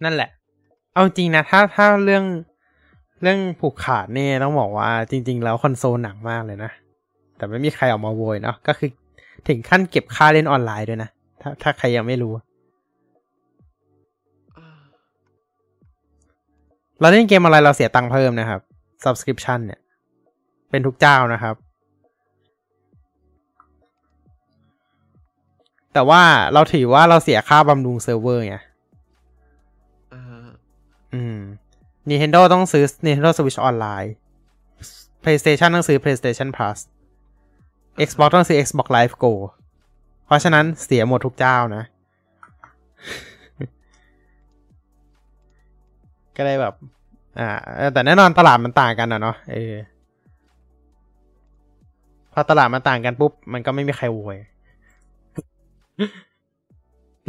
[0.04, 0.30] นั่นแหละ
[0.92, 2.24] เอาจริงนะ ถ้าถ้าเรื่อง
[3.22, 6.70] เรื่องผูกขาดเนี่ยต้องบอกว่าจริง ๆ แล้วคอนโซลหนักมากเลยนะ
[7.36, 8.90] แต่ไม่มีใครออกมาโวยเนาะก็คือ
[9.48, 11.10] ถึงขั้นเก็บค่าเล่นออนไลน์ด้วยนะ
[11.40, 12.32] ถ้าถ้าใครยังไม่รู้
[17.00, 18.60] เราเล่นเกมอะไรเราเสียตังค์เพิ่มนะครับ
[19.04, 19.80] subscription เนี่ย
[20.70, 21.54] เป็นทุกเจ้านะครับ
[25.92, 26.22] แต่ว่า
[26.54, 28.56] เราถือว่าเราเสียค่าบำรุงเซิร์ฟเวอร์ไง
[32.08, 34.12] Nintendo ต้องซื้อ Nintendo Switch Online
[35.22, 36.78] PlayStation ต้องซื้อ PlayStation Plus
[38.06, 39.32] Xbox ต้องซื้อ Xbox Live Gold
[40.26, 41.84] เพราะฉะนั้นเสียหมดทุกเจ้านะ
[46.36, 46.74] ก็เลยแบบ
[47.38, 47.48] อ่า
[47.92, 49.74] แต่แน่นอนตลาดมันต่างกันอะเนาะเออ
[52.32, 54.38] พอตลาดมันต่างกันปุ๊บ มันก็ไม่มีใครโวย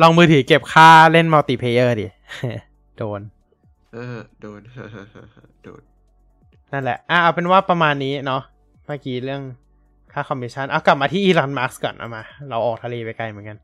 [0.02, 2.08] ลองมือถือเก็บค่าเล่น multiplayer ดิ
[2.98, 3.22] โดน
[3.96, 4.62] เออโดน
[5.64, 5.82] โดน
[6.72, 8.42] นั่นแหละ อะเอาเป็นว่าประมาณนี้เนาะ
[8.86, 9.42] เมื่อกี้เรื่อง
[10.14, 13.58] ค่าคอมมิชชั่น เอากลับมาที่อีลอนมัสก์ก่อนเอามา เราออกทะเลไปไกลเหมือนกัน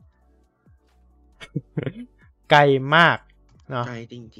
[2.51, 2.61] ไกล
[2.95, 3.17] มาก
[3.71, 4.37] เนาะใจจริงจ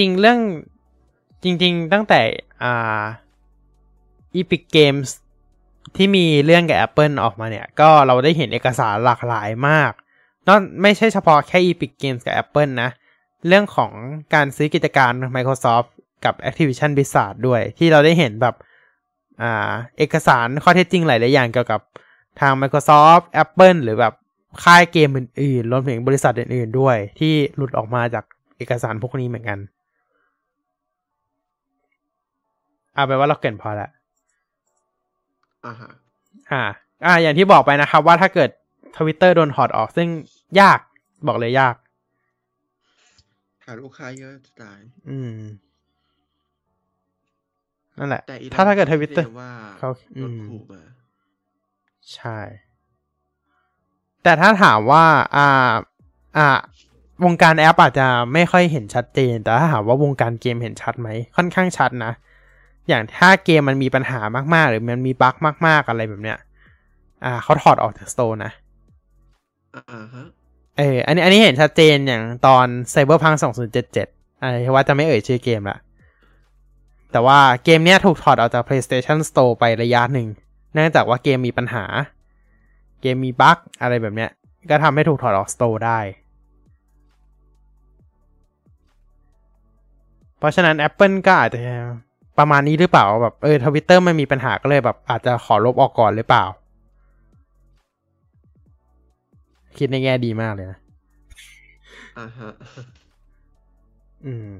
[0.00, 0.38] ริง ๆ เรื่อง
[1.44, 2.20] จริง ๆ ตั้งแต่
[2.62, 3.02] อ่า
[4.36, 5.08] Epic Games
[5.96, 9.92] ที่มีเรื่องกับ Apple ออกมาเนี่ย ก็เราได้เห็นเอกสารหลากหลายมาก
[10.46, 12.90] นอกไม่ใช่เฉพาะแค่ Epic Games กับ Apple นะ
[13.48, 13.92] เรื่องของ
[14.34, 15.88] การซื้อกิจการ Microsoft
[16.24, 18.54] กับ Activision Blizzard ด้วย ที่เราได้เห็นแบบ
[19.42, 21.80] อ่าเอกสารข้อเท็จจริงหลาย ๆ อย่างเกี่ยวกับ
[22.40, 24.14] ทาง Microsoft Apple หรือแบบ
[24.64, 28.24] ค่ายเกมอื่น ๆ รวมถึงบริษัทอื่น ๆ ด้วย ที่หลุดออกมาจาก
[28.58, 29.58] เอกสารพวกนี้เหมือนกัน
[32.94, 33.88] เอาไปนว่าเราเกินพอละ
[35.66, 35.90] อ่าฮะ
[36.52, 36.62] อ่า
[37.06, 38.50] อ่า อย่างที่บอกไปนะครับว่าถ้าเกิด
[38.96, 40.08] ทวิตเตอร์โดนถอดออกซึ่ง
[40.60, 40.78] ยาก
[41.26, 41.74] บอกเลยยาก
[43.64, 45.40] หาลูกค้าเยอะจะตาย อืม
[47.98, 50.82] นั่นแหละ แต่อีถ้าถ้าเกิดทวิตเตอร์ว่าเขาอืโดนมขู่มา
[52.14, 52.38] ใช่
[54.22, 55.04] แต่ถ้าถามว่า
[55.36, 55.72] อ่า
[56.36, 56.48] อ่า
[57.24, 62.12] วงการแอปอาจจะไม่ค่อยเห็นชัดเจน แต่ถ้าถามว่าวงการเกมเห็นชัดไหม ค่อนข้างชัดนะ
[62.88, 64.20] อย่างถ้าเกมมันมีปัญหา
[64.54, 65.34] มากๆ หรือมันมีบั๊ก
[65.66, 66.38] มาก ๆ อะไรแบบเนี้ย
[67.24, 68.52] อ่าเขาถอดออกจากสโตร์นะ
[69.74, 70.24] อ่าฮะ
[70.78, 73.36] เอออันนี้อันนี้เห็นชัดเจนอย่างตอน Cyberpunk
[73.90, 75.78] 2077อะไรว่าจะไม่เอ่ยชื่อเกมละ
[77.12, 80.28] แต่ว่าเกมเนี้ยถูกถอดออกจาก PlayStation Store ไประยะหนึ่ง
[80.74, 81.84] เนื่องจากว่าเกมมีปัญหา
[83.02, 84.30] เกมมีบั๊กอะไรแบบเนี้ย
[84.70, 85.98] ก็ทำให้ถูกถอดออก Store ได้
[90.38, 91.60] เพราะฉะนั้น Apple ก็อาจจะ
[92.38, 96.44] ประมาณนี้หรือเปล่าแบบเออทวิตเตอร์มันมีปัญหาก็เลยแบบอาจจะขอลบออกก่อนหรือเปล่า
[99.78, 100.78] คิดในแง่ดีมากเลยนะ
[102.18, 102.50] อ่าฮะ
[104.26, 104.50] อืม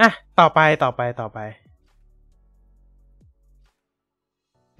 [0.00, 0.10] อะ
[0.40, 1.38] ต่อไปต่อไปต่อไป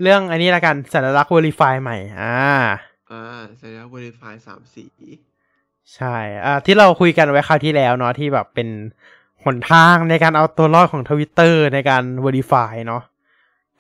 [0.03, 2.37] เรื่องอันนี้ละกันสัญลักษณ์ Verify ใหม่ อ่า
[3.11, 3.23] อ่า
[3.59, 4.87] แสดงว่า verify สามสี
[5.95, 8.69] ใช่ อ่า ที่เราคุยกันไว้คราวที่แล้วเนาะที่แบบเป็น
[9.45, 13.03] หนทางในการเอาตัวรอดของทวิตเตอร์ในการ Verify เนาะ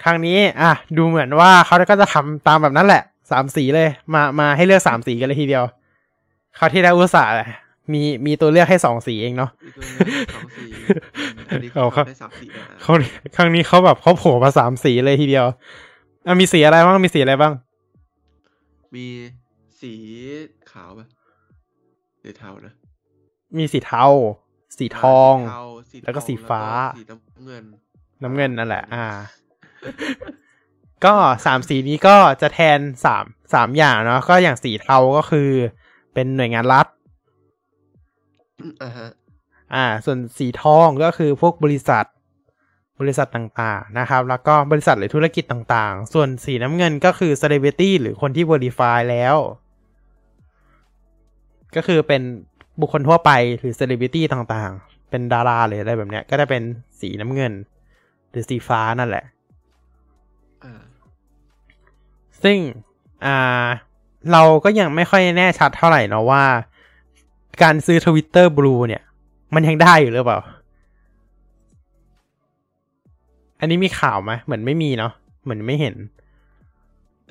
[0.02, 5.64] ครั้งนี้ อะ ดูเหมือนว่าเขาก็จะทำตามแบบนั้นแหละสามสีเลย มามาให้เลือกสามสีกันเลยทีเดียว
[6.59, 7.32] คราวที่แล้วอุตส่าห์
[7.93, 10.66] มีมีตัวเลือกให้สองสีเองเนาะอีกตัวหนึ่งสองสี
[11.48, 12.93] อันนี้เอาเขาครับทำได้สามสีมาเขา
[13.36, 15.47] ครั้งนี้เขาแบบเขาโผล่มาสามสีเลยทีเดียว
[16.27, 17.52] อะมีสีอะไรบ้างมีสีอะไรบ้าง
[18.94, 19.06] มี
[19.81, 19.93] สี
[20.72, 21.06] ขาวปะ
[22.20, 22.72] หรือเทานะ
[23.59, 24.06] มีสีเทา
[24.78, 26.62] สีทองาสีเทาสีแล้วก็ทองสีฟ้า
[26.97, 27.64] แล้วก็สีน้ำเงิน
[28.22, 29.05] น้ำเงินนั่นแหละ อ่า
[31.05, 33.24] ก็สามสีนี้ก็จะแทนสาม
[33.55, 35.51] สามอย่างเนาะก็อย่างสีเทาก็คือ
[36.15, 36.86] เป็นหน่วยงานรัฐ
[38.82, 39.11] อ่าฮะ
[39.74, 42.05] อ่า ส่วนสีทองก็คือพวกบริษัท
[43.01, 49.36] บริษัทต่างๆนะครับ แล้วก็บริษัทหรือธุรกิจต่างๆ ส่วนสีน้ำเงินก็คือ celebrity หรือคนที่ verify แล้ว
[51.77, 52.23] ก็คือเป็น
[52.81, 56.62] บุคคลทั่วไปหรือ celebrity ต่างๆ เป็นดาราหรืออะไรแบบเนี้ย ก็จะเป็น
[57.01, 57.52] สีน้ำเงิน
[58.31, 59.24] หรือสีฟ้านั่นแหละ
[62.45, 62.57] ซึ่ง
[63.25, 63.69] อ่า
[64.33, 66.45] เราก็ยังไม่ค่อยแน่ชัดเท่าไหร่เนาะว่า
[67.62, 69.03] การซื้อ Twitter Blue เนี่ย
[69.55, 70.39] มันยังได้อยู่หรือเปล่า
[73.61, 75.12] อันนี้มีข่าวไหมเหมือนไม่มีเนาะ
[75.43, 75.95] เหมือนไม่เห็น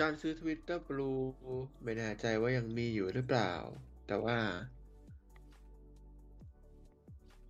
[0.02, 1.22] การซื้อ Twitter Blue
[1.84, 3.52] ไม่แน่ใจว่ายังมีอยู่หรือเปล่า
[4.07, 4.38] แต่ว่า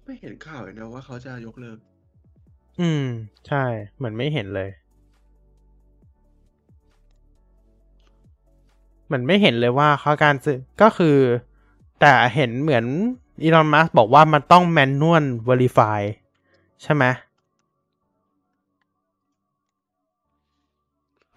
[0.06, 1.78] ไม่เห็นข่าวเลยนะว่าเขาจะยกเลิก
[2.82, 3.06] อืม
[3.48, 3.64] ใช่
[3.98, 4.70] เหมือนไม่เห็นเลย
[9.10, 11.18] เหมือนไม่เห็นเลยว่าเขาการซื้อก็คือ
[12.02, 12.86] แต่เห็นเหมือน
[13.44, 16.02] อีลอนมัสบอกว่ามันต้องแมนนวล verify
[16.84, 17.04] ใช่ไหม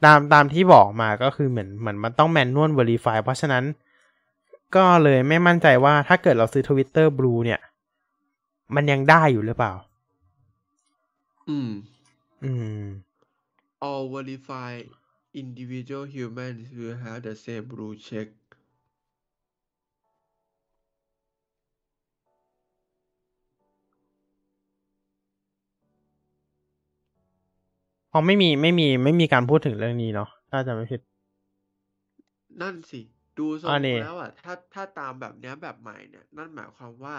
[0.04, 3.64] ตามตามที่บอกมาก็คือเหมือนเหมือนมันต้องแมนนวล verify เพราะฉะนั้น
[4.74, 7.60] ก็เลยไม่มั่นใจว่าถ้าเกิดเราซื้อ Twitter Blue เนี่ย
[8.74, 9.72] มันยังได้อยู่หรือเปล่า
[11.48, 11.70] อืม
[12.44, 12.82] อืม
[13.88, 14.86] all verified
[15.34, 18.28] individual humans will have the same blue check
[28.12, 31.00] อ๋อไม่มีไม่มีไม่มีการพูดถึงเรื่องนี้เนาะถ้าจะไม่ผิด
[32.60, 33.00] นั่นสิ
[33.38, 37.16] ดูทรงอ่านี่แล้วอะถ้าถ้าตามแบบเนี้ยแบบใหม่เนี่ย นั่นหมายความว่า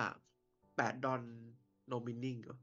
[0.77, 1.21] แปดดอน
[1.87, 2.57] โนมินิ่งเหรอ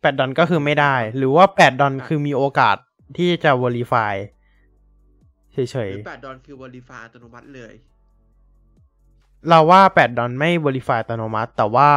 [0.00, 2.76] แปดดอนก็คือไม่ได้ หรือว่าแปดดอนคือมีโอกาส
[3.16, 4.14] ที่จะ verify
[5.52, 11.90] เฉหยรือแปดดอนคือ verify อัตโนมัติเลยๆเราว่าแปดดอนไม่ verify อัตโนมัติ แต่ว่า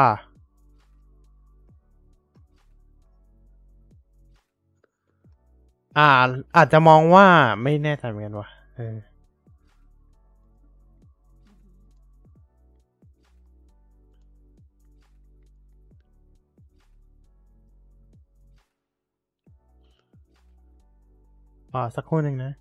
[5.98, 6.08] อ่า
[6.56, 7.26] อาจจะมองว่า
[7.64, 8.98] ไม่แน่ใจเหมือนกันว่ะเออ
[21.74, 22.52] ออสักครู่หนึ่งนะ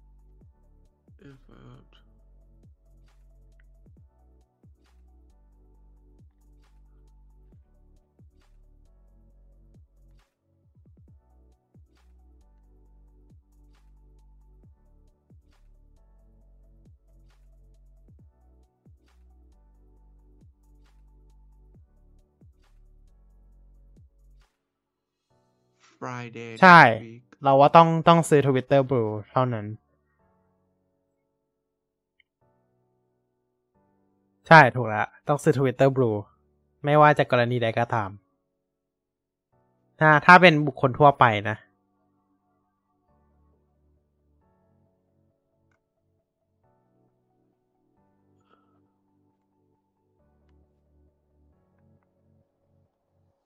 [26.05, 29.67] Friday ใช่ next week เราว่าต้องต้องซื้อ Twitter Blue เท่านั้น
[34.49, 36.19] ใช่ถูกแล้ว ต้องซื้อ Twitter Blue
[36.85, 38.11] ไม่ว่าจะกรณีใดก็ตาม
[40.01, 41.57] ถ้าถ้าเป็นบุคคลทั่วไปนะ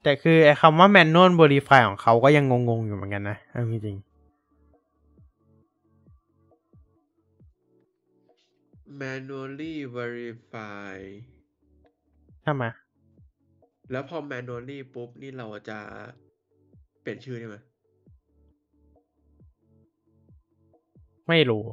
[0.02, 3.96] แต่คือไอ้คำว่า manual verify ของเขาก็ยังงงๆอยู่เหมือนกันนะเอาจริง
[9.00, 10.94] manually verify
[11.68, 12.64] ๆใช่ไหม
[13.90, 15.78] แล้วพอ manually ปุ๊บ นี่เราจะ
[17.00, 17.56] เปลี่ยนชื่อได้ไหม
[21.28, 21.64] ไม่รู้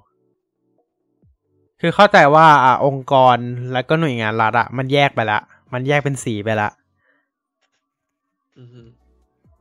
[1.81, 3.37] คือเข้าใจว่าอะองค์กร
[3.73, 5.39] แล้วก็หน่วยงานรัฐอะมันแยกไปละ
[5.73, 6.84] มันแยกเป็นสีไปละอือฮึ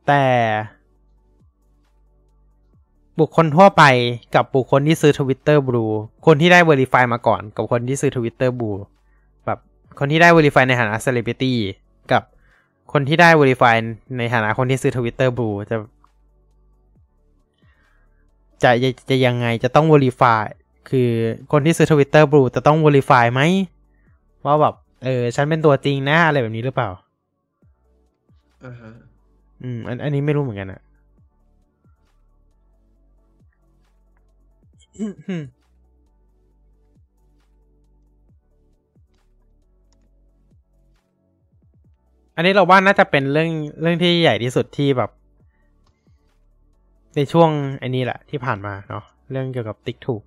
[0.07, 0.23] แต่
[3.19, 3.83] บุคคลทั่วไป
[4.35, 5.91] กับบุคคลที่ซื้อ Twitter Blue
[6.25, 8.79] คนที่ได้ Verify มาก่อน กับคนที่ซื้อ Twitter Blue
[9.45, 9.59] แบบ
[9.99, 11.53] คนที่ได้ Verify ในฐานะ Celebrity
[12.11, 12.23] กับ
[12.93, 13.75] คนที่ได้ Verify
[14.17, 15.77] ในฐานะคนที่ซื้อ Twitter Blue จะ
[18.63, 20.43] จะจะจะยังไงจะต้อง Verify
[20.89, 21.09] คือ
[21.51, 23.41] คนที่ซื้อ Twitter Blue จะต้อง Verify ไหม
[24.45, 26.89] ว่าแบบ เออ ฉันเป็นตัวจริงนะ อะไรแบบนี้หรือเปล่า
[28.63, 28.91] อ่าฮะ
[29.61, 30.81] อืม อันอันนี้ไม่รู้เหมือนกันอะ
[42.35, 43.49] อันนี้เราว่าน่าจะเป็นเรื่อง
[43.81, 45.09] เรื่องที่ใหญ่ที่สุดที่แบบ
[47.15, 47.49] ในช่วง
[47.79, 50.23] ไอันนี้แหละที่ผ่านมาเนาะเรื่องเกี่ยวกับติ๊กถูก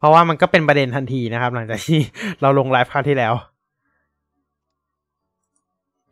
[0.00, 1.98] เพราะว่ามันก็เป็นประเด็นทันทีนะครับ หลังจากที่
[2.40, 3.34] เราลงไลฟ์คราวที่แล้ว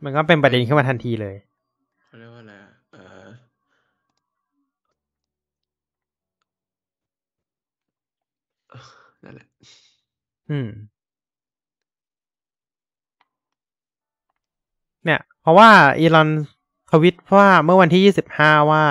[0.03, 1.35] มันก็เป็นประเด็นขึ้นมาทันทีเลย
[2.03, 3.27] เขาเรียกว่าอะไรอะเออ
[9.23, 9.47] นั่นแหละ
[10.49, 10.69] อืม
[15.05, 16.29] เนี่ย เพราะว่าอีลอน
[16.91, 18.03] ทวิตว่าเมื่อวันที่
[18.35, 18.83] 25 ว่า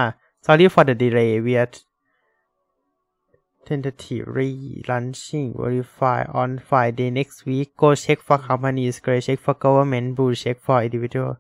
[0.47, 1.71] sorry for the delay we are
[3.69, 4.53] tentatively
[4.91, 10.35] launching verify on Friday next week go check for companies gray check for government blue
[10.43, 11.35] check for individual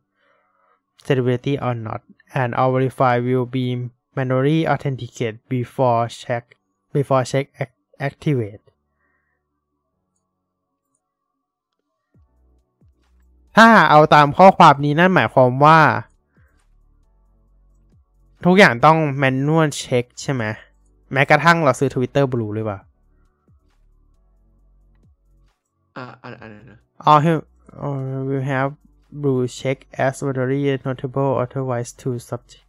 [1.07, 2.03] celebrity or not
[2.41, 3.67] and our verify will be
[4.17, 6.45] manually authenticated before check
[6.93, 7.79] before check act-
[8.09, 8.65] activate
[13.57, 15.81] ถ้าเอาตามข้อความนี้นั่นหมายความว่า
[18.45, 20.45] ทุกอย่างต้อง manual check ใช่ไหม
[21.13, 22.79] แม้กระทั่งเราซื้อ Twitter Blue หรือเปล่า
[25.97, 26.79] อ่าอันอันนั้นนะ
[27.09, 27.33] All he
[27.87, 27.97] or
[28.29, 28.71] will have
[29.21, 32.67] blue check as very notable otherwise to subject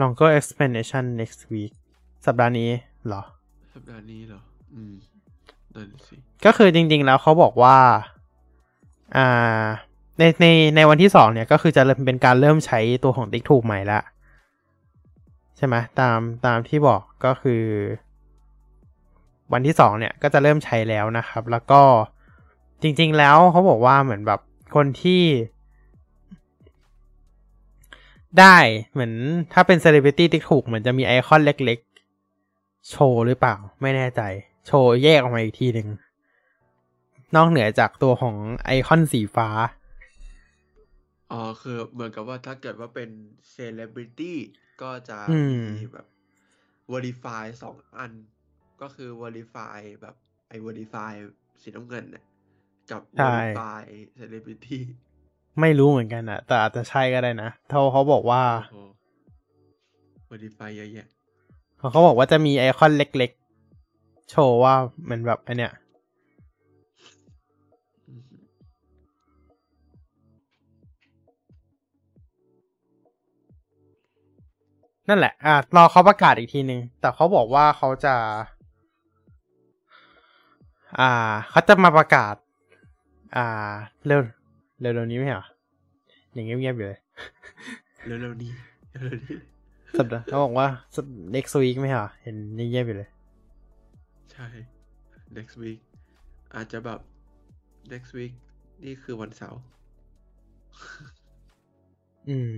[0.00, 1.72] longer explanation next week
[2.26, 2.70] สัปดาห์นี้
[3.06, 3.22] เหรอ
[3.74, 4.40] สัปดาห์นี้เหรอ
[4.74, 4.94] อืม
[5.74, 7.78] นั่นสิ ก็คือจริงๆแล้วเขาบอกว่า
[9.16, 9.66] อ่า
[10.18, 10.46] ในใน
[10.76, 14.00] ในวันที่สองเนี่ยก็คือจะเริ่มเป็นการเริ่มใช้ตัวของติ๊กถูกใหม่ละ
[15.56, 17.62] ใช่ไหมตามตามที่บอกก็คือ
[19.52, 21.82] วันที่สองเนี่ยก็จะเริ่มใช้แล้วนะครับ แล้วก็
[22.82, 24.40] จริง ๆ แล้วเขาบอกว่าเหมือนแบบ
[24.74, 25.22] คนที่
[28.40, 28.56] ได้
[28.92, 29.12] เหมือน
[29.52, 31.78] ถ้าเป็นเซเลบริตี้ติ๊กถูกเหมือนจะมีไอคอนเล็ก
[32.32, 34.20] ๆ โชว์หรือเปล่า ไม่แน่ใจ
[34.66, 35.88] โชว์แยกออกมาอีกทีหนึ่ง
[37.36, 39.48] นอกเหนือจากตัวของไอคอนสีฟ้า
[41.34, 43.10] อ๋อคือเหมือนกับว่าถ้าเกิดว่าเป็น
[43.50, 44.38] เซเลบริตี้
[44.82, 46.06] ก็จะอืมมีแบบ
[46.92, 48.12] verify สองอัน
[48.80, 50.14] ก็คือ verify แบบ
[50.48, 51.12] ไอ้ verify
[51.62, 52.24] สีน้ำเงินเนี่ย
[52.90, 53.82] กับใช่ verify
[54.18, 54.78] celebrity
[55.60, 58.72] ไม่รู้เหมือนกันอะแต่อาจจะใช่ก็ได้นะเขาเขาบอกว่าโอ้โห
[60.30, 61.06] verify เยอะแยะ
[61.90, 64.74] เขาบอกว่าจะมีไอคอนเล็กๆ โชว์ว่า
[65.04, 65.72] เหมือนแบบอันเนี้ย
[75.08, 78.14] นั่นแหละ อะรอเขาประกาศอีกทีหนึ่งแต่เขาบอกว่าเขาจะ
[81.00, 81.10] อ่า
[81.50, 82.34] เขาจะมาประกาศ
[83.36, 83.46] อ่า
[84.06, 84.20] เร็ว
[84.80, 85.46] เร็วเร็วนี้ไม่เหรอ
[86.32, 87.00] อย่างเงียบๆอยู่เลย
[88.06, 88.50] เร็วๆนี้
[89.02, 89.36] เร็วๆนี้
[89.98, 90.68] สัปดาห์เขาบอกว่า
[91.34, 93.08] next week ไม่เหรอเห็นเงียบๆอยู่เลย
[94.32, 94.46] ใช่
[95.36, 95.80] next week
[96.54, 97.00] อาจจะแบบ
[97.92, 98.32] next week
[98.84, 99.60] นี่คือวันเสาร์
[102.28, 102.56] อืม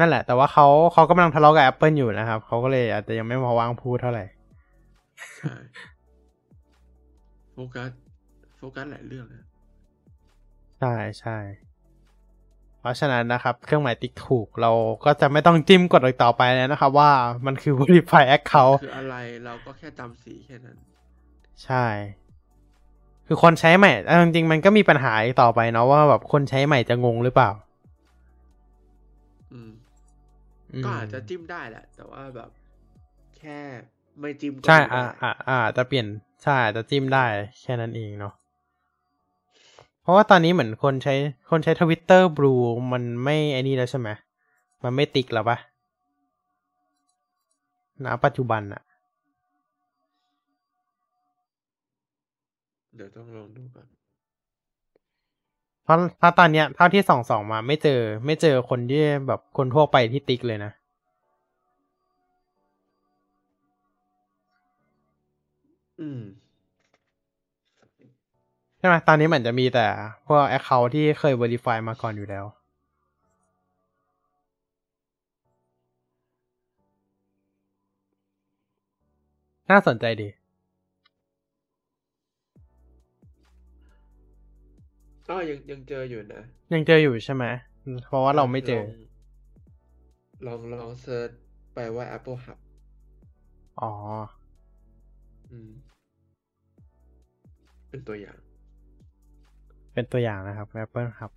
[0.00, 4.24] นั่นแหละ แต่ว่าเขาเขากำลังทะเลาะกับ Apple อยู่นะครับเขาก็เลยอาจจะยังไม่มาว่างพูดเท่าไหร่
[5.38, 5.54] ใช่
[7.52, 7.90] โฟกัส
[8.56, 9.46] โฟกัสหลายเรื่องนะ
[10.80, 11.38] ใช่ใช่
[12.80, 14.72] เพราะฉะนั้นนะครับ เครื่องหมายติ๊กถูกเรา
[15.04, 17.10] ก็จะไม่ต้องจิ้มกดอีกต่อไปแล้วนะครับ ว่า
[17.46, 20.76] มันคือ verify account คืออะไรเราก็แค่จำสีแค่นั้น
[21.64, 21.86] ใช่
[23.26, 27.50] คือคนใช้ใหม่เอาจริงๆมันก็มีปัญหาอีกต่อไปเนาะว่าแบบคนใช้ใหม่จะงงหรือเปล่า
[29.52, 29.70] อืมอืม
[30.84, 32.50] ก็อาจจะจิ้มได้แหละ แต่ว่าแบบ
[33.38, 33.58] แค่
[34.20, 36.06] ไม่จิ้มก็ใช่ไม่อ่าได้อ่าอ่าจะเปลี่ยน
[36.42, 37.24] ใช่อาจจะจิ้มได้
[37.62, 38.32] แค่นั้นเองเนาะ
[40.02, 41.14] เพราะว่าตอนนี้เหมือนคนใช้
[41.50, 42.54] คนใช้ทวิตเตอร์บลู
[42.92, 44.08] มันไม่ไอ้นี่แล้วใช่ไหม
[44.84, 45.58] มันไม่ติ๊กแล้วปะ
[48.04, 48.82] ณปัจจุบันอะ
[52.94, 53.86] เดี๋ยวต้องลองดูก่อน
[55.88, 60.72] เพราะถ้าตอนเนี้ยเท่าที่ส่องส่องมาไม่เจอ ไม่เจอคนที่แบบคนทั่วไปที่ติ๊กเลยนะ
[66.00, 66.20] อืม
[68.78, 69.86] ใช่ไหมตอนนี้เหมือนจะมีแต่
[70.26, 72.44] พวก Account ที่เคย Verify มาก่อนอยู่แล้ว
[79.70, 80.28] น่าสนใจดี
[85.28, 86.42] ก็ยังยังเจออยู่นะ
[86.72, 87.44] ยังเจออยู่ใช่ไหม
[88.06, 88.82] เพราะว่าเราไม่เจอ
[90.46, 91.30] ลองลองลองเซิร์ช
[91.74, 92.58] ไปว่า Apple Hub
[93.80, 93.92] อ๋อ
[95.50, 95.70] อืม
[97.88, 98.38] เป็นตัวอย่าง
[99.92, 101.30] เป็นตัวอย่างนะครับ Apple ครับ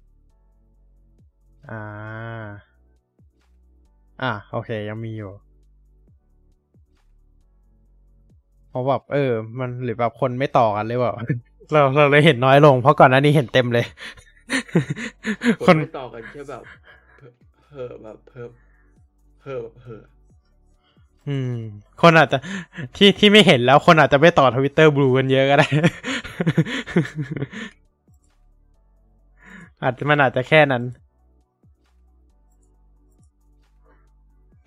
[1.69, 1.81] อ่า
[4.21, 5.31] อ่า โอเค ยังมีอยู่
[8.69, 11.15] เพราะแบบเออ มันหรือแบบคนไม่ต่อกันเลยแบบ
[11.71, 13.85] เราเราเลยเห็นน้อยลง เพราะก่อนหน้านี้เห็นเต็มเลย
[15.65, 16.63] คคนนไม่ต่อกันแค่แบบ
[17.69, 18.49] เห่อแบบเพิ่ม
[19.43, 20.01] เห่อแบบเห่อ
[21.27, 21.55] อืม
[22.01, 22.37] คนอาจจะ
[22.95, 25.67] ที่ที่ไม่เห็นแล้ว คนอาจจะไม่ต่อทวิตเตอร์บลูกันเยอะก็ได้
[29.83, 30.83] อาจจะมันอาจจะแค่นั้น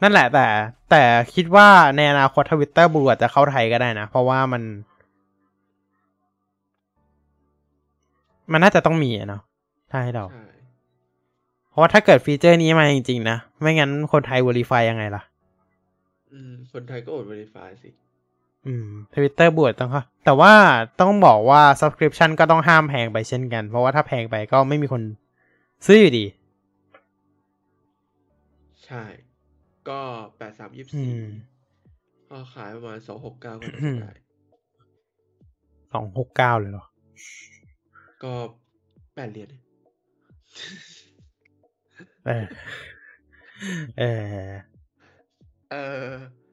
[0.02, 0.46] นั่นแหละแต่
[0.90, 1.02] แต่
[1.34, 4.62] คิดว่าในอนาคต Twitter Blue อาจจะเข้าไทยก็ได้นะ เพราะว่ามัน
[8.52, 9.42] มันน่าจะต้องมีอะเนาะ
[9.90, 10.42] ถ้าให้เราใช่
[11.70, 15.22] เพราะว่าถ้าเกิดฟีเจอร์นี้มาจริงๆนะ ไม่งั้นคนไทย verify ยังไงล่ะ
[16.32, 17.90] อืม คนไทยก็อด Verify สิ
[18.66, 20.52] อืม Twitter Blue ต้องค่ะแต่ว่า
[21.00, 25.02] ต้องบอกว่า subscription ก็ต้องห้ามแพงไปเช่นกัน เพราะว่าถ้าแพงไปก็ไม่มีคน
[25.86, 26.24] ซื้ออยู่ดี
[28.84, 29.04] ใช่
[29.88, 30.00] ก็
[30.36, 31.24] แปดสามยี่อืสี่ม
[32.30, 34.10] ก็ขายประมาณสองหกเก้าก็น่าอืจะมได้
[35.92, 36.84] สองหกเก้าเลยเหรอ
[38.24, 38.34] ก็
[39.14, 39.50] แปดเหรียญ
[42.26, 42.44] เออ
[43.98, 44.02] เอ
[44.46, 44.52] อ
[45.70, 46.04] เออ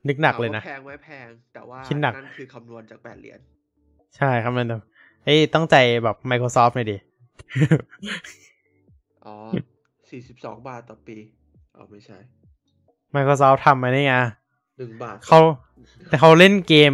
[0.07, 3.39] นึกหนักเลยนะถามว่าแพงไหมแพง แต่ว่าคิดหนักนั่นคือคำนวณจากแปดเหรียญ
[4.17, 4.67] ใช่ครับมัน
[5.25, 6.97] เอ้ยต้องใจแบบ Microsoft หน่อยดิ
[9.25, 9.35] อ๋อ
[10.09, 11.17] สี่สิบสองบาทต่อปี
[11.75, 12.17] อ๋อไม่ใช่
[13.15, 14.13] Microsoft ทำมานี่ไง
[14.77, 15.39] หนึ่งบาทเขา
[16.07, 16.93] แต่เขาเล่นเกม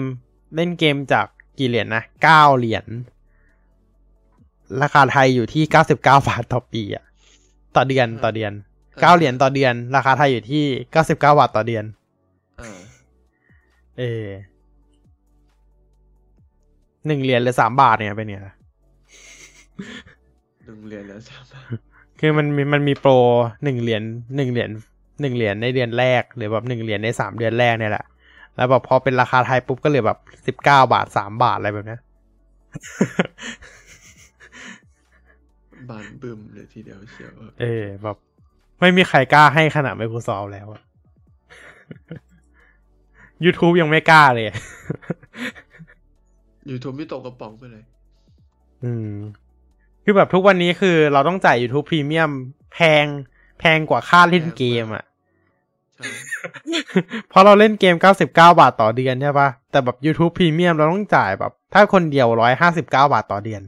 [0.55, 1.27] เล่นเกมจาก
[1.59, 2.85] กี่เหรียญนะเก้าเหรียญ
[4.81, 7.03] ราคาไทยอยู่ที่เก้าสิบเก้าบาทต่อปีอะ
[7.75, 8.51] ต่อเดือนต่อเดือน
[9.01, 11.83] เก้าเหรียญต่อเดือน ราคาไทยอยู่ที่เก้าสิบเก้าบาทต่อเดือน
[12.59, 12.79] เออ
[13.97, 14.25] เออ
[17.07, 18.41] หนึ่งเหรียญหรือสามบาทเนี่ยเป็นเนี่ย
[20.65, 21.65] หนึ่งเหรียญแล้วสามบาท
[22.19, 23.11] คือมันมีมันมีโปร
[23.63, 24.03] หนึ่งเหรียญ
[24.35, 24.69] หนึ่งเหรียญ
[25.21, 28.05] หนึ่งเหรียญในเดือนแรก หรือแบบหนึ่งเหรียญในสามเดือนแรกเนี่ยแหละ
[28.55, 32.01] แล้วแบบพอเป็นราคาไทยปุ๊บก็เหลือแบบสิบเก้าบาทสามบาทอะไรแบบเนี้ย
[35.89, 38.17] บานบึมเลยทีเดียวเชียวเออเออแบบ
[38.79, 40.81] ไม่มีใครกล้าให้ขนาด Microsoft แล้วอะ
[43.45, 44.47] YouTube ยังไม่กล้าเลย
[46.69, 47.83] ยูทูบไม่ตกกระป๋องไปเลย
[48.83, 49.15] อืม
[50.03, 52.31] คือแบบทุกวันนี้คือเราต้องจ่าย YouTube Premium
[52.73, 53.05] แพง
[53.59, 55.05] แพงกว่าค่าเล่นเกมอะ
[55.95, 56.07] ใช่
[57.29, 62.27] เพราะเราเล่นเกม 99 บาทต่อเดือนใช่ปะแต่แบบ YouTube Premium เราต้องจ่ายแบบ ถ้าคนเดียว
[62.59, 63.61] 159 บาทต่อเดือน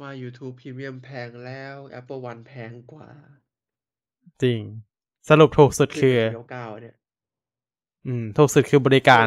[0.00, 3.10] ว่า YouTube Premium แพงแล้ว Apple One แพงกว่า
[4.42, 4.60] จริง
[5.28, 6.96] สรุปถูกสุดคือเก้าเก้าเนี่ย
[8.06, 9.26] อืม ถูกสุดคือบริการ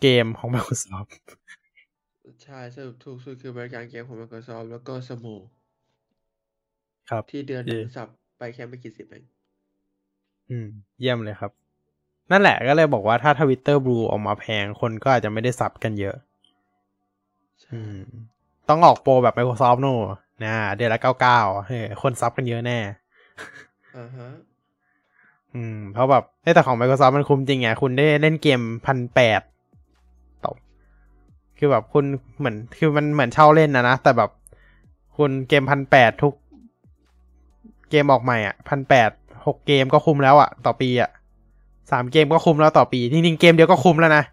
[0.00, 1.10] เกมของ Microsoft
[2.44, 5.26] ใช่ สรุปถูกสุดคือบริการเกมของ Microsoft แล้วก็สโม
[7.10, 8.08] ครับ ที่เดือนหนึ่งเย่สับ
[8.38, 9.24] ไปแค่ไม่กี่สิบเอง
[10.50, 10.68] อืม
[11.00, 11.52] เยี่ยมเลยครับ
[12.30, 16.16] นั่นแหละก็เลยบอกว่าถ้าทวิตเตอร์บลูออกมาแพงคนก็อาจจะไม่ได้ซับกันเยอะ
[17.62, 18.02] ใช่อืม
[18.68, 19.96] ต้องออกโปรแบบ Microsoft โน่
[20.44, 22.78] นะเดือนละเก้าเก้าเฮ้ยคนซับกันเยอะแน่
[23.96, 24.28] อ่าฮะ
[25.54, 29.40] อืม เพราะแบบเฮ้ยแต่ของ Microsoft มันคุ้มจริงไงคุณได้เล่นเกมพันแปด
[30.44, 30.52] ต่อ
[31.58, 32.04] คือแบบคุณ
[32.38, 34.30] เหมือน คือมันเหมือนเช่าเล่นนะนะ แต่แบบ
[35.16, 36.34] คุณเกมพันแปดทุก
[37.90, 39.10] เกมออกใหม่อะพันแปด
[39.46, 41.10] หกเกมก็คุ้มแล้วอะ ต่อปีอะ
[41.90, 44.24] สามเกมก็คุ้มแล้วต่อปี จริงๆ เกมเดียวก็คุ้มแล้วนะ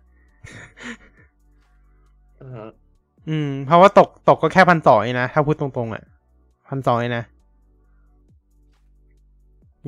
[3.28, 6.04] อ่าฮะอืม เพราะว่าตกตกก็แค่พันสองเองนะ ถ้าพูดตรงๆอะ
[6.70, 7.26] พันสองเองนะ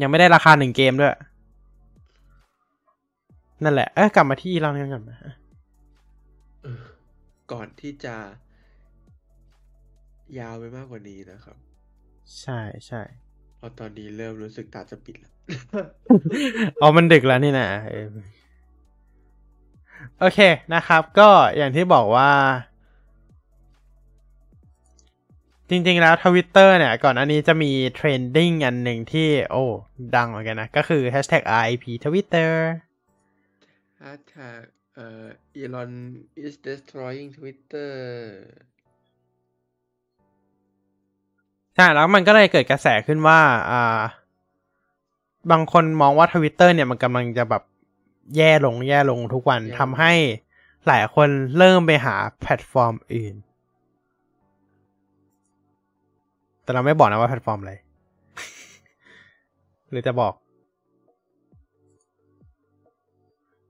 [0.01, 1.15] ยังไม่ได้ราคาหนึ่งเกมด้วย
[3.63, 5.19] นั่นแหละ เอ้ยกลับมาที่เราเนี่ยกันนะ
[6.63, 6.83] เออ
[7.51, 8.15] ก่อนที่จะ
[10.39, 11.57] ยาวไปมากกว่านี้นะครับ
[12.41, 13.01] ใช่ใช่
[13.57, 15.33] เพราะตอนนี้เริ่มรู้สึกตาจะปิดแล้ว
[16.79, 18.07] เอามันดึกแล้วนี่นะเออ
[20.19, 20.39] โอเค
[20.73, 22.29] นะครับ ก็อย่างที่บอกว่า
[25.69, 29.65] จริงๆแล้วทวิตเตอร์เนี่ย ก่อนอันนี้จะมี trending อันหนึ่งที่ โอ้
[30.15, 32.51] ดังเหมือนกันนะ ก็คือ hashtag RIP Twitter
[34.03, 34.63] Hashtag
[34.95, 35.25] เอ่อ
[35.61, 35.91] Elon
[36.45, 37.91] is destroying Twitter
[41.75, 43.39] ใช่แล้วมันก็เลยเกิดกระแสขึ้นว่า
[43.71, 44.01] อ่า
[45.51, 47.63] บางคนมองว่าทวิตเตอร์เนี่ยมันกำลังจะแบบ
[48.37, 50.13] แย่ลงแย่ลงทุกวันแย่ลงทำให้
[50.87, 53.35] หลายคนเริ่มไปหาแพลตฟอร์มอื่น
[56.67, 57.73] แต่เราไม่บอกนะว่าแพลตฟอร์มอะไร
[59.91, 60.33] หรือจะบอก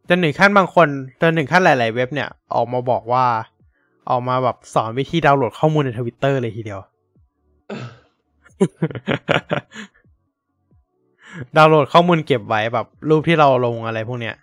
[0.10, 0.88] จนหนึ่งขั้นบางคน
[1.22, 3.26] จนหนึ่งขั้นหลาย ๆ เว็บเนี่ย ออกมาบอกว่า
[4.10, 6.80] ออกมาแบบสอนวิธีดาวน์โหลดข้อมูลในทวิตเตอร์เลยทีเดียว
[11.56, 14.36] ดาวน์โหลดข้อมูลเก็บไว้แบบ รูปที่เราลงอะไรพวกเนี้ย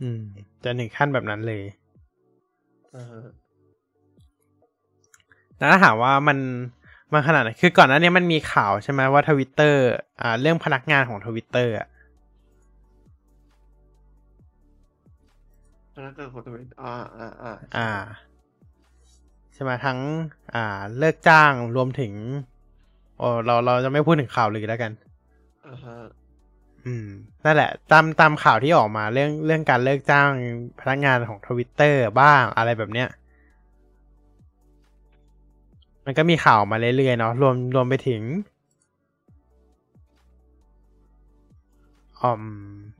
[0.00, 0.20] อืม
[0.64, 1.62] จะหนึ่งขั้นแบบนั้นเลย
[2.94, 3.22] อ่าฮะ
[5.56, 6.38] แล้วถ้าถามว่ามัน
[7.12, 9.82] มันขนาดไหนคือก่อนหน้านี้มันมีข่าวใช่ไหมว่าทวิตเตอร์
[10.20, 11.86] อ่าเรื่องพนักงานของทวิตเตอร์อะ
[15.96, 17.90] พนักงานของตัวเองอ่าอ่าอ่าอ่า
[19.54, 19.98] ใช่ไหมทั้ง
[20.54, 20.64] อ่า
[20.98, 22.12] เลิกจ้างรวมถึง
[23.18, 24.92] โอ้เราเราจะไม่พูดถึงข่าวเลยแล้วกัน
[25.66, 25.96] อ่าฮะ
[26.86, 27.08] อืม
[27.44, 30.30] นั่นแหละ ตามตามข่าวที่ออกมาเรื่องเรื่องการเลิกจ้าง
[30.80, 33.08] พนักงานของทวิตเตอร์บ้างอะไรแบบเนี้ย
[36.04, 38.22] มันก็มีข่าวมาเรื่อยๆเนาะรวมรวมไปถึง
[42.22, 42.44] อืม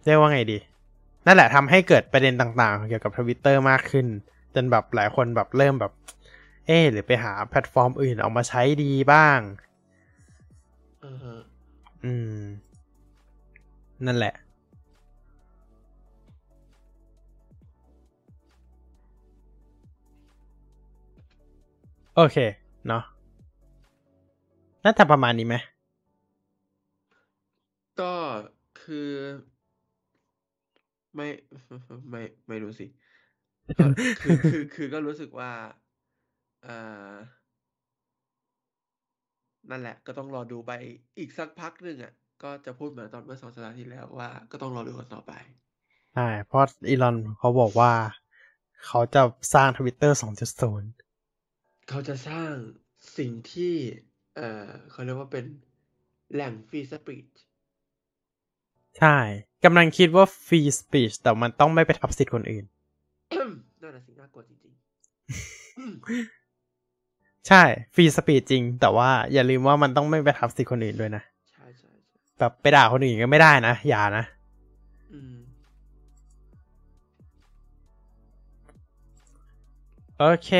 [0.04, 0.58] เรียกว่าไงดี
[1.26, 4.06] นั่นแหละทำให้เกิดประเด็นต่างๆ เกี่ยวกับทวิตเตอร์มากขึ้น
[4.54, 5.92] จนแบบหลายคนแบบเริ่มแบบ
[6.66, 9.38] เอ๊ะหรือไปหาแพลตฟอร์มอื่นออกมาใช้ดีบ้าง
[11.04, 11.36] อ่าฮะ
[12.04, 12.42] อืม
[14.06, 14.34] นั่นแหละ
[22.16, 22.36] โอเค
[22.88, 23.02] เนาะ
[24.84, 25.56] น่าจะประมาณนี้ไหม
[28.00, 28.14] ก็
[28.82, 29.10] คือ
[31.16, 31.28] ไม่
[32.10, 32.86] ไม่ไม่รู้สิ
[33.78, 33.86] ก็
[34.22, 35.50] คือคือคือก็รู้สึกว่า
[36.64, 36.76] เอ่
[37.12, 37.14] อ
[39.70, 40.72] นั่นแหละ ก็ต้องรอดูไป
[41.18, 42.12] อีกสักพักหนึ่งอะ
[42.42, 45.32] ก็จะพูดเหมือนตอนเมื่อสองสัปดาห์ที่แล้วว่าก็ต้องรอดูกันต่อไป
[46.14, 47.92] ใช่เพราะอีลอนเขาบอกว่า
[48.86, 49.22] เขาจะ
[49.54, 51.09] สร้างทวิตเตอร์2.0
[51.90, 52.52] เขาจะสร้าง
[53.18, 53.74] สิ่งที่
[54.36, 55.44] เอ่อเขาเรียกว่าเป็น
[56.32, 57.26] แหล่ง free speech
[58.98, 59.16] ใช่
[59.64, 62.64] กำลังคิดว่า free speech แต่มันต้องไม่ไปทับสิทธิ์คนอื่น
[63.82, 64.74] นั่นน่ะสิน่ากลัวจริง
[67.48, 67.62] ใช่
[67.94, 74.24] free speech จริง แต่ว่าอย่าลืมว่ามันต้องไม่ไปทับสิทธิ์คนอื่นด้วยนะๆใช่ใช่ใช่แบบไปด่าคนอื่นก็ไม่ได้นะ อย่านะ
[75.12, 75.36] อืม
[80.18, 80.50] โอเค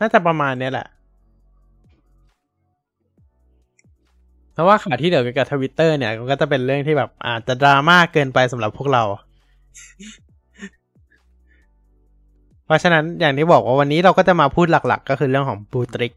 [0.00, 0.86] น่าจะประมาณเนี้ยแหละ
[4.52, 9.02] เพราะว่าข่าวที่เหลือเกี่ยวกับทวิตเตอร์เนี่ยมันก็จะเป็นเรื่องที่แบบอาจจะดราม่าเกินไปสำหรับพวกเรา
[12.66, 16.14] เพราะฉะนั้นอย่างที่บอกว่าวันนี้เราก็จะมาพูดหลัก ๆ ก็คือเรื่องของบูติก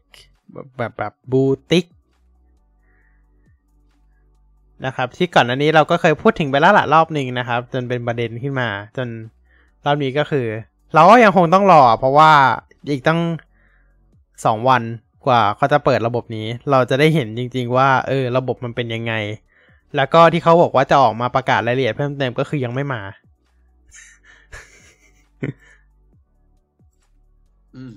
[0.76, 1.86] แบบแบบบูติก
[4.86, 9.08] นะครับ ที่ก่อนอันนี้เราก็เคยพูดถึงไปแล้วละรอบหนึ่งนะครับ จนเป็นประเด็นขึ้นมา จน
[9.84, 10.46] รอบนี้ก็คือ
[10.94, 12.30] เราก็ยังคงต้องรอ เพราะว่า
[12.90, 13.20] อีกตั้ง
[14.44, 14.82] สองวัน
[15.26, 19.14] กว่าเขาจะเปิดระบบนี้ เราจะได้เห็นจริง ๆ ว่าเออระบบมันเป็นยังไง
[19.96, 23.02] แล้วก็ที่เขาบอกว่าจะออกมาประกาศรายละเอียดเพิ่มเติมก็คือยังไม่มา
[27.76, 27.96] อืม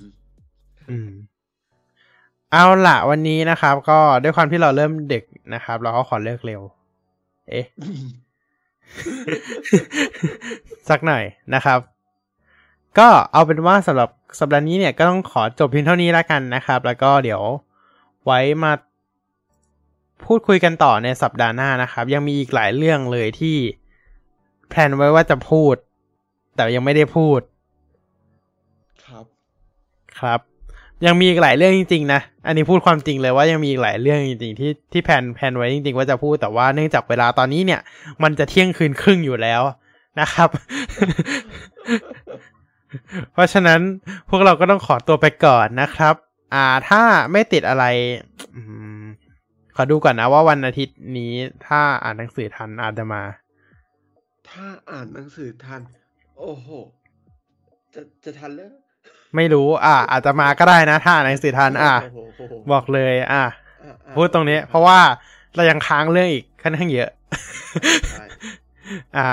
[0.90, 1.10] อืม
[2.52, 6.62] เอาละวันนี้นะครับ ก็ด้วยความที่เราเริ่มดึกนะครับ เราก็ขอเลิกเร็ว
[7.49, 7.66] เอ๊ะ
[10.90, 11.80] สักหน่อยนะครับ
[12.99, 14.09] ก็เอาเป็นว่าสำหรับ
[14.39, 17.41] สัปดาห์นี้เนี่ยก็ต้องขอจบเพียงเท่านี้แล้วกันนะครับ แล้วก็เดี๋ยว
[18.26, 18.72] ไว้มา
[20.26, 23.57] พูดคุยกันต่อในสัปดาห์หน้านะครับ ยังมีอีกหลายเรื่องเลยที่
[24.69, 25.76] แพลนไว้ว่าจะพูด
[26.55, 27.39] แต่ยังไม่ได้พูด
[29.05, 29.26] ครับ
[30.19, 30.39] ครับ
[31.05, 37.81] ยังมีอีกหลายเรื่องจริงๆนะอันนี้พูดความจริงเลยว่ายังมีอีกหลายเรื่องจริงๆที่ที่แผนแผนไว้จริงๆว่าจะพูดแต่ว่าเนื่องจากเวลาตอนนี้เนี่ย
[38.23, 39.61] มันจะเที่ยงคืนครึ่งอยู่แล้ว
[40.19, 40.49] นะครับ
[43.34, 43.80] เพราะฉะนั้น
[44.30, 46.15] พวกเราก็ต้องขอตัวไปก่อนนะครับ
[46.53, 47.01] อ่าถ้า
[47.31, 47.85] ไม่ติดอะไร
[48.55, 48.57] อ
[49.01, 49.03] ม
[49.76, 51.34] ขอดูก่อนนะว่าวันอาทิตย์นี้
[51.65, 53.22] ถ้าอ่านหนังสือทันอาจจะมา
[54.49, 55.81] ถ้าอ่านหนังสือทัน
[56.39, 56.67] โอ้โห
[57.93, 58.72] จะจะทันเลย
[59.35, 63.43] ไม่รู้ อ่า อาจจะมาก็ได้นะ ถ้าอ่านหนังสือทัน อ่าโโหโโหบอกเลย อ่า
[63.84, 64.99] อะอะพูดตรงนี้ เพราะว่า
[65.55, 67.09] เรายังค้างเรื่องอีกค่อนข้างเยอะ
[68.11, 68.26] ใช่
[69.17, 69.30] อ่า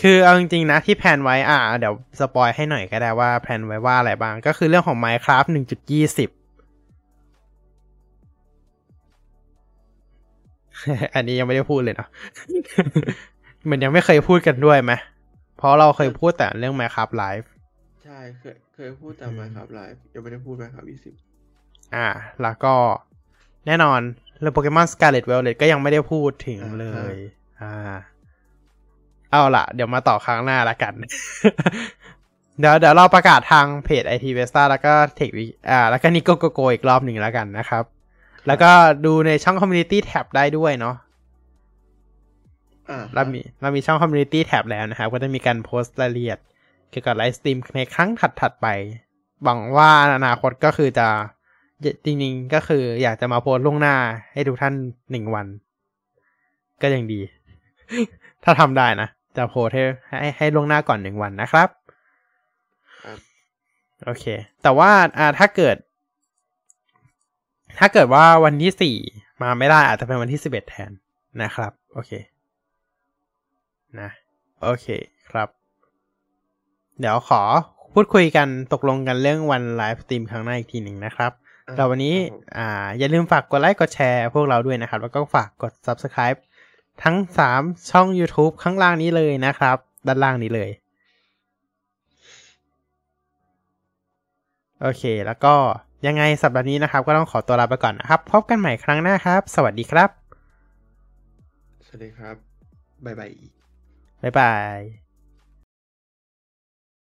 [0.00, 5.56] คือเอาจริงๆนะที่ plan ไว้อ่าเดี๋ยว spoil ให้หน่อยก็ได้ว่า plan ไว้ว่าอะไรบ้าง ก็คือเรื่องของ Minecraft 1.20
[11.14, 12.08] อันนี้ยังไม่ได้พูดเลยเนาะ
[13.64, 14.92] เหมือนยังไม่เคยพูดกันด้วยไหม
[15.56, 17.46] เพราะเราเคยพูดแต่เรื่อง Minecraft Live
[18.04, 21.14] ใช่เคยเคยพูดแต่ Minecraft Live ยังไม่ได้พูด Minecraft ยี่สิบ
[21.96, 22.08] อ่า
[22.42, 22.74] แล้วก็
[23.66, 24.00] แน่นอน
[24.40, 27.16] เรื่องโปเกมอน Scarlet Violet ก็ยังไม่ได้พูดถึงเลย
[27.60, 27.72] อ่า
[29.32, 30.94] เอาละเดี๋ยวมาต่อครั้งหน้าละกัน
[32.58, 37.84] เดี๋ยวเดี๋ยวเราประกาศทางเพจ IT v e s t a แล้วก็ TechWe อ่าแล้วก็นิโกโกโกอีกรอบหนึ่งแล้วกันนะครับ
[38.46, 38.70] แล้วก็
[39.04, 40.96] ดูในช่อง Community Tab ได้ด้วยเนาะ
[42.88, 46.38] อ่าเรามีเรามีช่อง Community Tab แล้วนะครับ ก็จะมีการโพสต์รายละเอียด
[46.90, 48.10] เกี่ยวกับไลฟ์สตรีมในครั้ง
[48.40, 48.66] ถัด ๆ ไป
[49.44, 51.08] หวังว่าอนาคตก็คือจะ
[52.04, 53.96] จริงๆก็คืออยากจะมาโพสต์ล่วงหน้า
[54.32, 54.74] ให้ทุกท่าน
[55.10, 55.46] หนึ่งวัน
[56.82, 57.20] ก็ยังดี
[58.44, 59.84] ถ้าทำได้นะ จะโพสต์ให้
[60.18, 61.68] ให้ให้ล่วงหน้าก่อนหนึ่งวันนะครับ
[63.04, 63.18] ครับ
[64.04, 64.24] โอเค
[64.62, 65.76] แต่ว่าอ่าถ้าเกิด
[67.78, 68.96] ถ้าเกิดว่าวันที่สี่
[69.42, 70.90] มาไม่ได้อาจจะเป็นวันที่สิบเอ็ดแทน
[71.42, 72.10] นะครับ โอเค
[74.00, 74.10] นะ
[74.62, 74.86] โอเค
[75.30, 75.48] ครับ
[77.00, 77.42] เดี๋ยวขอ
[77.92, 81.32] พูดคุยกันตกลงกันเรื่องวันไลฟ์สตรีมครั้งหน้าอีกทีหนึ่งนะครับ
[81.68, 86.38] อะแต่วันนี้ครับผมอ่า อย่าลืมฝากกดไลค์ กดแชร์พวกเราด้วยนะครับ แล้วก็ฝากกด subscribe
[87.02, 90.70] ทั้งสามช่อง YouTube ข้างล่างนี้เลยนะครับ ด้านล่างนี้เลย
[94.80, 95.54] โอเค แล้วก็
[96.06, 100.10] ยังไงสัปดาห์นี้นะครับ ก็ต้องขอตัวลาไปก่อนนะครับ พบกันใหม่ครั้งหน้าครับ สวัสดีครับ
[101.86, 102.36] สวัสดีครับ
[103.04, 103.30] บ๊ายบาย
[104.22, 105.01] บ๊ายบาย